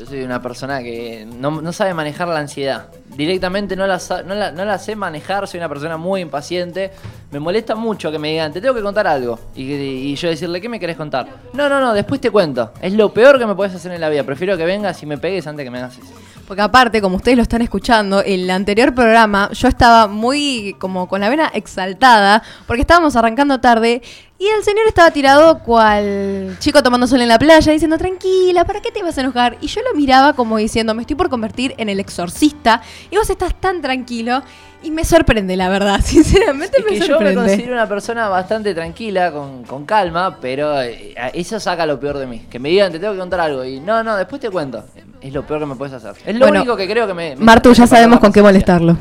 Yo 0.00 0.06
soy 0.06 0.22
una 0.22 0.40
persona 0.40 0.82
que 0.82 1.26
no, 1.26 1.60
no 1.60 1.72
sabe 1.74 1.92
manejar 1.92 2.26
la 2.28 2.38
ansiedad. 2.38 2.86
Directamente 3.14 3.76
no 3.76 3.86
la, 3.86 4.00
no, 4.26 4.34
la, 4.34 4.50
no 4.50 4.64
la 4.64 4.78
sé 4.78 4.96
manejar, 4.96 5.46
soy 5.46 5.58
una 5.58 5.68
persona 5.68 5.98
muy 5.98 6.22
impaciente. 6.22 6.90
Me 7.30 7.38
molesta 7.38 7.74
mucho 7.74 8.10
que 8.10 8.18
me 8.18 8.30
digan, 8.30 8.50
te 8.50 8.62
tengo 8.62 8.74
que 8.74 8.80
contar 8.80 9.06
algo. 9.06 9.38
Y, 9.54 9.72
y 9.72 10.14
yo 10.14 10.28
decirle, 10.30 10.58
¿qué 10.60 10.70
me 10.70 10.80
querés 10.80 10.96
contar? 10.96 11.28
No, 11.52 11.68
no, 11.68 11.80
no, 11.80 11.92
después 11.92 12.18
te 12.18 12.30
cuento. 12.30 12.72
Es 12.80 12.94
lo 12.94 13.12
peor 13.12 13.38
que 13.38 13.44
me 13.44 13.54
puedes 13.54 13.74
hacer 13.74 13.92
en 13.92 14.00
la 14.00 14.08
vida. 14.08 14.24
Prefiero 14.24 14.56
que 14.56 14.64
vengas 14.64 15.02
y 15.02 15.06
me 15.06 15.18
pegues 15.18 15.46
antes 15.46 15.64
que 15.64 15.70
me 15.70 15.78
hagas 15.78 15.98
eso. 15.98 16.14
Porque 16.48 16.62
aparte, 16.62 17.00
como 17.00 17.16
ustedes 17.16 17.36
lo 17.36 17.42
están 17.42 17.62
escuchando, 17.62 18.22
el 18.22 18.50
anterior 18.50 18.94
programa 18.94 19.50
yo 19.52 19.68
estaba 19.68 20.08
muy 20.08 20.74
como 20.78 21.06
con 21.06 21.20
la 21.20 21.28
vena 21.28 21.50
exaltada 21.54 22.42
porque 22.66 22.80
estábamos 22.80 23.14
arrancando 23.14 23.60
tarde 23.60 24.02
y 24.40 24.46
el 24.56 24.64
señor 24.64 24.86
estaba 24.88 25.10
tirado 25.10 25.58
cual 25.60 26.56
chico 26.60 26.82
tomando 26.82 27.06
sol 27.06 27.20
en 27.20 27.28
la 27.28 27.38
playa 27.38 27.72
diciendo, 27.72 27.98
tranquila, 27.98 28.64
¿para 28.64 28.80
qué 28.80 28.90
te 28.90 29.02
vas 29.02 29.16
a 29.18 29.20
enojar? 29.20 29.58
Y 29.60 29.66
yo 29.66 29.82
lo 29.82 29.94
miraba 29.94 30.32
como 30.32 30.56
diciendo, 30.56 30.94
me 30.94 31.02
estoy 31.02 31.14
por 31.14 31.28
convertir 31.28 31.74
en 31.76 31.88
el 31.90 32.00
exorcista 32.00 32.80
y 33.10 33.16
vos 33.16 33.28
estás 33.28 33.54
tan 33.60 33.82
tranquilo 33.82 34.42
y 34.82 34.90
me 34.90 35.04
sorprende, 35.04 35.56
la 35.58 35.68
verdad, 35.68 36.00
sinceramente 36.04 36.78
Es 36.78 36.84
me 36.86 36.90
que 36.92 37.00
yo 37.00 37.06
me 37.06 37.12
sorprende. 37.12 37.34
considero 37.42 37.74
una 37.74 37.86
persona 37.86 38.28
bastante 38.30 38.74
tranquila, 38.74 39.30
con, 39.30 39.62
con 39.64 39.84
calma, 39.84 40.38
pero 40.40 40.80
eh, 40.80 41.14
eso 41.34 41.60
saca 41.60 41.84
lo 41.84 42.00
peor 42.00 42.16
de 42.16 42.26
mí. 42.26 42.46
Que 42.50 42.58
me 42.58 42.70
digan, 42.70 42.90
te 42.90 42.98
tengo 42.98 43.12
que 43.12 43.18
contar 43.18 43.40
algo. 43.40 43.62
Y 43.62 43.78
no, 43.78 44.02
no, 44.02 44.16
después 44.16 44.40
te 44.40 44.48
cuento. 44.48 44.82
Es 45.20 45.34
lo 45.34 45.46
peor 45.46 45.60
que 45.60 45.66
me 45.66 45.74
puedes 45.76 45.92
hacer. 45.92 46.14
Es 46.24 46.34
lo 46.34 46.46
Bueno, 46.46 46.60
único 46.60 46.76
que 46.78 46.88
creo 46.88 47.06
que 47.06 47.12
me. 47.12 47.36
me- 47.36 47.44
Martu, 47.44 47.74
ya 47.74 47.86
sabemos 47.86 48.20
con 48.20 48.32
qué 48.32 48.40
molestarlo. 48.40 48.96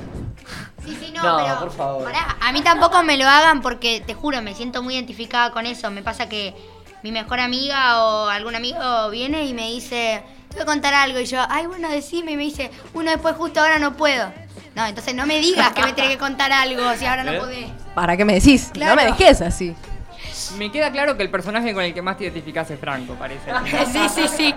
Sí, 0.89 0.97
sí, 1.06 1.12
no, 1.13 1.23
No, 1.23 1.43
pero. 1.43 1.60
por 1.60 1.71
favor. 1.71 2.04
pará, 2.04 2.38
a 2.41 2.52
mí 2.52 2.62
tampoco 2.62 3.04
me 3.04 3.17
lo 3.17 3.28
hagan 3.28 3.62
porque 3.62 4.02
te 4.06 4.13
juro, 4.13 4.41
me 4.41 4.54
siento 4.56 4.82
muy 4.84 4.95
identificada 4.95 5.52
con 5.52 5.65
eso. 5.65 5.89
Me 5.91 6.02
pasa 6.04 6.28
que 6.30 6.54
mi 7.04 7.12
mejor 7.12 7.39
amiga 7.39 8.04
o 8.04 8.28
algún 8.30 8.56
amigo 8.56 9.10
viene 9.10 9.45
y 9.45 9.54
me 9.54 9.67
dice, 9.69 10.21
te 10.49 10.56
voy 10.56 10.63
a 10.63 10.65
contar 10.65 10.93
algo. 10.93 11.19
Y 11.19 11.25
yo, 11.25 11.39
ay, 11.49 11.67
bueno, 11.67 11.89
decime. 11.89 12.32
Y 12.32 12.38
me 12.38 12.43
dice, 12.43 12.71
uno 12.93 13.12
después 13.12 13.36
justo 13.36 13.60
ahora 13.62 13.80
no 13.80 13.93
puedo. 13.95 14.32
No, 14.75 14.86
entonces 14.86 15.13
no 15.15 15.25
me 15.25 15.39
digas 15.39 15.71
que 15.73 15.82
me 15.82 15.93
tenés 15.93 16.12
que 16.12 16.17
contar 16.17 16.52
algo 16.52 16.82
si 16.95 17.06
ahora 17.06 17.23
no 17.23 17.32
¿Eh? 17.34 17.39
podés. 17.39 17.67
¿Para 17.95 18.15
qué 18.17 18.25
me 18.25 18.34
decís? 18.36 18.69
Claro. 18.73 18.95
No 18.95 19.02
me 19.02 19.08
dejes 19.12 19.41
así. 19.41 19.75
Me 20.58 20.71
queda 20.71 20.91
claro 20.91 21.17
que 21.17 21.23
el 21.23 21.30
personaje 21.30 21.73
con 21.73 21.84
el 21.84 21.93
que 21.93 22.02
más 22.02 22.17
te 22.17 22.23
identificás 22.25 22.69
es 22.71 22.80
Franco, 22.80 23.13
parece. 23.15 23.52
sí, 23.91 24.08
sí, 24.13 24.28
sí. 24.28 24.56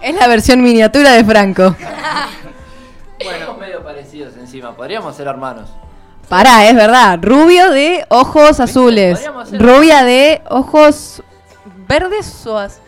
Es 0.00 0.14
la 0.14 0.26
versión 0.28 0.62
miniatura 0.62 1.12
de 1.12 1.24
Franco. 1.24 1.76
Bueno, 3.30 3.54
medio 3.54 3.82
parecidos 3.82 4.34
encima. 4.36 4.74
Podríamos 4.76 5.14
ser 5.16 5.26
hermanos. 5.26 5.68
Pará, 6.28 6.66
es 6.68 6.74
verdad. 6.74 7.18
Rubio 7.20 7.70
de 7.70 8.04
ojos 8.08 8.60
azules. 8.60 9.18
Hacer- 9.26 9.60
Rubia 9.60 10.04
de 10.04 10.40
ojos 10.48 11.22
verdes 11.88 12.46
o 12.46 12.58
az- 12.58 12.80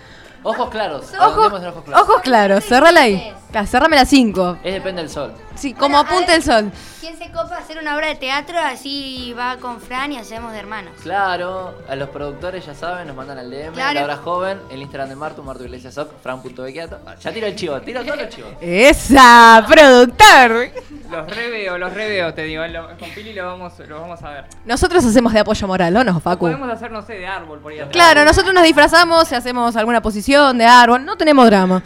Ojos 0.43 0.69
claros. 0.71 1.07
Ojos, 1.21 1.53
ojos 1.95 2.21
claros. 2.23 2.65
Cerrala 2.65 3.01
ahí. 3.03 3.33
Cerrame 3.67 3.97
las 3.97 4.09
5. 4.09 4.59
Es 4.65 4.75
depende 4.75 5.03
del 5.03 5.11
sol. 5.11 5.33
Sí, 5.55 5.73
como 5.73 5.97
Bueno, 5.97 5.99
apunta 6.01 6.27
ver. 6.33 6.37
el 6.37 6.43
sol. 6.43 6.73
¿Quién 7.01 7.17
se 7.17 7.27
copa 7.31 7.55
a 7.55 7.59
hacer 7.59 7.79
una 7.79 7.95
obra 7.95 8.09
de 8.09 8.17
teatro? 8.17 8.59
Así 8.59 9.33
va 9.39 9.57
con 9.59 9.81
Fran 9.81 10.11
y 10.13 10.19
hacemos 10.19 10.53
de 10.53 10.59
hermanos. 10.59 10.93
Claro, 11.03 11.75
a 11.89 11.95
los 11.95 12.09
productores 12.09 12.67
ya 12.67 12.75
saben, 12.75 13.07
nos 13.07 13.15
mandan 13.17 13.39
al 13.39 13.51
DM, 13.51 13.73
Claro. 13.75 13.95
la 14.01 14.05
hora 14.05 14.17
joven, 14.17 14.59
el 14.71 14.81
Instagram 14.83 15.11
de 15.11 15.17
Martu, 15.17 15.43
Martu 15.45 15.65
Iglesias 15.65 15.95
Soc, 15.95 16.11
fran.bequiato. 16.23 16.99
Ah, 17.07 17.15
Ya 17.21 17.33
tiro 17.33 17.47
el 17.47 17.55
chivo, 17.55 17.81
tiro 17.83 18.03
todos 18.05 18.19
los 18.19 18.29
chivos. 18.31 18.51
¡Esa! 18.61 19.65
¡Productor! 19.69 20.71
Los 21.11 21.27
reveo, 21.37 21.79
los 21.79 21.93
reveo, 21.93 22.35
te 22.35 22.43
digo. 22.43 22.67
lo- 22.67 22.89
con 22.99 23.09
Pili 23.15 23.33
lo 23.35 23.47
vamos, 23.47 23.73
lo 23.87 24.01
vamos 24.01 24.23
a 24.23 24.31
ver. 24.31 24.45
Nosotros 24.65 25.05
hacemos 25.05 25.33
de 25.33 25.41
apoyo 25.41 25.67
moral, 25.69 25.97
¿o 25.97 26.03
no, 26.05 26.19
Facu? 26.19 26.47
Podemos 26.47 26.69
hacer, 26.71 26.91
no 26.91 27.03
sé, 27.03 27.15
de 27.15 27.27
árbol 27.27 27.61
por 27.61 27.71
ahí 27.73 27.79
atrás. 27.79 27.93
Claro, 27.93 28.25
nosotros 28.25 28.53
nos 28.55 28.65
disfrazamos 28.65 29.31
y 29.31 29.35
hacemos 29.35 29.77
alguna 29.77 30.01
posición 30.03 30.59
de 30.59 30.65
árbol. 30.67 31.05
No 31.05 31.17
tenemos 31.17 31.47
drama. 31.47 31.83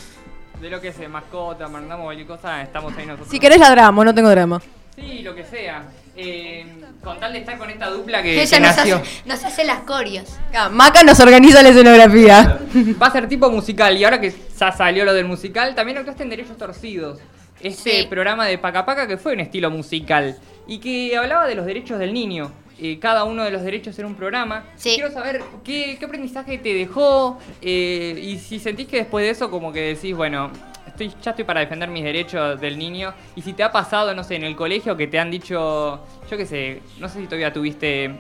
De 0.60 0.70
lo 0.70 0.80
que 0.80 0.88
es 0.88 1.08
mascota, 1.08 1.68
mandamos 1.68 2.04
cualquier 2.04 2.26
cosa, 2.26 2.62
estamos 2.62 2.92
ahí 2.96 3.06
nosotros. 3.06 3.28
Si 3.30 3.38
querés 3.38 3.58
ladramos, 3.58 4.04
no 4.04 4.14
tengo 4.14 4.28
drama. 4.30 4.60
Sí, 4.96 5.20
lo 5.22 5.34
que 5.34 5.44
sea. 5.44 5.84
Eh, 6.16 6.66
con 7.04 7.20
tal 7.20 7.32
de 7.32 7.38
estar 7.38 7.56
con 7.56 7.70
esta 7.70 7.88
dupla 7.90 8.20
que, 8.22 8.42
Ella 8.42 8.56
que 8.56 8.60
nos 8.60 8.76
nació. 8.76 8.96
hace, 8.96 9.22
nos 9.24 9.44
hace 9.44 9.64
las 9.64 9.80
corios. 9.80 10.24
Acá, 10.48 10.68
Maca 10.68 11.04
nos 11.04 11.20
organiza 11.20 11.62
la 11.62 11.68
escenografía. 11.68 12.58
Va 13.00 13.06
a 13.06 13.10
ser 13.12 13.28
tipo 13.28 13.48
musical 13.50 13.96
y 13.96 14.02
ahora 14.04 14.20
que 14.20 14.34
ya 14.58 14.72
salió 14.72 15.04
lo 15.04 15.14
del 15.14 15.26
musical, 15.26 15.76
también 15.76 15.98
actuaste 15.98 16.24
en 16.24 16.30
Derechos 16.30 16.56
Torcidos. 16.58 17.20
Este 17.60 18.02
Sí. 18.02 18.06
programa 18.08 18.46
de 18.46 18.58
Paca 18.58 18.84
Paca 18.84 19.06
que 19.06 19.16
fue 19.16 19.32
un 19.34 19.40
estilo 19.40 19.70
musical 19.70 20.36
y 20.66 20.78
que 20.78 21.16
hablaba 21.16 21.46
de 21.46 21.54
los 21.54 21.66
derechos 21.66 21.98
del 22.00 22.12
niño. 22.12 22.50
Eh, 22.80 22.98
cada 23.00 23.24
uno 23.24 23.42
de 23.44 23.50
los 23.50 23.62
derechos 23.62 23.98
era 23.98 24.06
un 24.06 24.14
programa. 24.14 24.64
Sí. 24.76 24.92
Quiero 24.94 25.10
saber 25.10 25.42
qué, 25.64 25.96
qué 25.98 26.04
aprendizaje 26.04 26.58
te 26.58 26.74
dejó 26.74 27.38
eh, 27.60 28.18
y 28.22 28.38
si 28.38 28.58
sentís 28.60 28.86
que 28.86 28.98
después 28.98 29.24
de 29.24 29.30
eso 29.30 29.50
como 29.50 29.72
que 29.72 29.80
decís, 29.94 30.14
bueno, 30.14 30.50
estoy, 30.86 31.12
ya 31.22 31.30
estoy 31.32 31.44
para 31.44 31.60
defender 31.60 31.88
mis 31.88 32.04
derechos 32.04 32.60
del 32.60 32.78
niño. 32.78 33.12
Y 33.34 33.42
si 33.42 33.52
te 33.52 33.62
ha 33.64 33.72
pasado, 33.72 34.14
no 34.14 34.22
sé, 34.22 34.36
en 34.36 34.44
el 34.44 34.54
colegio 34.54 34.96
que 34.96 35.08
te 35.08 35.18
han 35.18 35.30
dicho, 35.30 36.00
yo 36.30 36.36
qué 36.36 36.46
sé, 36.46 36.82
no 36.98 37.08
sé 37.08 37.18
si 37.18 37.24
todavía 37.24 37.52
tuviste 37.52 38.14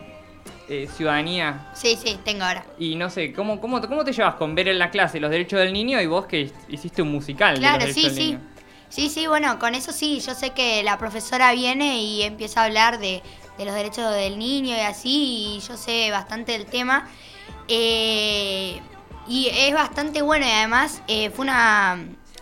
eh, 0.68 0.86
ciudadanía 0.96 1.70
Sí, 1.74 1.96
sí, 1.96 2.18
tengo 2.24 2.44
ahora. 2.44 2.64
y 2.78 2.94
no 2.96 3.08
sé, 3.10 3.32
¿cómo, 3.32 3.60
cómo, 3.60 3.80
¿cómo 3.80 4.04
te 4.04 4.12
llevas 4.12 4.34
con 4.34 4.54
ver 4.54 4.68
en 4.68 4.78
la 4.78 4.90
clase 4.90 5.18
los 5.20 5.30
derechos 5.30 5.60
del 5.60 5.72
niño 5.72 6.00
y 6.00 6.06
vos 6.06 6.26
que 6.26 6.50
hiciste 6.68 7.00
un 7.00 7.10
musical 7.12 7.54
de 7.54 7.60
Claro, 7.60 7.86
los 7.86 7.94
sí, 7.94 8.02
del 8.02 8.12
sí. 8.14 8.20
niño? 8.26 8.40
Sí, 8.90 9.08
sí, 9.08 9.26
bueno, 9.26 9.58
con 9.58 9.74
eso 9.74 9.92
sí, 9.92 10.18
yo 10.20 10.34
sé 10.34 10.50
que 10.50 10.82
la 10.82 10.96
profesora 10.98 11.52
viene 11.52 12.02
y 12.02 12.22
empieza 12.22 12.62
a 12.62 12.64
hablar 12.64 12.98
de, 12.98 13.22
de 13.58 13.64
los 13.64 13.74
derechos 13.74 14.14
del 14.14 14.38
niño 14.38 14.76
y 14.76 14.80
así, 14.80 15.56
y 15.56 15.60
yo 15.60 15.76
sé 15.76 16.10
bastante 16.10 16.52
del 16.52 16.66
tema. 16.66 17.08
Eh, 17.68 18.80
y 19.26 19.48
es 19.52 19.74
bastante 19.74 20.22
bueno 20.22 20.46
y 20.46 20.50
además 20.50 21.02
eh, 21.06 21.28
fue 21.30 21.44
una, 21.44 21.98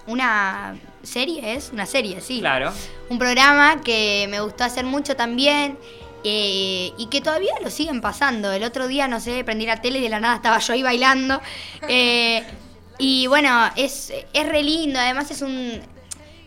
una 0.07 0.77
serie, 1.03 1.55
¿es? 1.55 1.71
Una 1.73 1.87
serie, 1.87 2.21
sí. 2.21 2.39
Claro. 2.41 2.73
Un 3.09 3.19
programa 3.19 3.81
que 3.83 4.27
me 4.31 4.41
gustó 4.41 4.65
hacer 4.65 4.85
mucho 4.85 5.17
también. 5.17 5.79
eh, 6.25 6.93
y 6.99 7.07
que 7.07 7.21
todavía 7.21 7.53
lo 7.63 7.71
siguen 7.71 8.01
pasando. 8.01 8.53
El 8.53 8.65
otro 8.65 8.89
día, 8.89 9.07
no 9.09 9.21
sé, 9.21 9.45
prendí 9.45 9.65
la 9.67 9.81
tele 9.81 9.99
y 10.01 10.03
de 10.03 10.09
la 10.09 10.19
nada 10.21 10.37
estaba 10.37 10.59
yo 10.59 10.73
ahí 10.75 10.83
bailando. 10.83 11.41
Eh, 11.89 12.45
y 12.99 13.27
bueno, 13.27 13.71
es, 13.77 14.13
es 14.33 14.49
re 14.49 14.63
lindo. 14.63 14.99
Además 14.99 15.31
es 15.31 15.43
un... 15.43 15.81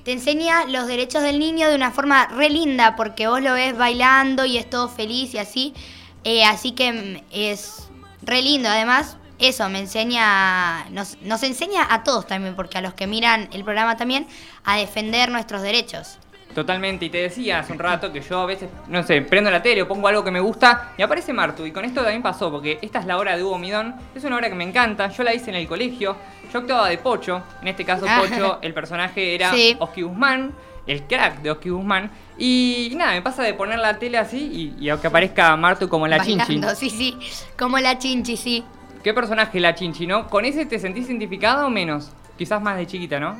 Te 0.09 0.13
enseña 0.13 0.65
los 0.65 0.87
derechos 0.87 1.21
del 1.21 1.37
niño 1.37 1.69
de 1.69 1.75
una 1.75 1.91
forma 1.91 2.25
re 2.29 2.49
linda 2.49 2.95
porque 2.95 3.27
vos 3.27 3.43
lo 3.43 3.53
ves 3.53 3.77
bailando 3.77 4.43
y 4.43 4.57
es 4.57 4.67
todo 4.67 4.89
feliz 4.89 5.35
y 5.35 5.37
así. 5.37 5.75
Eh, 6.23 6.43
así 6.45 6.71
que 6.71 6.91
mm, 6.91 7.25
es 7.29 7.89
re 8.23 8.41
lindo. 8.41 8.69
Además, 8.69 9.17
eso 9.37 9.69
me 9.69 9.77
enseña, 9.77 10.89
nos, 10.89 11.21
nos 11.21 11.43
enseña 11.43 11.85
a 11.93 12.03
todos 12.03 12.25
también, 12.25 12.55
porque 12.55 12.79
a 12.79 12.81
los 12.81 12.95
que 12.95 13.05
miran 13.05 13.49
el 13.53 13.63
programa 13.63 13.97
también, 13.97 14.25
a 14.63 14.77
defender 14.77 15.29
nuestros 15.29 15.61
derechos. 15.61 16.17
Totalmente, 16.53 17.05
y 17.05 17.09
te 17.09 17.19
decía 17.19 17.59
hace 17.59 17.73
un 17.73 17.79
rato 17.79 18.11
que 18.11 18.21
yo 18.21 18.39
a 18.41 18.45
veces, 18.47 18.69
no 18.87 19.03
sé, 19.03 19.21
prendo 19.21 19.51
la 19.51 19.61
tele 19.61 19.83
o 19.83 19.87
pongo 19.87 20.07
algo 20.07 20.23
que 20.23 20.31
me 20.31 20.39
gusta 20.39 20.93
y 20.97 21.01
aparece 21.03 21.31
Martu. 21.31 21.65
Y 21.65 21.71
con 21.71 21.85
esto 21.85 22.01
también 22.01 22.23
pasó, 22.23 22.51
porque 22.51 22.79
esta 22.81 22.99
es 22.99 23.05
la 23.05 23.17
hora 23.17 23.37
de 23.37 23.43
Hugo 23.43 23.59
Midón, 23.59 23.95
es 24.15 24.23
una 24.23 24.35
hora 24.35 24.49
que 24.49 24.55
me 24.55 24.63
encanta, 24.63 25.09
yo 25.09 25.23
la 25.23 25.33
hice 25.33 25.51
en 25.51 25.57
el 25.57 25.67
colegio, 25.67 26.15
yo 26.51 26.59
actuaba 26.59 26.89
de 26.89 26.97
Pocho, 26.97 27.43
en 27.61 27.67
este 27.67 27.85
caso 27.85 28.05
Ah. 28.09 28.21
Pocho, 28.21 28.59
el 28.61 28.73
personaje 28.73 29.35
era 29.35 29.51
Sí. 29.51 29.75
Oski 29.79 30.01
Guzmán, 30.01 30.51
el 30.87 31.03
crack 31.03 31.41
de 31.41 31.51
Oski 31.51 31.69
Guzmán. 31.69 32.09
Y, 32.37 32.93
nada, 32.97 33.11
me 33.11 33.21
pasa 33.21 33.43
de 33.43 33.53
poner 33.53 33.77
la 33.77 33.99
tele 33.99 34.17
así 34.17 34.73
y, 34.79 34.89
y 34.89 34.97
que 34.97 35.07
aparezca 35.07 35.55
Martu 35.55 35.87
como 35.87 36.07
la 36.07 36.19
chinchi. 36.23 36.59
Sí, 36.75 36.89
sí. 36.89 37.17
Como 37.57 37.77
la 37.77 37.97
chinchi, 37.99 38.35
sí. 38.35 38.63
¿Qué 39.03 39.13
personaje 39.13 39.59
la 39.59 39.75
chinchi, 39.75 40.07
no? 40.07 40.27
¿Con 40.27 40.45
ese 40.45 40.65
te 40.65 40.79
sentís 40.79 41.07
identificada 41.07 41.65
o 41.65 41.69
menos? 41.69 42.11
Quizás 42.37 42.61
más 42.61 42.75
de 42.77 42.87
chiquita, 42.87 43.19
¿no? 43.19 43.37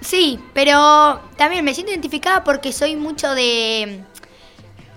Sí, 0.00 0.38
pero 0.52 1.20
también 1.36 1.64
me 1.64 1.74
siento 1.74 1.92
identificada 1.92 2.44
porque 2.44 2.72
soy 2.72 2.96
mucho 2.96 3.34
de 3.34 4.04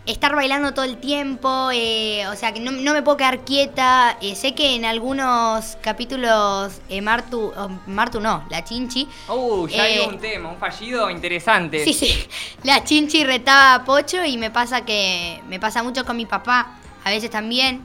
estar 0.05 0.33
bailando 0.35 0.73
todo 0.73 0.85
el 0.85 0.97
tiempo, 0.97 1.69
eh, 1.73 2.25
o 2.27 2.35
sea 2.35 2.53
que 2.53 2.61
no, 2.61 2.71
no 2.71 2.93
me 2.93 3.03
puedo 3.03 3.17
quedar 3.17 3.39
quieta. 3.39 4.17
Eh, 4.21 4.35
sé 4.35 4.55
que 4.55 4.75
en 4.75 4.85
algunos 4.85 5.77
capítulos 5.81 6.81
eh, 6.89 7.01
Martu, 7.01 7.51
oh, 7.55 7.69
Martu 7.87 8.19
no, 8.21 8.45
la 8.49 8.63
Chinchi. 8.63 9.07
Uh, 9.27 9.67
ya 9.67 9.83
hay 9.83 9.99
un 9.99 10.17
tema, 10.17 10.49
un 10.49 10.57
fallido 10.57 11.09
interesante. 11.09 11.83
Sí, 11.83 11.93
sí, 11.93 12.27
la 12.63 12.83
Chinchi 12.83 13.23
retaba 13.23 13.75
a 13.75 13.85
Pocho 13.85 14.23
y 14.23 14.37
me 14.37 14.49
pasa 14.49 14.85
que 14.85 15.41
me 15.47 15.59
pasa 15.59 15.83
mucho 15.83 16.05
con 16.05 16.15
mi 16.15 16.25
papá, 16.25 16.79
a 17.03 17.09
veces 17.09 17.29
también. 17.29 17.83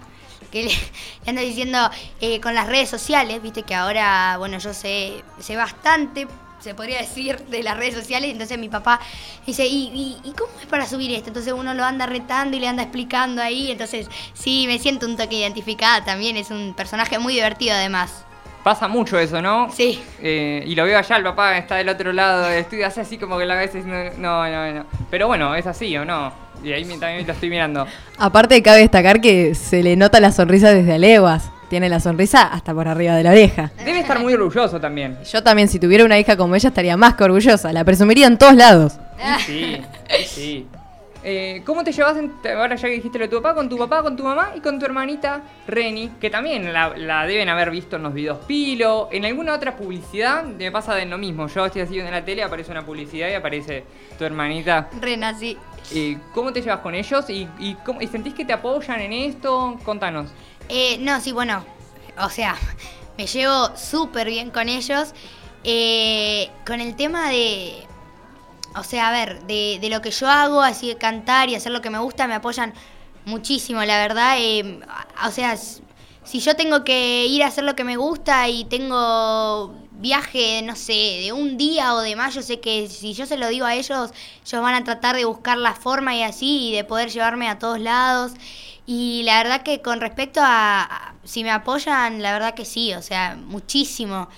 Que 0.52 0.64
le, 0.64 0.68
le 0.68 1.30
ando 1.30 1.40
diciendo 1.40 1.78
eh, 2.20 2.38
con 2.38 2.54
las 2.54 2.66
redes 2.66 2.90
sociales, 2.90 3.40
viste 3.40 3.62
que 3.62 3.74
ahora, 3.74 4.36
bueno, 4.36 4.58
yo 4.58 4.74
sé, 4.74 5.24
sé 5.40 5.56
bastante, 5.56 6.28
se 6.62 6.74
podría 6.74 6.98
decir, 6.98 7.38
de 7.46 7.62
las 7.62 7.76
redes 7.76 7.94
sociales. 7.94 8.30
Entonces 8.30 8.58
mi 8.58 8.68
papá 8.68 9.00
dice, 9.46 9.66
¿Y, 9.66 9.90
y, 9.94 10.28
y 10.28 10.32
cómo 10.32 10.52
es 10.60 10.66
para 10.66 10.86
subir 10.86 11.12
esto? 11.12 11.28
Entonces 11.28 11.52
uno 11.52 11.74
lo 11.74 11.84
anda 11.84 12.06
retando 12.06 12.56
y 12.56 12.60
le 12.60 12.68
anda 12.68 12.82
explicando 12.82 13.42
ahí. 13.42 13.70
Entonces 13.70 14.08
sí, 14.34 14.64
me 14.66 14.78
siento 14.78 15.06
un 15.06 15.16
toque 15.16 15.36
identificada 15.36 16.04
también. 16.04 16.36
Es 16.36 16.50
un 16.50 16.74
personaje 16.74 17.18
muy 17.18 17.34
divertido 17.34 17.74
además. 17.74 18.24
Pasa 18.62 18.86
mucho 18.86 19.18
eso, 19.18 19.42
¿no? 19.42 19.70
Sí. 19.72 20.00
Eh, 20.20 20.62
y 20.64 20.76
lo 20.76 20.84
veo 20.84 20.96
allá, 20.96 21.16
el 21.16 21.24
papá 21.24 21.58
está 21.58 21.76
del 21.76 21.88
otro 21.88 22.12
lado 22.12 22.44
del 22.44 22.60
estudio, 22.60 22.86
hace 22.86 23.00
así 23.00 23.18
como 23.18 23.36
que 23.36 23.44
la 23.44 23.56
veces 23.56 23.84
no, 23.84 24.04
no, 24.18 24.48
no, 24.48 24.72
no. 24.72 24.86
Pero 25.10 25.26
bueno, 25.26 25.52
es 25.56 25.66
así, 25.66 25.96
¿o 25.96 26.04
no? 26.04 26.32
Y 26.62 26.72
ahí 26.72 26.84
también 26.84 27.26
lo 27.26 27.32
estoy 27.32 27.50
mirando. 27.50 27.88
Aparte, 28.18 28.62
cabe 28.62 28.82
destacar 28.82 29.20
que 29.20 29.56
se 29.56 29.82
le 29.82 29.96
nota 29.96 30.20
la 30.20 30.30
sonrisa 30.30 30.72
desde 30.72 30.94
a 30.94 30.98
leguas. 30.98 31.50
Tiene 31.72 31.88
la 31.88 32.00
sonrisa 32.00 32.48
hasta 32.48 32.74
por 32.74 32.86
arriba 32.86 33.14
de 33.16 33.22
la 33.22 33.30
oreja. 33.30 33.70
Debe 33.82 34.00
estar 34.00 34.18
muy 34.20 34.34
orgulloso 34.34 34.78
también. 34.78 35.16
Yo 35.24 35.42
también, 35.42 35.68
si 35.68 35.78
tuviera 35.80 36.04
una 36.04 36.18
hija 36.18 36.36
como 36.36 36.54
ella, 36.54 36.68
estaría 36.68 36.98
más 36.98 37.14
que 37.14 37.24
orgullosa. 37.24 37.72
La 37.72 37.82
presumiría 37.82 38.26
en 38.26 38.36
todos 38.36 38.54
lados. 38.54 38.98
Sí, 39.46 39.80
sí. 40.26 40.66
Eh, 41.24 41.62
¿Cómo 41.64 41.82
te 41.82 41.90
llevas, 41.92 42.18
en- 42.18 42.30
ahora 42.54 42.74
ya 42.76 42.88
que 42.88 42.94
dijiste 42.96 43.18
lo 43.18 43.24
de 43.24 43.30
tu 43.30 43.36
papá, 43.40 43.54
con 43.54 43.70
tu 43.70 43.78
papá, 43.78 44.02
con 44.02 44.18
tu 44.18 44.22
mamá 44.24 44.50
y 44.54 44.60
con 44.60 44.78
tu 44.78 44.84
hermanita 44.84 45.40
Reni, 45.66 46.10
que 46.20 46.28
también 46.28 46.70
la, 46.74 46.92
la 46.94 47.24
deben 47.26 47.48
haber 47.48 47.70
visto 47.70 47.96
en 47.96 48.02
los 48.02 48.12
videos 48.12 48.44
Pilo, 48.44 49.08
en 49.10 49.24
alguna 49.24 49.54
otra 49.54 49.74
publicidad, 49.74 50.44
me 50.44 50.70
pasa 50.70 50.94
de 50.94 51.06
lo 51.06 51.16
mismo. 51.16 51.46
Yo 51.48 51.64
estoy 51.64 51.80
así 51.80 51.98
en 51.98 52.10
la 52.10 52.22
tele, 52.22 52.42
aparece 52.42 52.70
una 52.70 52.84
publicidad 52.84 53.30
y 53.30 53.32
aparece 53.32 53.84
tu 54.18 54.24
hermanita. 54.24 54.90
Rena, 55.00 55.32
sí. 55.32 55.56
Eh, 55.94 56.18
¿Cómo 56.34 56.52
te 56.52 56.60
llevas 56.60 56.80
con 56.80 56.94
ellos 56.94 57.30
y, 57.30 57.48
y, 57.58 57.76
cómo- 57.84 58.02
y 58.02 58.08
sentís 58.08 58.34
que 58.34 58.44
te 58.44 58.52
apoyan 58.52 59.00
en 59.00 59.12
esto? 59.14 59.78
Contanos. 59.84 60.30
Eh, 60.74 60.96
no, 61.00 61.20
sí, 61.20 61.32
bueno, 61.32 61.66
o 62.18 62.30
sea, 62.30 62.56
me 63.18 63.26
llevo 63.26 63.76
súper 63.76 64.26
bien 64.28 64.50
con 64.50 64.70
ellos. 64.70 65.12
Eh, 65.64 66.50
con 66.66 66.80
el 66.80 66.96
tema 66.96 67.28
de, 67.28 67.86
o 68.74 68.82
sea, 68.82 69.08
a 69.08 69.12
ver, 69.12 69.42
de, 69.42 69.86
lo 69.90 70.00
que 70.00 70.10
yo 70.10 70.28
hago, 70.28 70.62
así 70.62 70.88
de 70.88 70.96
cantar 70.96 71.50
y 71.50 71.54
hacer 71.56 71.72
lo 71.72 71.82
que 71.82 71.90
me 71.90 71.98
gusta, 71.98 72.26
me 72.26 72.34
apoyan 72.34 72.72
muchísimo, 73.26 73.84
la 73.84 73.98
verdad. 73.98 74.36
eh, 74.38 74.80
o 75.26 75.30
sea, 75.30 75.58
si 76.24 76.40
yo 76.40 76.56
tengo 76.56 76.84
que 76.84 77.26
ir 77.26 77.42
a 77.42 77.48
hacer 77.48 77.64
lo 77.64 77.76
que 77.76 77.84
me 77.84 77.98
gusta 77.98 78.48
y 78.48 78.64
tengo 78.64 79.74
viaje, 79.92 80.62
no 80.62 80.74
sé, 80.74 81.20
de 81.22 81.32
un 81.32 81.58
día 81.58 81.94
o 81.94 82.00
de 82.00 82.16
más, 82.16 82.34
yo 82.34 82.40
sé 82.42 82.60
que 82.60 82.88
si 82.88 83.12
yo 83.12 83.26
se 83.26 83.36
lo 83.36 83.48
digo 83.48 83.66
a 83.66 83.74
ellos, 83.74 84.10
ellos 84.44 84.62
van 84.62 84.74
a 84.74 84.84
tratar 84.84 85.16
de 85.16 85.26
buscar 85.26 85.58
la 85.58 85.74
forma 85.74 86.16
y 86.16 86.22
así, 86.22 86.70
y 86.70 86.72
de 86.74 86.84
poder 86.84 87.10
llevarme 87.10 87.48
a 87.48 87.58
todos 87.58 87.78
lados. 87.78 88.32
Y 88.86 89.22
la 89.24 89.42
verdad 89.42 89.62
que 89.62 89.80
con 89.80 90.00
respecto 90.00 90.40
a, 90.42 91.14
si 91.24 91.44
me 91.44 91.50
apoyan, 91.50 92.22
la 92.22 92.32
verdad 92.32 92.54
que 92.54 92.64
sí, 92.64 92.92
o 92.94 93.02
sea, 93.02 93.36
muchísimo. 93.36 94.28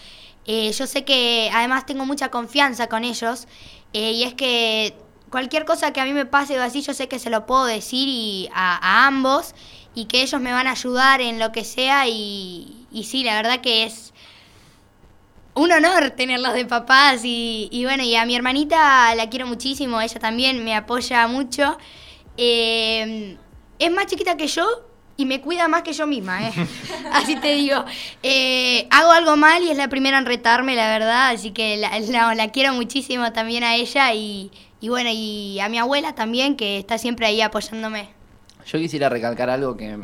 Eh, 0.47 0.73
yo 0.73 0.87
sé 0.87 1.05
que 1.05 1.51
además 1.53 1.87
tengo 1.87 2.05
mucha 2.05 2.31
confianza 2.31 2.89
con 2.89 3.05
ellos 3.05 3.49
eh, 3.95 4.13
y 4.13 4.25
es 4.25 4.35
que 4.35 4.95
cualquier 5.31 5.65
cosa 5.65 5.93
que 5.93 6.01
a 6.01 6.05
mí 6.05 6.13
me 6.13 6.27
pase 6.27 6.59
o 6.59 6.63
así, 6.63 6.83
yo 6.83 6.93
sé 6.93 7.09
que 7.09 7.19
se 7.19 7.31
lo 7.31 7.47
puedo 7.47 7.65
decir 7.65 8.07
y 8.09 8.51
a, 8.53 9.07
ambos 9.07 9.55
y 9.95 10.05
que 10.05 10.23
ellos 10.23 10.41
me 10.43 10.53
van 10.53 10.67
a 10.67 10.73
ayudar 10.73 11.23
en 11.23 11.39
lo 11.39 11.51
que 11.51 11.65
sea 11.65 12.07
y, 12.09 12.87
y 12.93 13.05
sí, 13.05 13.25
la 13.25 13.37
verdad 13.37 13.61
que 13.63 13.85
es 13.85 14.13
un 15.55 15.73
honor 15.73 16.11
tenerlos 16.11 16.53
de 16.53 16.67
papás 16.67 17.25
y, 17.25 17.69
y 17.73 17.85
bueno, 17.85 18.03
y 18.03 18.15
a 18.17 18.27
mi 18.27 18.37
hermanita 18.37 19.15
la 19.15 19.31
quiero 19.31 19.47
muchísimo, 19.47 20.01
ella 20.01 20.21
también 20.21 20.63
me 20.65 20.75
apoya 20.75 21.27
mucho. 21.29 21.79
Eh, 22.37 23.39
es 23.79 23.91
más 23.93 24.07
chiquita 24.07 24.37
que 24.37 24.47
yo 24.47 24.67
y 25.17 25.27
me 25.27 25.41
cuida 25.41 25.69
más 25.69 25.83
que 25.83 25.93
yo 25.93 26.07
misma, 26.07 26.49
¿eh? 26.49 26.53
así 27.13 27.37
te 27.37 27.55
digo. 27.55 27.85
Eh, 28.23 28.87
hago 28.91 29.11
algo 29.13 29.37
mal 29.37 29.63
y 29.63 29.71
es 29.71 29.77
la 29.77 29.89
primera 29.89 30.19
en 30.19 30.27
retarme, 30.27 30.75
la 30.75 30.89
verdad, 30.89 31.29
así 31.31 31.53
que 31.53 31.77
la, 31.77 31.99
la- 32.01 32.35
la 32.35 32.49
quiero 32.51 32.73
muchísimo 32.73 33.33
también 33.33 33.63
a 33.65 33.77
ella 33.77 34.13
y, 34.15 34.51
y 34.81 34.89
bueno, 34.89 35.11
y 35.13 35.61
a 35.61 35.69
mi 35.69 35.79
abuela 35.79 36.15
también, 36.15 36.57
que 36.57 36.79
está 36.79 36.99
siempre 36.99 37.27
ahí 37.27 37.41
apoyándome. 37.41 38.09
Yo 38.67 38.79
quisiera 38.79 39.09
recalcar 39.09 39.51
algo 39.51 39.77
que 39.77 39.99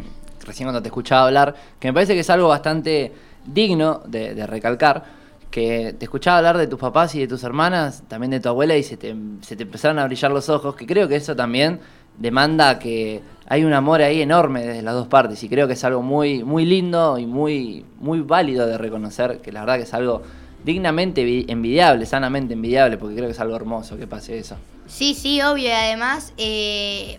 recién 0.45 0.67
cuando 0.67 0.83
te 0.83 0.89
escuchaba 0.89 1.27
hablar, 1.27 1.55
que 1.81 1.89
me 1.89 1.95
parece 1.95 2.15
que 2.15 2.21
es 2.21 2.31
algo 2.31 2.49
bastante 2.49 3.13
digno 3.45 4.03
de, 4.07 4.35
de 4.35 4.47
recalcar, 4.47 5.05
que 5.51 5.95
te 5.99 6.05
escuchaba 6.05 6.39
hablar 6.39 6.57
de 6.59 6.67
tus 6.69 6.79
papás 6.79 7.15
y 7.17 7.21
de 7.21 7.27
tus 7.27 7.43
hermanas, 7.43 8.05
también 8.07 8.31
de 8.31 8.39
tu 8.41 8.49
abuela, 8.49 8.77
y 8.77 8.83
se 8.85 8.97
te, 8.97 9.15
se 9.41 9.57
te 9.57 9.65
empezaron 9.65 9.99
a 9.99 10.05
brillar 10.07 10.31
los 10.31 10.49
ojos, 10.49 10.77
que 10.77 10.87
creo 10.87 11.09
que 11.09 11.17
eso 11.17 11.35
también 11.35 11.81
demanda 12.19 12.79
que 12.79 13.23
hay 13.51 13.65
un 13.65 13.73
amor 13.73 14.01
ahí 14.01 14.23
enorme 14.23 14.65
desde 14.65 14.81
las 14.81 14.95
dos 14.95 15.09
partes, 15.09 15.43
y 15.43 15.49
creo 15.49 15.67
que 15.67 15.73
es 15.73 15.83
algo 15.85 16.03
muy, 16.03 16.45
muy 16.45 16.65
lindo 16.65 17.19
y 17.19 17.27
muy, 17.27 17.85
muy 17.99 18.21
válido 18.21 18.65
de 18.65 18.79
reconocer, 18.79 19.41
que 19.41 19.51
la 19.51 19.61
verdad 19.61 19.77
que 19.77 19.83
es 19.83 19.93
algo 19.93 20.23
dignamente 20.65 21.25
vi- 21.25 21.47
envidiable, 21.49 22.07
sanamente 22.07 22.55
envidiable, 22.55 22.97
porque 22.97 23.17
creo 23.17 23.27
que 23.27 23.33
es 23.33 23.41
algo 23.41 23.57
hermoso 23.57 23.97
que 23.99 24.07
pase 24.07 24.39
eso. 24.39 24.57
Sí, 24.87 25.15
sí, 25.15 25.43
obvio. 25.43 25.65
Y 25.65 25.73
además, 25.73 26.33
eh, 26.37 27.19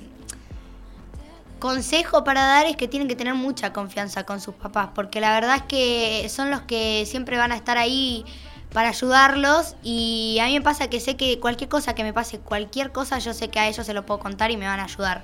consejo 1.59 2.23
para 2.23 2.43
dar 2.43 2.65
es 2.65 2.77
que 2.77 2.87
tienen 2.87 3.09
que 3.09 3.15
tener 3.17 3.33
mucha 3.33 3.73
confianza 3.73 4.23
con 4.23 4.39
sus 4.39 4.55
papás, 4.55 4.89
porque 4.95 5.19
la 5.19 5.33
verdad 5.33 5.57
es 5.57 5.63
que 5.63 6.29
son 6.29 6.49
los 6.49 6.61
que 6.61 7.03
siempre 7.05 7.37
van 7.37 7.51
a 7.51 7.55
estar 7.55 7.77
ahí 7.77 8.23
para 8.73 8.87
ayudarlos 8.87 9.75
y 9.83 10.37
a 10.41 10.45
mí 10.45 10.53
me 10.53 10.61
pasa 10.61 10.89
que 10.89 11.01
sé 11.01 11.17
que 11.17 11.39
cualquier 11.41 11.69
cosa 11.69 11.93
que 11.93 12.03
me 12.03 12.13
pase, 12.13 12.39
cualquier 12.39 12.93
cosa, 12.93 13.19
yo 13.19 13.33
sé 13.33 13.49
que 13.49 13.59
a 13.59 13.67
ellos 13.67 13.85
se 13.85 13.93
lo 13.93 14.05
puedo 14.05 14.21
contar 14.21 14.49
y 14.49 14.55
me 14.55 14.65
van 14.65 14.79
a 14.79 14.85
ayudar. 14.85 15.23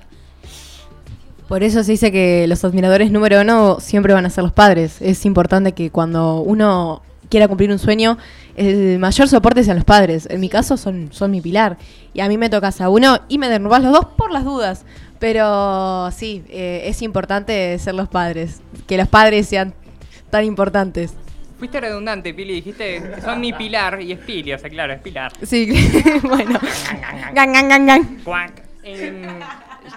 Por 1.48 1.62
eso 1.62 1.82
se 1.82 1.92
dice 1.92 2.12
que 2.12 2.46
los 2.46 2.62
admiradores 2.62 3.10
número 3.10 3.40
uno 3.40 3.80
siempre 3.80 4.12
van 4.12 4.26
a 4.26 4.30
ser 4.30 4.44
los 4.44 4.52
padres. 4.52 5.00
Es 5.00 5.24
importante 5.24 5.72
que 5.72 5.90
cuando 5.90 6.40
uno 6.42 7.00
quiera 7.30 7.48
cumplir 7.48 7.70
un 7.70 7.78
sueño, 7.78 8.18
el 8.54 8.98
mayor 8.98 9.28
soporte 9.28 9.64
sean 9.64 9.76
los 9.78 9.86
padres. 9.86 10.28
En 10.30 10.40
mi 10.40 10.50
caso 10.50 10.76
son, 10.76 11.08
son 11.10 11.30
mi 11.30 11.40
pilar. 11.40 11.78
Y 12.12 12.20
a 12.20 12.28
mí 12.28 12.36
me 12.36 12.50
tocas 12.50 12.82
a 12.82 12.90
uno 12.90 13.20
y 13.28 13.38
me 13.38 13.48
derrumbas 13.48 13.82
los 13.82 13.92
dos 13.92 14.04
por 14.16 14.30
las 14.30 14.44
dudas. 14.44 14.84
Pero 15.18 16.10
sí, 16.10 16.44
eh, 16.50 16.82
es 16.84 17.00
importante 17.00 17.78
ser 17.78 17.94
los 17.94 18.08
padres. 18.08 18.60
Que 18.86 18.98
los 18.98 19.08
padres 19.08 19.48
sean 19.48 19.72
tan 20.30 20.44
importantes. 20.44 21.14
Fuiste 21.58 21.80
redundante, 21.80 22.34
Pili, 22.34 22.54
dijiste 22.54 23.02
que 23.02 23.20
son 23.22 23.40
mi 23.40 23.52
pilar 23.52 24.00
y 24.00 24.12
es 24.12 24.18
Pili, 24.20 24.52
o 24.52 24.58
sea, 24.58 24.70
claro, 24.70 24.92
es 24.92 25.00
pilar. 25.00 25.32
Sí, 25.42 25.72
bueno. 26.22 26.60
Gan, 27.34 27.52
gan, 27.52 27.68
gan, 27.68 27.86
gan. 27.86 28.18
Cuac. 28.22 28.62
Em, 28.84 29.22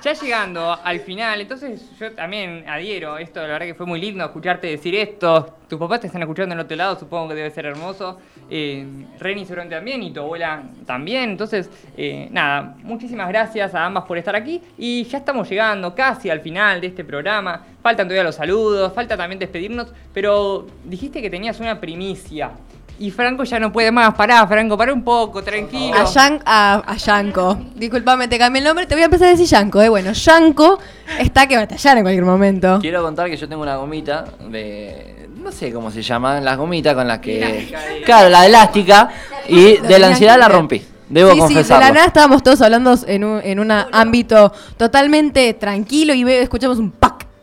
ya 0.03 0.13
llegando 0.13 0.77
al 0.83 0.99
final, 0.99 1.41
entonces 1.41 1.89
yo 1.99 2.11
también 2.13 2.63
adhiero 2.67 3.17
esto, 3.17 3.41
la 3.41 3.47
verdad 3.47 3.65
que 3.65 3.75
fue 3.75 3.85
muy 3.85 3.99
lindo 3.99 4.23
escucharte 4.23 4.67
decir 4.67 4.95
esto. 4.95 5.57
Tus 5.67 5.79
papás 5.79 6.01
te 6.01 6.07
están 6.07 6.21
escuchando 6.21 6.53
en 6.53 6.59
otro 6.59 6.75
lado, 6.75 6.99
supongo 6.99 7.29
que 7.29 7.35
debe 7.35 7.51
ser 7.51 7.65
hermoso. 7.65 8.19
Eh, 8.49 8.85
Reni 9.19 9.45
seguramente 9.45 9.75
también 9.75 10.03
y 10.03 10.11
tu 10.11 10.19
abuela 10.19 10.63
también. 10.85 11.29
Entonces, 11.29 11.69
eh, 11.95 12.27
nada, 12.31 12.75
muchísimas 12.83 13.29
gracias 13.29 13.73
a 13.73 13.85
ambas 13.85 14.03
por 14.03 14.17
estar 14.17 14.35
aquí. 14.35 14.61
Y 14.77 15.03
ya 15.05 15.19
estamos 15.19 15.49
llegando 15.49 15.95
casi 15.95 16.29
al 16.29 16.41
final 16.41 16.81
de 16.81 16.87
este 16.87 17.05
programa. 17.05 17.65
Faltan 17.81 18.07
todavía 18.07 18.23
los 18.23 18.35
saludos, 18.35 18.93
falta 18.93 19.15
también 19.15 19.39
despedirnos, 19.39 19.93
pero 20.13 20.67
dijiste 20.83 21.21
que 21.21 21.29
tenías 21.29 21.59
una 21.59 21.79
primicia. 21.79 22.51
Y 22.99 23.09
Franco 23.09 23.43
ya 23.43 23.59
no 23.59 23.71
puede 23.71 23.91
más. 23.91 24.13
Pará, 24.13 24.45
Franco, 24.45 24.77
pará 24.77 24.93
un 24.93 25.03
poco, 25.03 25.41
tranquilo. 25.43 25.95
A, 25.97 26.05
Yan- 26.05 26.41
a, 26.45 26.83
a 26.85 26.95
Yanko. 26.97 27.57
Disculpame, 27.75 28.27
te 28.27 28.37
cambié 28.37 28.59
el 28.59 28.67
nombre. 28.67 28.85
Te 28.85 28.93
voy 28.93 29.01
a 29.01 29.05
empezar 29.05 29.27
a 29.27 29.31
decir 29.31 29.47
Yanko. 29.47 29.81
Eh. 29.81 29.89
Bueno, 29.89 30.11
Yanko 30.11 30.77
está 31.19 31.47
que 31.47 31.57
batallar 31.57 31.97
en 31.97 32.03
cualquier 32.03 32.25
momento. 32.25 32.77
Quiero 32.79 33.01
contar 33.01 33.29
que 33.29 33.37
yo 33.37 33.49
tengo 33.49 33.63
una 33.63 33.75
gomita 33.77 34.25
de. 34.49 35.29
No 35.37 35.51
sé 35.51 35.73
cómo 35.73 35.89
se 35.89 36.03
llaman, 36.03 36.45
las 36.45 36.55
gomitas 36.57 36.93
con 36.93 37.07
las 37.07 37.17
que. 37.17 37.73
Claro, 38.05 38.29
la 38.29 38.45
elástica. 38.45 39.09
Y 39.47 39.77
de 39.77 39.97
la 39.97 40.07
ansiedad 40.09 40.37
la 40.37 40.47
rompí. 40.47 40.85
Debo 41.09 41.31
sí, 41.31 41.35
sí, 41.35 41.39
de 41.39 41.45
confesarlo. 41.45 41.87
la 41.87 41.91
nada 41.93 42.05
estábamos 42.05 42.41
todos 42.41 42.61
hablando 42.61 42.95
en 43.05 43.23
un 43.25 43.41
en 43.43 43.59
un 43.59 43.69
ámbito 43.69 44.53
totalmente 44.77 45.53
tranquilo 45.55 46.13
y 46.13 46.23
escuchamos 46.31 46.77
un. 46.77 46.91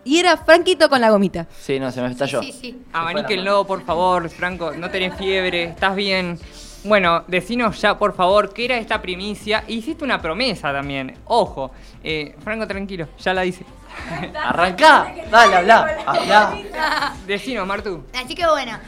Y 0.09 0.19
era 0.19 0.39
Franquito 0.39 0.89
con 0.89 1.03
la 1.03 1.11
gomita. 1.11 1.47
Sí, 1.61 1.79
no, 1.79 1.93
se 1.93 2.01
me 2.01 2.11
estalló. 2.11 2.41
Sí, 2.41 2.51
sí. 2.51 2.83
Abaníquenlo, 2.95 3.67
por 3.67 3.85
favor, 3.85 4.31
Franco. 4.31 4.73
No 4.73 4.89
tenés 4.89 5.15
fiebre, 5.19 5.65
estás 5.65 5.95
bien. 5.95 6.39
Bueno, 6.85 7.25
decinos 7.29 7.79
ya, 7.79 7.99
por 7.99 8.17
favor, 8.17 8.55
qué 8.55 8.65
era 8.65 8.79
esta 8.79 9.03
primicia. 9.03 9.65
Hiciste 9.69 10.05
una 10.05 10.23
promesa 10.23 10.73
también. 10.73 11.15
Ojo, 11.27 11.73
eh, 12.03 12.35
Franco, 12.43 12.67
tranquilo, 12.67 13.07
ya 13.19 13.35
la 13.35 13.43
dice. 13.43 13.67
Arrancá, 14.35 15.15
dale, 15.31 15.57
habla, 15.57 15.99
habla. 16.07 17.15
Decinos, 17.27 17.67
Martu. 17.67 18.03
Así 18.15 18.35
que 18.35 18.47
bueno, 18.47 18.79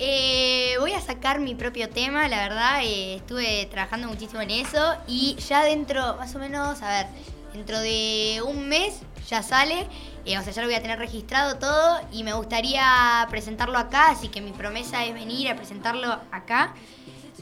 eh, 0.00 0.74
voy 0.80 0.92
a 0.92 1.00
sacar 1.00 1.38
mi 1.38 1.54
propio 1.54 1.88
tema, 1.88 2.26
la 2.26 2.48
verdad, 2.48 2.80
eh, 2.82 3.14
estuve 3.14 3.68
trabajando 3.70 4.08
muchísimo 4.08 4.40
en 4.40 4.50
eso 4.50 4.96
y 5.06 5.36
ya 5.36 5.62
dentro, 5.62 6.16
más 6.16 6.34
o 6.34 6.40
menos, 6.40 6.82
a 6.82 6.88
ver, 6.88 7.06
dentro 7.52 7.78
de 7.78 8.42
un 8.44 8.68
mes 8.68 9.02
ya 9.28 9.42
sale, 9.42 9.86
eh, 10.24 10.38
o 10.38 10.42
sea, 10.42 10.52
ya 10.52 10.62
lo 10.62 10.68
voy 10.68 10.76
a 10.76 10.82
tener 10.82 10.98
registrado 10.98 11.56
todo 11.58 12.00
y 12.12 12.22
me 12.24 12.32
gustaría 12.34 13.26
presentarlo 13.30 13.78
acá, 13.78 14.10
así 14.10 14.28
que 14.28 14.40
mi 14.40 14.52
promesa 14.52 15.04
es 15.04 15.14
venir 15.14 15.50
a 15.50 15.56
presentarlo 15.56 16.18
acá. 16.32 16.72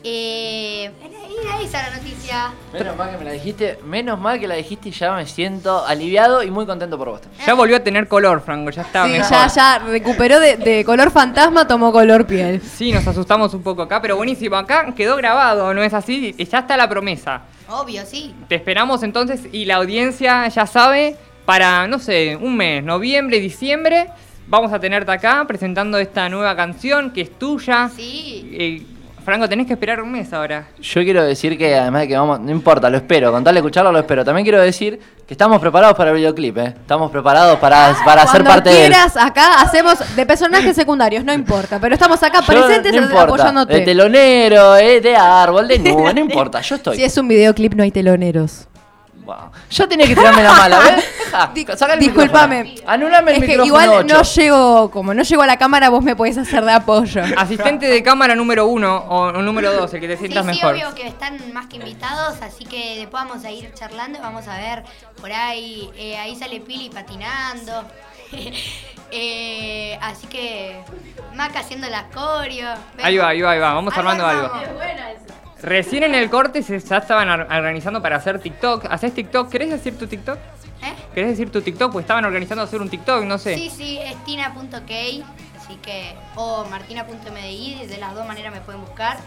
Eh, 0.04 0.90
era 1.44 1.60
esa 1.60 1.82
la 1.88 1.96
noticia. 1.96 2.52
Menos 2.72 2.96
mal 2.96 3.10
que 3.10 3.18
me 3.18 3.24
la 3.24 3.30
dijiste, 3.32 3.78
menos 3.84 4.18
mal 4.18 4.40
que 4.40 4.48
la 4.48 4.56
dijiste 4.56 4.88
y 4.88 4.92
ya 4.92 5.12
me 5.12 5.26
siento 5.26 5.84
aliviado 5.86 6.42
y 6.42 6.50
muy 6.50 6.66
contento 6.66 6.98
por 6.98 7.10
vos. 7.10 7.20
también. 7.20 7.46
Ya 7.46 7.54
volvió 7.54 7.76
a 7.76 7.80
tener 7.80 8.08
color, 8.08 8.40
Franco, 8.40 8.70
ya 8.70 8.82
está 8.82 9.04
Sí, 9.06 9.12
mejor. 9.12 9.30
ya, 9.30 9.46
ya 9.46 9.78
recuperó 9.78 10.40
de, 10.40 10.56
de 10.56 10.84
color 10.84 11.12
fantasma, 11.12 11.68
tomó 11.68 11.92
color 11.92 12.26
piel. 12.26 12.60
Sí, 12.60 12.90
nos 12.90 13.06
asustamos 13.06 13.54
un 13.54 13.62
poco 13.62 13.82
acá, 13.82 14.02
pero 14.02 14.16
buenísimo. 14.16 14.56
Acá 14.56 14.92
quedó 14.96 15.16
grabado, 15.16 15.72
¿no 15.72 15.82
es 15.84 15.94
así? 15.94 16.34
Y 16.36 16.44
Ya 16.46 16.60
está 16.60 16.76
la 16.76 16.88
promesa. 16.88 17.42
Obvio, 17.68 18.04
sí. 18.04 18.34
Te 18.48 18.56
esperamos 18.56 19.04
entonces 19.04 19.42
y 19.52 19.66
la 19.66 19.76
audiencia 19.76 20.48
ya 20.48 20.66
sabe, 20.66 21.16
para, 21.44 21.86
no 21.86 21.98
sé, 21.98 22.36
un 22.36 22.56
mes, 22.56 22.82
noviembre, 22.84 23.40
diciembre, 23.40 24.08
vamos 24.46 24.72
a 24.72 24.78
tenerte 24.78 25.10
acá 25.10 25.44
presentando 25.46 25.98
esta 25.98 26.28
nueva 26.28 26.54
canción 26.56 27.10
que 27.10 27.22
es 27.22 27.38
tuya. 27.38 27.90
Sí. 27.94 28.48
Eh, 28.52 28.82
Franco, 29.24 29.48
tenés 29.48 29.68
que 29.68 29.74
esperar 29.74 30.02
un 30.02 30.10
mes 30.10 30.32
ahora. 30.32 30.66
Yo 30.80 31.02
quiero 31.02 31.22
decir 31.22 31.56
que 31.56 31.76
además 31.76 32.02
de 32.02 32.08
que 32.08 32.16
vamos, 32.16 32.40
no 32.40 32.50
importa, 32.50 32.90
lo 32.90 32.96
espero, 32.96 33.30
con 33.30 33.44
tal 33.44 33.54
de 33.54 33.60
escucharlo 33.60 33.92
lo 33.92 34.00
espero. 34.00 34.24
También 34.24 34.44
quiero 34.44 34.60
decir 34.60 34.98
que 35.24 35.34
estamos 35.34 35.60
preparados 35.60 35.96
para 35.96 36.10
el 36.10 36.16
videoclip, 36.16 36.58
¿eh? 36.58 36.74
Estamos 36.76 37.08
preparados 37.10 37.56
para, 37.60 37.94
para 38.04 38.26
ser 38.26 38.42
parte 38.42 38.70
de 38.70 38.86
él. 38.86 38.92
quieras, 38.92 39.16
acá 39.16 39.60
hacemos 39.60 40.16
de 40.16 40.26
personajes 40.26 40.74
secundarios, 40.74 41.24
no 41.24 41.32
importa. 41.32 41.78
Pero 41.78 41.94
estamos 41.94 42.20
acá 42.20 42.40
Yo, 42.40 42.46
presentes 42.46 42.92
no 42.92 43.02
importa, 43.02 43.22
apoyándote. 43.22 43.74
De 43.74 43.80
telonero, 43.82 44.76
eh, 44.76 45.00
de 45.00 45.14
árbol, 45.14 45.68
de 45.68 45.78
nube, 45.78 46.12
no 46.12 46.20
importa, 46.20 46.60
yo 46.60 46.74
estoy. 46.74 46.96
Si 47.02 47.04
es 47.04 47.16
un 47.16 47.28
videoclip, 47.28 47.74
no 47.74 47.84
hay 47.84 47.92
teloneros. 47.92 48.66
Wow. 49.24 49.52
Yo 49.70 49.88
tenía 49.88 50.06
que 50.08 50.16
tirarme 50.16 50.42
la 50.42 50.52
mala, 50.52 50.78
¿ves? 50.80 51.04
Deja, 51.24 51.50
Di- 51.54 51.64
sacale 51.66 51.94
el 51.94 52.00
discúlpame. 52.00 52.64
micrófono. 52.64 52.90
Anulame 52.92 53.30
el 53.30 53.36
Es 53.36 53.40
que 53.42 53.56
micrófono 53.56 53.66
igual 53.84 54.04
ocho. 54.04 54.14
no 54.16 54.22
llego, 54.22 54.90
como 54.90 55.14
no 55.14 55.22
llego 55.22 55.42
a 55.42 55.46
la 55.46 55.56
cámara, 55.56 55.88
vos 55.90 56.02
me 56.02 56.16
podés 56.16 56.36
hacer 56.38 56.64
de 56.64 56.72
apoyo. 56.72 57.22
Asistente 57.36 57.86
de 57.86 58.02
cámara 58.02 58.34
número 58.34 58.66
uno 58.66 58.96
o, 58.96 59.30
número 59.32 59.72
dos, 59.72 59.94
el 59.94 60.00
que 60.00 60.08
te 60.08 60.14
Sí, 60.16 60.26
sientas 60.26 60.44
sí, 60.46 60.52
mejor. 60.52 60.74
obvio 60.74 60.94
que 60.94 61.06
están 61.06 61.52
más 61.52 61.66
que 61.66 61.76
invitados, 61.76 62.42
así 62.42 62.64
que 62.64 62.96
después 62.98 63.24
vamos 63.24 63.44
a 63.44 63.50
ir 63.52 63.72
charlando 63.74 64.18
y 64.18 64.22
vamos 64.22 64.48
a 64.48 64.56
ver 64.58 64.82
por 65.20 65.30
ahí, 65.32 65.88
eh, 65.96 66.16
ahí 66.18 66.34
sale 66.34 66.60
Pili 66.60 66.90
patinando. 66.90 67.84
Eh, 69.14 69.98
así 70.00 70.26
que 70.26 70.82
Maca 71.34 71.60
haciendo 71.60 71.86
la 71.90 72.08
coreo. 72.08 72.70
Ahí 73.02 73.18
va, 73.18 73.28
ahí 73.28 73.42
va, 73.42 73.50
ahí 73.50 73.58
va. 73.58 73.74
Vamos 73.74 73.92
Ahí 73.92 73.98
armando 73.98 74.26
algo. 74.26 74.48
vamos. 74.48 74.64
Recién 75.62 76.02
en 76.02 76.14
el 76.14 76.28
corte 76.30 76.62
se, 76.62 76.78
ya 76.80 76.96
estaban 76.98 77.28
or- 77.30 77.46
organizando 77.50 78.02
para 78.02 78.16
hacer 78.16 78.40
TikTok. 78.40 78.86
¿Haces 78.90 79.14
TikTok? 79.14 79.48
¿Querés 79.50 79.70
decir 79.70 79.96
tu 79.98 80.06
TikTok? 80.06 80.36
¿Eh? 80.82 80.94
¿Querés 81.14 81.30
decir 81.30 81.50
tu 81.50 81.62
TikTok? 81.62 81.92
Pues 81.92 82.02
estaban 82.04 82.24
organizando 82.24 82.64
hacer 82.64 82.80
un 82.82 82.88
TikTok, 82.90 83.24
no 83.24 83.38
sé. 83.38 83.54
Sí, 83.54 83.70
sí, 83.70 83.98
es 83.98 84.16
tina.k, 84.24 84.92
así 85.56 85.74
que, 85.82 86.14
o 86.34 86.64
martina.mdi, 86.68 87.86
de 87.86 87.98
las 87.98 88.14
dos 88.14 88.26
maneras 88.26 88.52
me 88.52 88.60
pueden 88.60 88.80
buscar. 88.80 89.18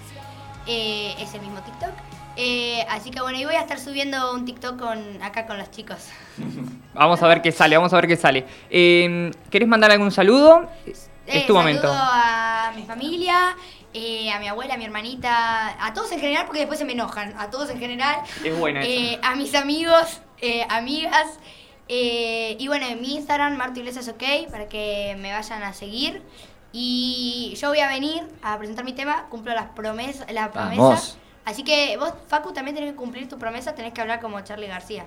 Eh, 0.67 1.15
es 1.19 1.33
el 1.33 1.41
mismo 1.41 1.59
TikTok. 1.61 1.91
Eh, 2.37 2.85
así 2.89 3.11
que 3.11 3.21
bueno, 3.21 3.37
y 3.39 3.45
voy 3.45 3.55
a 3.55 3.61
estar 3.61 3.79
subiendo 3.79 4.33
un 4.33 4.43
TikTok 4.43 4.77
con, 4.77 5.23
acá 5.23 5.45
con 5.45 5.57
los 5.57 5.71
chicos. 5.71 6.09
Vamos 6.93 7.21
a 7.23 7.27
ver 7.27 7.41
qué 7.41 7.51
sale, 7.51 7.75
vamos 7.77 7.91
a 7.93 7.95
ver 7.97 8.07
qué 8.07 8.15
sale. 8.17 8.45
Eh, 8.69 9.31
¿Querés 9.49 9.67
mandar 9.67 9.91
algún 9.91 10.11
saludo? 10.11 10.69
es 10.85 11.09
Eh, 11.27 11.43
tu 11.47 11.53
momento. 11.53 11.81
Saludo 11.83 11.97
a 12.01 12.71
mi 12.75 12.83
familia, 12.83 13.55
eh, 13.97 14.29
a 14.29 14.39
mi 14.39 14.47
abuela, 14.49 14.73
a 14.73 14.77
mi 14.77 14.83
hermanita, 14.83 15.83
a 15.83 15.93
todos 15.93 16.11
en 16.11 16.19
general, 16.19 16.45
porque 16.45 16.59
después 16.59 16.77
se 16.77 16.83
me 16.85 16.91
enojan, 16.91 17.33
a 17.39 17.49
todos 17.49 17.69
en 17.69 17.79
general. 17.79 18.17
Es 18.43 18.57
buena. 18.59 18.83
Eh, 18.83 19.17
a 19.23 19.35
mis 19.35 19.55
amigos, 19.55 20.19
eh, 20.41 20.65
amigas. 20.69 21.39
eh, 21.87 22.57
y 22.59 22.67
bueno, 22.67 22.85
en 22.87 22.99
mi 22.99 23.15
Instagram, 23.15 23.55
Marto 23.55 23.79
Iglesias 23.79 24.07
OK, 24.09 24.51
para 24.51 24.67
que 24.67 25.15
me 25.19 25.31
vayan 25.31 25.63
a 25.63 25.71
seguir. 25.73 26.21
Y 26.73 27.53
yo 27.61 27.69
voy 27.69 27.79
a 27.79 27.87
venir 27.87 28.21
a 28.43 28.57
presentar 28.57 28.83
mi 28.83 28.91
tema, 28.91 29.27
cumplo 29.29 29.53
las 29.53 29.69
promesas, 29.69 30.29
la 30.33 30.51
promesa. 30.51 30.81
Vamos. 30.81 31.17
Así 31.45 31.63
que 31.63 31.95
vos, 31.97 32.11
Facu, 32.27 32.51
también 32.51 32.75
tenés 32.75 32.91
que 32.91 32.97
cumplir 32.97 33.29
tu 33.29 33.37
promesa, 33.39 33.75
tenés 33.75 33.93
que 33.93 34.01
hablar 34.01 34.19
como 34.19 34.41
Charlie 34.41 34.67
García. 34.67 35.05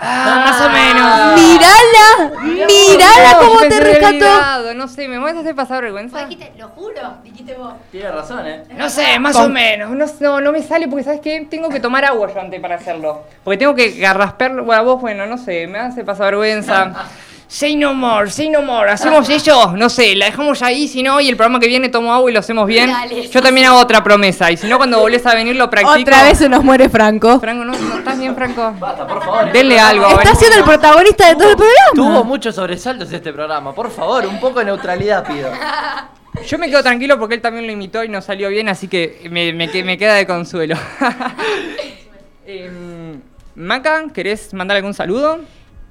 Ah, 0.00 0.44
más 0.46 0.60
o 0.60 0.70
menos. 0.70 1.40
¡Mírala! 1.40 2.66
¡Mírala 2.66 3.32
No, 3.32 3.38
cómo 3.38 3.60
te 3.60 3.80
rescató! 3.80 4.74
No 4.74 4.88
sé, 4.88 5.08
¿me 5.08 5.18
vas 5.18 5.34
a 5.36 5.40
hacer 5.40 5.54
pasar 5.54 5.76
Vos 5.76 5.82
vergüenza? 5.82 6.24
dijiste, 6.26 6.52
lo 6.58 6.68
juro, 6.70 7.14
dijiste 7.22 7.54
vos. 7.54 7.74
Tienes 7.90 8.12
razón, 8.14 8.46
¿eh? 8.46 8.64
No 8.76 8.88
sé, 8.88 9.18
más 9.18 9.36
o 9.36 9.48
menos. 9.48 9.90
No, 9.90 10.06
no, 10.20 10.40
no 10.40 10.52
me 10.52 10.62
sale 10.62 10.88
porque, 10.88 11.04
¿sabes 11.04 11.20
qué? 11.20 11.46
Tengo 11.48 11.68
que 11.68 11.80
tomar 11.80 12.04
agua 12.04 12.32
yo 12.32 12.40
antes 12.40 12.60
para 12.60 12.76
hacerlo. 12.76 13.22
Porque 13.44 13.58
tengo 13.58 13.74
que 13.74 13.92
garraspearlo. 13.92 14.64
Bueno, 14.64 14.84
vos, 14.84 15.00
bueno, 15.00 15.26
no 15.26 15.38
sé, 15.38 15.66
me 15.66 15.78
hace 15.78 16.04
pasar 16.04 16.26
vergüenza. 16.26 16.92
Say 17.52 17.76
no 17.76 17.92
more, 17.92 18.30
say 18.30 18.48
no 18.48 18.62
more. 18.62 18.90
¿Hacemos 18.90 19.28
eso? 19.28 19.76
No 19.76 19.90
sé, 19.90 20.16
la 20.16 20.24
dejamos 20.24 20.58
ya 20.60 20.68
ahí, 20.68 20.88
si 20.88 21.02
no, 21.02 21.20
y 21.20 21.28
el 21.28 21.36
programa 21.36 21.60
que 21.60 21.66
viene 21.68 21.90
tomo 21.90 22.10
agua 22.14 22.30
y 22.30 22.32
lo 22.32 22.40
hacemos 22.40 22.66
bien. 22.66 22.88
Dale. 22.88 23.28
Yo 23.28 23.42
también 23.42 23.66
hago 23.66 23.78
otra 23.78 24.02
promesa. 24.02 24.50
Y 24.50 24.56
si 24.56 24.66
no, 24.66 24.78
cuando 24.78 24.98
volvés 24.98 25.26
a 25.26 25.34
venir 25.34 25.54
lo 25.56 25.68
practico. 25.68 26.00
Otra 26.00 26.22
vez 26.22 26.38
se 26.38 26.48
nos 26.48 26.64
muere 26.64 26.88
Franco. 26.88 27.38
Franco, 27.40 27.66
¿no, 27.66 27.72
no 27.76 27.98
estás 27.98 28.18
bien, 28.18 28.34
Franco? 28.34 28.74
Basta, 28.78 29.06
por 29.06 29.22
favor. 29.22 29.52
Denle 29.52 29.78
algo. 29.78 30.08
Está 30.08 30.30
ven. 30.30 30.36
siendo 30.36 30.56
el 30.60 30.64
protagonista 30.64 31.28
de 31.28 31.34
todo 31.34 31.50
el 31.50 31.56
programa. 31.56 31.90
Tuvo 31.94 32.24
muchos 32.24 32.54
sobresaltos 32.54 33.12
este 33.12 33.34
programa. 33.34 33.74
Por 33.74 33.90
favor, 33.90 34.24
un 34.24 34.40
poco 34.40 34.60
de 34.60 34.64
neutralidad 34.64 35.22
pido. 35.26 35.50
Yo 36.48 36.56
me 36.58 36.70
quedo 36.70 36.82
tranquilo 36.82 37.18
porque 37.18 37.34
él 37.34 37.42
también 37.42 37.66
lo 37.66 37.72
imitó 37.72 38.02
y 38.02 38.08
no 38.08 38.22
salió 38.22 38.48
bien, 38.48 38.70
así 38.70 38.88
que 38.88 39.28
me, 39.30 39.52
me 39.52 39.68
que- 39.70 39.84
me 39.84 39.98
queda 39.98 40.14
de 40.14 40.26
consuelo. 40.26 40.74
Em, 42.46 43.20
Maca, 43.54 44.04
¿querés 44.14 44.54
mandar 44.54 44.78
algún 44.78 44.94
saludo? 44.94 45.40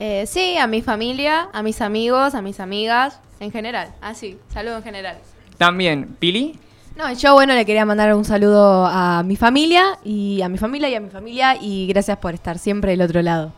Eh, 0.04 0.26
sí, 0.26 0.58
a 0.58 0.66
mi 0.66 0.82
familia, 0.82 1.50
a 1.54 1.62
mis 1.62 1.80
amigos, 1.80 2.34
a 2.34 2.42
mis 2.42 2.60
amigas, 2.60 3.20
en 3.40 3.52
general. 3.52 3.94
Así, 4.02 4.40
saludo 4.52 4.78
en 4.78 4.84
general. 4.84 5.18
También, 5.60 6.16
Pili. 6.18 6.58
No, 6.96 7.14
yo 7.14 7.36
bueno 7.36 7.54
le 7.54 7.68
quería 7.68 7.86
mandar 7.86 8.12
un 8.16 8.26
saludo 8.26 8.88
a 8.88 9.22
mi 9.22 9.36
familia 9.36 10.00
y 10.04 10.42
a 10.42 10.50
mi 10.50 10.58
familia 10.58 10.90
y 10.90 10.96
a 10.96 11.00
mi 11.00 11.12
familia 11.12 11.56
y 11.62 11.86
gracias 11.86 12.18
por 12.18 12.34
estar 12.34 12.58
siempre 12.58 12.90
del 12.90 13.04
otro 13.04 13.22
lado. 13.22 13.54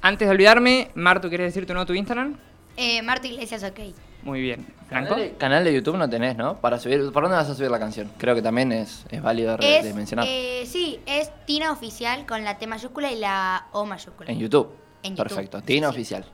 Antes 0.00 0.28
de 0.28 0.32
olvidarme, 0.32 0.92
Martu, 0.94 1.28
¿querés 1.28 1.52
decir 1.52 1.66
tu 1.66 1.74
no 1.74 1.84
tu 1.84 1.92
Instagram? 1.92 2.36
Eh, 2.76 3.02
Marta 3.02 3.26
Iglesias, 3.26 3.64
ok. 3.64 3.80
Muy 4.22 4.40
bien. 4.40 4.64
¿Franco? 4.88 5.14
Canal 5.14 5.28
de, 5.28 5.36
canal 5.38 5.64
de 5.64 5.74
YouTube 5.74 5.96
no 5.96 6.08
tenés, 6.08 6.36
¿no? 6.36 6.60
Para 6.60 6.78
subir, 6.78 7.10
¿Por 7.10 7.24
dónde 7.24 7.36
vas 7.36 7.50
a 7.50 7.56
subir 7.56 7.72
la 7.72 7.80
canción? 7.80 8.08
Creo 8.16 8.36
que 8.36 8.42
también 8.42 8.70
es, 8.70 9.04
es 9.10 9.20
válido 9.20 9.56
de, 9.56 9.92
mencionar. 9.92 10.24
eh, 10.28 10.62
sí, 10.66 11.00
es 11.06 11.32
Tina 11.46 11.72
Oficial 11.72 12.26
con 12.26 12.44
la 12.44 12.58
T 12.58 12.68
mayúscula 12.68 13.10
y 13.10 13.18
la 13.18 13.66
O 13.72 13.84
mayúscula. 13.86 14.30
En 14.30 14.38
YouTube. 14.38 14.68
En 15.02 15.12
YouTube, 15.16 15.28
Perfecto. 15.28 15.62
Tina 15.62 15.88
sí. 15.88 15.94
Oficial. 15.94 16.24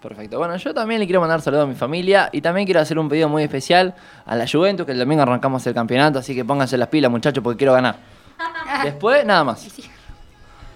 Perfecto. 0.00 0.38
Bueno, 0.38 0.56
yo 0.56 0.74
también 0.74 1.00
le 1.00 1.06
quiero 1.06 1.20
mandar 1.20 1.40
saludos 1.40 1.64
a 1.64 1.66
mi 1.68 1.76
familia 1.76 2.28
y 2.32 2.40
también 2.40 2.66
quiero 2.66 2.80
hacer 2.80 2.98
un 2.98 3.08
pedido 3.08 3.28
muy 3.28 3.44
especial 3.44 3.94
a 4.26 4.34
la 4.34 4.46
Juventus, 4.48 4.84
que 4.84 4.92
el 4.92 4.98
domingo 4.98 5.22
arrancamos 5.22 5.64
el 5.66 5.74
campeonato, 5.74 6.18
así 6.18 6.34
que 6.34 6.44
pónganse 6.44 6.76
las 6.76 6.88
pilas, 6.88 7.10
muchachos, 7.10 7.42
porque 7.42 7.58
quiero 7.58 7.72
ganar. 7.72 7.96
Después, 8.84 9.24
nada 9.24 9.44
más. 9.44 9.64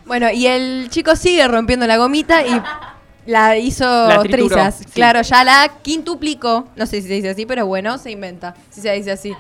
Bueno, 0.05 0.31
y 0.31 0.46
el 0.46 0.88
chico 0.90 1.16
sigue 1.16 1.46
rompiendo 1.49 1.87
la 1.88 1.96
gomita 1.96 2.46
y 2.46 2.62
la 3.27 3.57
hizo 3.57 3.85
La 3.85 4.20
trituró, 4.20 4.46
trizas. 4.55 4.77
sí. 4.77 4.85
Claro, 4.94 5.20
ya 5.22 5.42
la 5.42 5.72
quintuplicó. 5.83 6.68
No 6.77 6.87
sé 6.87 7.03
si 7.03 7.09
se 7.09 7.14
dice 7.14 7.31
así, 7.31 7.44
pero 7.46 7.66
bueno, 7.66 7.99
se 7.99 8.12
inventa. 8.12 8.55
Si 8.70 8.81
se 8.81 8.92
dice 8.92 9.11
así. 9.11 9.35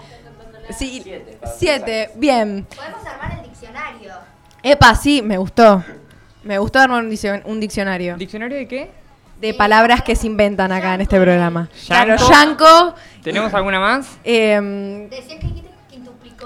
Sí, 0.76 1.04
siete. 1.56 2.10
Bien. 2.16 2.66
Podemos 2.74 3.06
armar 3.06 3.38
el 3.38 3.48
diccionario. 3.48 4.14
Epa, 4.64 4.96
sí, 4.96 5.22
me 5.22 5.38
gustó. 5.38 5.84
Me 6.46 6.58
gustó 6.58 6.78
armar 6.78 7.02
un, 7.04 7.10
diccion- 7.10 7.42
un 7.44 7.58
diccionario 7.60 8.16
¿Diccionario 8.16 8.56
de 8.56 8.68
qué? 8.68 8.90
de 9.40 9.52
palabras 9.52 10.02
que 10.02 10.16
se 10.16 10.26
inventan 10.26 10.72
acá 10.72 10.94
en 10.94 11.02
este 11.02 11.20
programa. 11.20 11.68
Claro, 11.86 12.16
Yanko. 12.16 12.30
yanco, 12.32 12.94
¿Tenemos 13.22 13.52
alguna 13.52 13.78
más? 13.80 14.16
em, 14.24 15.10
que 15.10 15.16
dijiste 15.20 15.68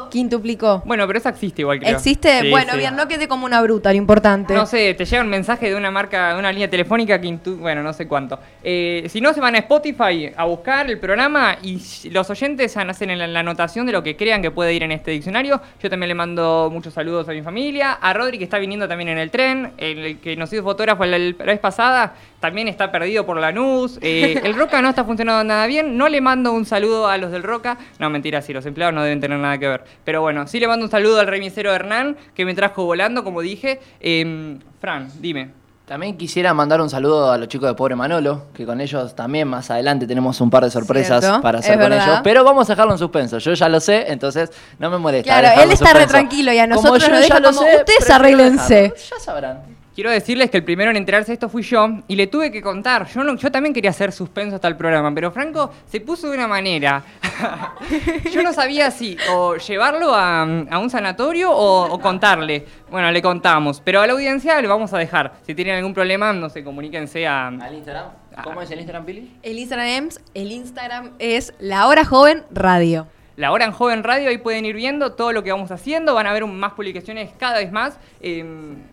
quintuplicó. 0.08 0.82
Bueno, 0.86 1.06
pero 1.06 1.18
esa 1.18 1.30
existe 1.30 1.62
igual, 1.62 1.78
creo. 1.80 1.96
¿Existe? 1.96 2.40
Sí, 2.42 2.50
bueno, 2.50 2.72
sí. 2.72 2.78
bien, 2.78 2.96
no 2.96 3.06
quedé 3.08 3.28
como 3.28 3.46
una 3.46 3.60
bruta, 3.62 3.90
lo 3.90 3.96
importante. 3.96 4.54
No 4.54 4.66
sé, 4.66 4.94
te 4.94 5.04
llega 5.04 5.22
un 5.22 5.28
mensaje 5.28 5.68
de 5.68 5.74
una 5.74 5.90
marca, 5.90 6.34
de 6.34 6.38
una 6.38 6.52
línea 6.52 6.70
telefónica 6.70 7.20
que 7.20 7.28
intu- 7.28 7.56
bueno, 7.58 7.82
no 7.82 7.92
sé 7.92 8.06
cuánto. 8.08 8.38
Eh, 8.62 9.06
si 9.08 9.20
no, 9.20 9.32
se 9.34 9.40
van 9.40 9.54
a 9.54 9.58
Spotify 9.58 10.32
a 10.36 10.44
buscar 10.44 10.88
el 10.90 10.98
programa 10.98 11.56
y 11.62 11.80
los 12.10 12.30
oyentes 12.30 12.76
hacen 12.76 13.18
la, 13.18 13.26
la 13.26 13.40
anotación 13.40 13.86
de 13.86 13.92
lo 13.92 14.02
que 14.02 14.16
crean 14.16 14.42
que 14.42 14.50
puede 14.50 14.72
ir 14.74 14.82
en 14.82 14.92
este 14.92 15.10
diccionario. 15.10 15.60
Yo 15.82 15.90
también 15.90 16.08
le 16.08 16.14
mando 16.14 16.68
muchos 16.72 16.94
saludos 16.94 17.28
a 17.28 17.32
mi 17.32 17.42
familia, 17.42 17.92
a 17.94 18.12
Rodri 18.12 18.38
que 18.38 18.44
está 18.44 18.58
viniendo 18.58 18.86
también 18.88 19.08
en 19.10 19.18
el 19.18 19.30
tren, 19.30 19.72
el 19.78 20.18
que 20.20 20.36
nos 20.36 20.52
hizo 20.52 20.62
fotógrafo 20.62 21.04
la, 21.04 21.18
la 21.18 21.32
vez 21.44 21.58
pasada, 21.58 22.14
también 22.40 22.68
está 22.68 22.90
perdido 22.90 23.26
por 23.26 23.38
la 23.38 23.52
NUS. 23.52 23.98
Eh, 24.02 24.40
el 24.44 24.54
Roca 24.54 24.80
no 24.82 24.88
está 24.88 25.04
funcionando 25.04 25.44
nada 25.44 25.66
bien, 25.66 25.96
no 25.96 26.08
le 26.08 26.20
mando 26.20 26.52
un 26.52 26.64
saludo 26.64 27.08
a 27.08 27.16
los 27.18 27.30
del 27.32 27.42
Roca. 27.42 27.76
No, 27.98 28.08
mentira, 28.10 28.40
sí, 28.42 28.52
los 28.52 28.64
empleados 28.66 28.94
no 28.94 29.02
deben 29.02 29.20
tener 29.20 29.38
nada 29.38 29.58
que 29.58 29.68
ver. 29.68 29.84
Pero 30.04 30.20
bueno, 30.20 30.46
sí 30.46 30.60
le 30.60 30.68
mando 30.68 30.84
un 30.84 30.90
saludo 30.90 31.20
al 31.20 31.26
remisero 31.26 31.72
Hernán, 31.72 32.16
que 32.34 32.44
me 32.44 32.54
trajo 32.54 32.84
volando, 32.84 33.24
como 33.24 33.40
dije. 33.40 33.80
Em, 34.00 34.58
Fran, 34.80 35.08
dime. 35.20 35.52
También 35.86 36.16
quisiera 36.16 36.54
mandar 36.54 36.80
un 36.80 36.88
saludo 36.88 37.32
a 37.32 37.36
los 37.36 37.48
chicos 37.48 37.68
de 37.68 37.74
Pobre 37.74 37.96
Manolo, 37.96 38.44
que 38.54 38.64
con 38.64 38.80
ellos 38.80 39.16
también 39.16 39.48
más 39.48 39.72
adelante 39.72 40.06
tenemos 40.06 40.40
un 40.40 40.48
par 40.48 40.62
de 40.62 40.70
sorpresas 40.70 41.18
Cierto, 41.20 41.40
para 41.42 41.58
hacer 41.58 41.72
con 41.80 41.88
verdad. 41.90 42.06
ellos. 42.06 42.20
Pero 42.22 42.44
vamos 42.44 42.70
a 42.70 42.74
dejarlo 42.74 42.92
en 42.92 42.98
suspenso. 42.98 43.38
Yo 43.38 43.54
ya 43.54 43.68
lo 43.68 43.80
sé, 43.80 44.04
entonces 44.12 44.52
no 44.78 44.88
me 44.88 44.98
molesta. 44.98 45.40
Claro, 45.40 45.60
él 45.62 45.72
está 45.72 45.92
re 45.92 46.06
tranquilo 46.06 46.52
y 46.52 46.58
a 46.60 46.68
Como 46.68 46.76
nosotros 46.76 47.02
yo 47.02 47.08
nos 47.10 47.18
ya 47.28 47.34
deja 47.34 47.40
lo 47.40 47.48
como, 47.56 47.60
sé, 47.68 47.76
"Ustedes 47.78 48.08
arréglense". 48.10 48.74
dejarlo. 48.74 48.96
Ya 49.10 49.18
sabrán. 49.18 49.62
Quiero 50.00 50.12
decirles 50.12 50.48
que 50.50 50.56
el 50.56 50.64
primero 50.64 50.90
en 50.90 50.96
enterarse 50.96 51.26
de 51.26 51.34
esto 51.34 51.50
fui 51.50 51.60
yo 51.62 51.86
y 52.08 52.16
le 52.16 52.26
tuve 52.26 52.50
que 52.50 52.62
contar. 52.62 53.06
Yo, 53.08 53.22
no- 53.22 53.36
yo 53.36 53.52
también 53.52 53.74
quería 53.74 53.90
hacer 53.90 54.12
suspenso 54.12 54.54
hasta 54.54 54.66
el 54.66 54.74
programa, 54.74 55.14
pero 55.14 55.30
Franco 55.30 55.70
se 55.84 56.00
puso 56.00 56.30
de 56.30 56.38
una 56.38 56.48
manera. 56.48 57.04
yo 58.32 58.42
no 58.42 58.54
sabía 58.54 58.90
si 58.90 59.18
o 59.30 59.56
llevarlo 59.56 60.14
a, 60.14 60.40
a 60.44 60.78
un 60.78 60.88
sanatorio 60.88 61.50
o, 61.52 61.92
o 61.92 62.00
contarle. 62.00 62.64
Bueno, 62.90 63.10
le 63.10 63.20
contamos, 63.20 63.82
pero 63.84 64.00
a 64.00 64.06
la 64.06 64.14
audiencia 64.14 64.58
le 64.62 64.68
vamos 64.68 64.90
a 64.94 64.96
dejar. 64.96 65.34
Si 65.46 65.54
tienen 65.54 65.76
algún 65.76 65.92
problema, 65.92 66.32
no 66.32 66.48
sé, 66.48 66.64
comuníquense 66.64 67.26
a... 67.26 67.48
¿Al 67.48 67.74
Instagram? 67.74 68.06
¿Cómo 68.42 68.62
es 68.62 68.70
el 68.70 68.78
Instagram, 68.78 69.04
Pili? 69.04 69.36
El 69.42 69.58
Instagram, 69.58 70.08
el 70.32 70.50
Instagram 70.52 71.10
es 71.18 71.52
La 71.58 71.86
Hora 71.88 72.06
Joven 72.06 72.44
Radio. 72.50 73.06
La 73.36 73.52
Hora 73.52 73.64
en 73.64 73.72
Joven 73.72 74.04
Radio, 74.04 74.28
ahí 74.28 74.38
pueden 74.38 74.64
ir 74.66 74.74
viendo 74.76 75.12
todo 75.12 75.32
lo 75.32 75.42
que 75.42 75.50
vamos 75.52 75.70
haciendo. 75.70 76.14
Van 76.14 76.26
a 76.26 76.32
ver 76.32 76.44
más 76.46 76.72
publicaciones 76.72 77.30
cada 77.38 77.58
vez 77.58 77.72
más. 77.72 77.98
Eh, 78.20 78.44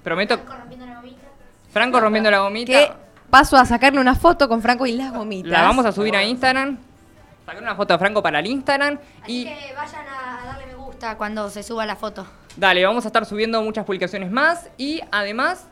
prometo. 0.03 0.39
Franco 1.71 1.99
rompiendo 1.99 2.31
la 2.31 2.39
gomita. 2.39 2.71
Que 2.71 2.91
paso 3.29 3.57
a 3.57 3.65
sacarle 3.65 3.99
una 3.99 4.15
foto 4.15 4.47
con 4.47 4.61
Franco 4.61 4.85
y 4.85 4.93
las 4.93 5.11
gomitas. 5.13 5.51
La 5.51 5.61
vamos 5.63 5.85
a 5.85 5.91
subir 5.91 6.15
a 6.15 6.23
Instagram. 6.23 6.77
Sacar 7.45 7.61
una 7.61 7.75
foto 7.75 7.93
de 7.93 7.99
Franco 7.99 8.21
para 8.23 8.39
el 8.39 8.47
Instagram. 8.47 8.99
Así 9.21 9.41
Y 9.41 9.45
que 9.45 9.73
vayan 9.75 10.05
a 10.07 10.45
darle 10.45 10.65
me 10.67 10.75
gusta 10.75 11.17
cuando 11.17 11.49
se 11.49 11.63
suba 11.63 11.85
la 11.85 11.95
foto. 11.95 12.25
dale, 12.55 12.83
vamos 12.85 13.05
a 13.05 13.07
estar 13.07 13.25
subiendo 13.25 13.61
muchas 13.61 13.85
publicaciones 13.85 14.31
más. 14.31 14.69
Y 14.77 15.01
además, 15.11 15.67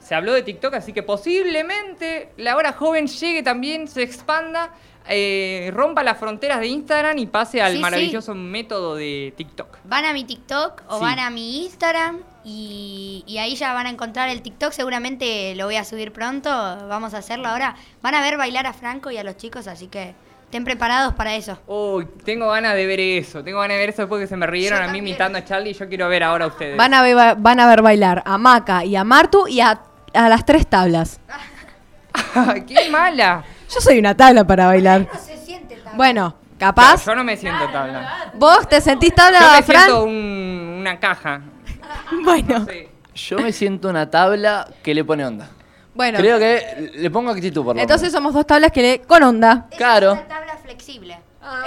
se 0.00 0.14
habló 0.14 0.32
de 0.32 0.42
TikTok, 0.42 0.74
así 0.74 0.92
que 0.92 1.02
posiblemente 1.02 2.30
la 2.36 2.56
hora 2.56 2.72
joven 2.72 3.06
llegue 3.06 3.42
también, 3.42 3.88
se 3.88 4.02
expanda, 4.02 4.70
eh, 5.08 5.70
rompa 5.74 6.02
las 6.02 6.18
fronteras 6.18 6.60
de 6.60 6.66
Instagram 6.68 7.18
y 7.18 7.26
pase 7.26 7.60
al 7.62 7.72
Sí, 7.72 7.76
sí. 7.76 7.82
maravilloso 7.82 8.34
método 8.34 8.94
de 8.96 9.32
TikTok. 9.36 9.78
Van 9.84 10.04
a 10.04 10.12
mi 10.12 10.24
TikTok 10.24 10.82
o 10.88 10.98
Sí. 10.98 11.02
van 11.04 11.18
a 11.18 11.30
mi 11.30 11.64
Instagram 11.64 12.18
y, 12.44 13.24
y 13.26 13.38
ahí 13.38 13.56
ya 13.56 13.72
van 13.72 13.86
a 13.86 13.90
encontrar 13.90 14.28
el 14.28 14.42
TikTok. 14.42 14.72
Seguramente 14.72 15.54
lo 15.56 15.66
voy 15.66 15.76
a 15.76 15.84
subir 15.84 16.12
pronto. 16.12 16.50
Vamos 16.88 17.14
a 17.14 17.18
hacerlo 17.18 17.48
ahora. 17.48 17.76
Van 18.02 18.14
a 18.14 18.20
ver 18.20 18.36
bailar 18.36 18.66
a 18.66 18.72
Franco 18.72 19.10
y 19.10 19.16
a 19.18 19.24
los 19.24 19.36
chicos, 19.36 19.66
así 19.66 19.88
que 19.88 20.14
estén 20.44 20.64
preparados 20.64 21.14
para 21.14 21.34
eso. 21.34 21.58
Uy, 21.66 22.06
tengo 22.24 22.48
ganas 22.50 22.74
de 22.74 22.86
ver 22.86 23.00
eso. 23.00 23.42
Tengo 23.42 23.58
ganas 23.60 23.74
de 23.76 23.80
ver 23.80 23.88
eso 23.90 24.02
después 24.02 24.20
que 24.20 24.26
se 24.28 24.36
me 24.36 24.46
rieron 24.46 24.78
Yo 24.78 24.84
a 24.84 24.86
mí 24.88 24.98
también. 24.98 25.06
imitando 25.08 25.38
a 25.38 25.44
Charlie. 25.44 25.72
Yo 25.74 25.88
quiero 25.88 26.08
ver 26.08 26.22
ahora 26.22 26.44
a 26.44 26.48
ustedes. 26.48 26.76
Van 26.76 26.94
a, 26.94 27.02
ver, 27.02 27.36
van 27.38 27.58
a 27.60 27.66
ver 27.68 27.82
bailar 27.82 28.22
a 28.24 28.38
Maca 28.38 28.84
y 28.84 28.94
a 28.96 29.02
Martu 29.04 29.48
y 29.48 29.60
a, 29.60 29.80
a 30.14 30.28
las 30.28 30.44
tres 30.46 30.66
tablas. 30.68 31.20
¡Qué 32.66 32.88
mala! 32.90 33.44
Yo 33.72 33.80
soy 33.80 33.98
una 33.98 34.16
tabla 34.16 34.46
para 34.46 34.66
bailar. 34.66 35.06
No 35.12 35.18
se 35.20 35.36
siente 35.38 35.76
tan 35.76 35.96
Bueno, 35.96 36.36
capaz. 36.58 37.04
Yo 37.04 37.14
no 37.14 37.24
me 37.24 37.36
siento 37.36 37.66
tabla. 37.70 38.30
¿Vos 38.34 38.68
te 38.68 38.80
sentís 38.80 39.14
tabla, 39.14 39.40
Yo 39.40 39.50
me 39.52 39.62
Fran? 39.62 39.82
siento 39.84 40.04
un- 40.04 40.76
una 40.80 40.98
caja. 41.00 41.40
Bueno, 42.24 42.60
No 42.60 42.64
sé. 42.66 42.88
Yo 43.14 43.38
me 43.38 43.52
siento 43.52 43.88
una 43.88 44.10
tabla 44.10 44.68
que 44.82 44.94
le 44.94 45.02
pone 45.04 45.24
onda. 45.24 45.48
bueno. 45.94 46.18
Creo 46.18 46.38
que 46.38 46.92
le 46.94 47.10
pongo 47.10 47.30
actitud 47.30 47.64
por 47.64 47.74
lo 47.76 47.80
Entonces 47.82 48.08
menos. 48.08 48.12
somos 48.18 48.34
dos 48.34 48.46
tablas 48.46 48.70
que 48.72 48.82
le 48.82 49.00
con 49.00 49.22
onda. 49.22 49.66
Claro. 49.76 50.12
Es 50.12 50.18
una 50.18 50.28
tabla 50.28 50.56
flexible. 50.62 51.18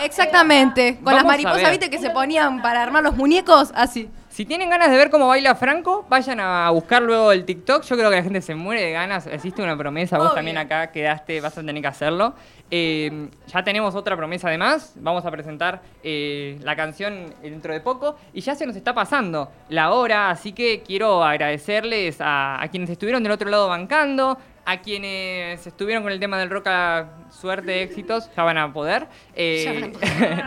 Exactamente. 0.03 0.95
Con 1.03 1.13
las 1.15 1.23
Vamos 1.23 1.23
a 1.23 1.27
mariposas, 1.33 1.61
ver. 1.63 1.71
¿viste? 1.71 1.89
Que 1.89 1.97
se 1.99 2.09
ponían 2.11 2.61
para 2.61 2.81
armar 2.83 3.03
los 3.03 3.15
muñecos. 3.15 3.71
Así. 3.75 4.09
Si 4.39 4.45
tienen 4.45 4.69
ganas 4.69 4.89
de 4.89 4.95
ver 4.95 5.09
cómo 5.09 5.27
baila 5.27 5.53
Franco, 5.53 6.05
vayan 6.07 6.39
a 6.39 6.69
buscar 6.69 7.01
luego 7.01 7.33
el 7.33 7.43
TikTok. 7.43 7.83
Yo 7.83 7.97
creo 7.97 8.09
que 8.09 8.15
la 8.15 8.23
gente 8.23 8.39
se 8.39 8.55
muere 8.55 8.81
de 8.81 8.93
ganas. 8.93 9.27
Existe 9.27 9.61
una 9.61 9.75
promesa, 9.75 10.15
vos 10.17 10.27
Obvio. 10.27 10.35
también 10.35 10.57
acá 10.57 10.93
quedaste, 10.93 11.41
vas 11.41 11.57
a 11.57 11.61
tener 11.61 11.81
que 11.81 11.87
hacerlo. 11.89 12.33
Eh, 12.71 13.27
ya 13.47 13.63
tenemos 13.65 13.95
otra 13.95 14.15
promesa 14.15 14.47
además. 14.47 14.93
Vamos 14.95 15.25
a 15.25 15.31
presentar 15.31 15.81
eh, 16.03 16.57
la 16.63 16.77
canción 16.77 17.33
dentro 17.41 17.73
de 17.73 17.81
poco. 17.81 18.15
Y 18.31 18.39
ya 18.39 18.55
se 18.55 18.65
nos 18.65 18.77
está 18.77 18.93
pasando 18.93 19.51
la 19.67 19.91
hora, 19.91 20.29
así 20.29 20.53
que 20.53 20.83
quiero 20.83 21.21
agradecerles 21.21 22.21
a, 22.21 22.63
a 22.63 22.67
quienes 22.69 22.89
estuvieron 22.89 23.21
del 23.23 23.33
otro 23.33 23.49
lado 23.49 23.67
bancando. 23.67 24.37
A 24.65 24.77
quienes 24.79 25.67
estuvieron 25.67 26.01
con 26.01 26.13
el 26.13 26.19
tema 26.21 26.37
del 26.37 26.49
roca, 26.49 27.09
suerte, 27.29 27.83
éxitos, 27.83 28.29
ya 28.37 28.43
van 28.43 28.57
a 28.57 28.71
poder. 28.71 29.05
Eh, 29.35 29.63
Ya 29.65 29.73
van 29.73 29.83
a 29.83 29.91
poder. 29.91 30.43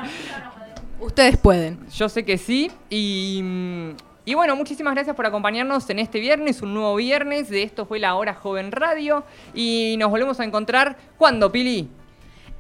Ustedes 1.03 1.37
pueden. 1.37 1.81
Yo 1.91 2.09
sé 2.09 2.25
que 2.25 2.38
sí. 2.38 2.71
Y, 2.88 3.41
mm, 3.43 3.91
y 4.25 4.35
bueno, 4.35 4.55
muchísimas 4.55 4.95
gracias 4.95 5.17
por 5.17 5.27
acompañarnos 5.27 5.91
en 5.91 5.99
este 5.99 6.21
viernes, 6.21 6.62
un 6.62 6.75
nuevo 6.75 6.95
viernes. 6.95 7.49
De 7.49 7.65
esto 7.65 7.87
fue 7.87 7.98
la 7.98 8.15
Hora 8.15 8.35
Joven 8.35 8.71
Radio. 8.71 9.25
Y 9.53 9.96
nos 9.98 10.11
volvemos 10.11 10.38
a 10.38 10.44
encontrar. 10.44 10.96
¿Cuándo, 11.19 11.50
Pili? 11.50 11.88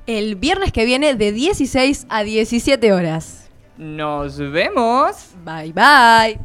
El 0.06 0.34
viernes 0.34 0.72
que 0.72 0.84
viene 0.84 1.14
de 1.14 1.30
16 1.30 2.06
a 2.08 2.24
17 2.24 2.92
horas. 2.92 3.48
Nos 3.78 4.38
vemos. 4.38 5.30
Bye 5.44 5.72
bye. 5.72 6.38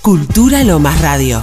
Cultura 0.00 0.64
Lomas 0.64 1.00
Radio. 1.02 1.42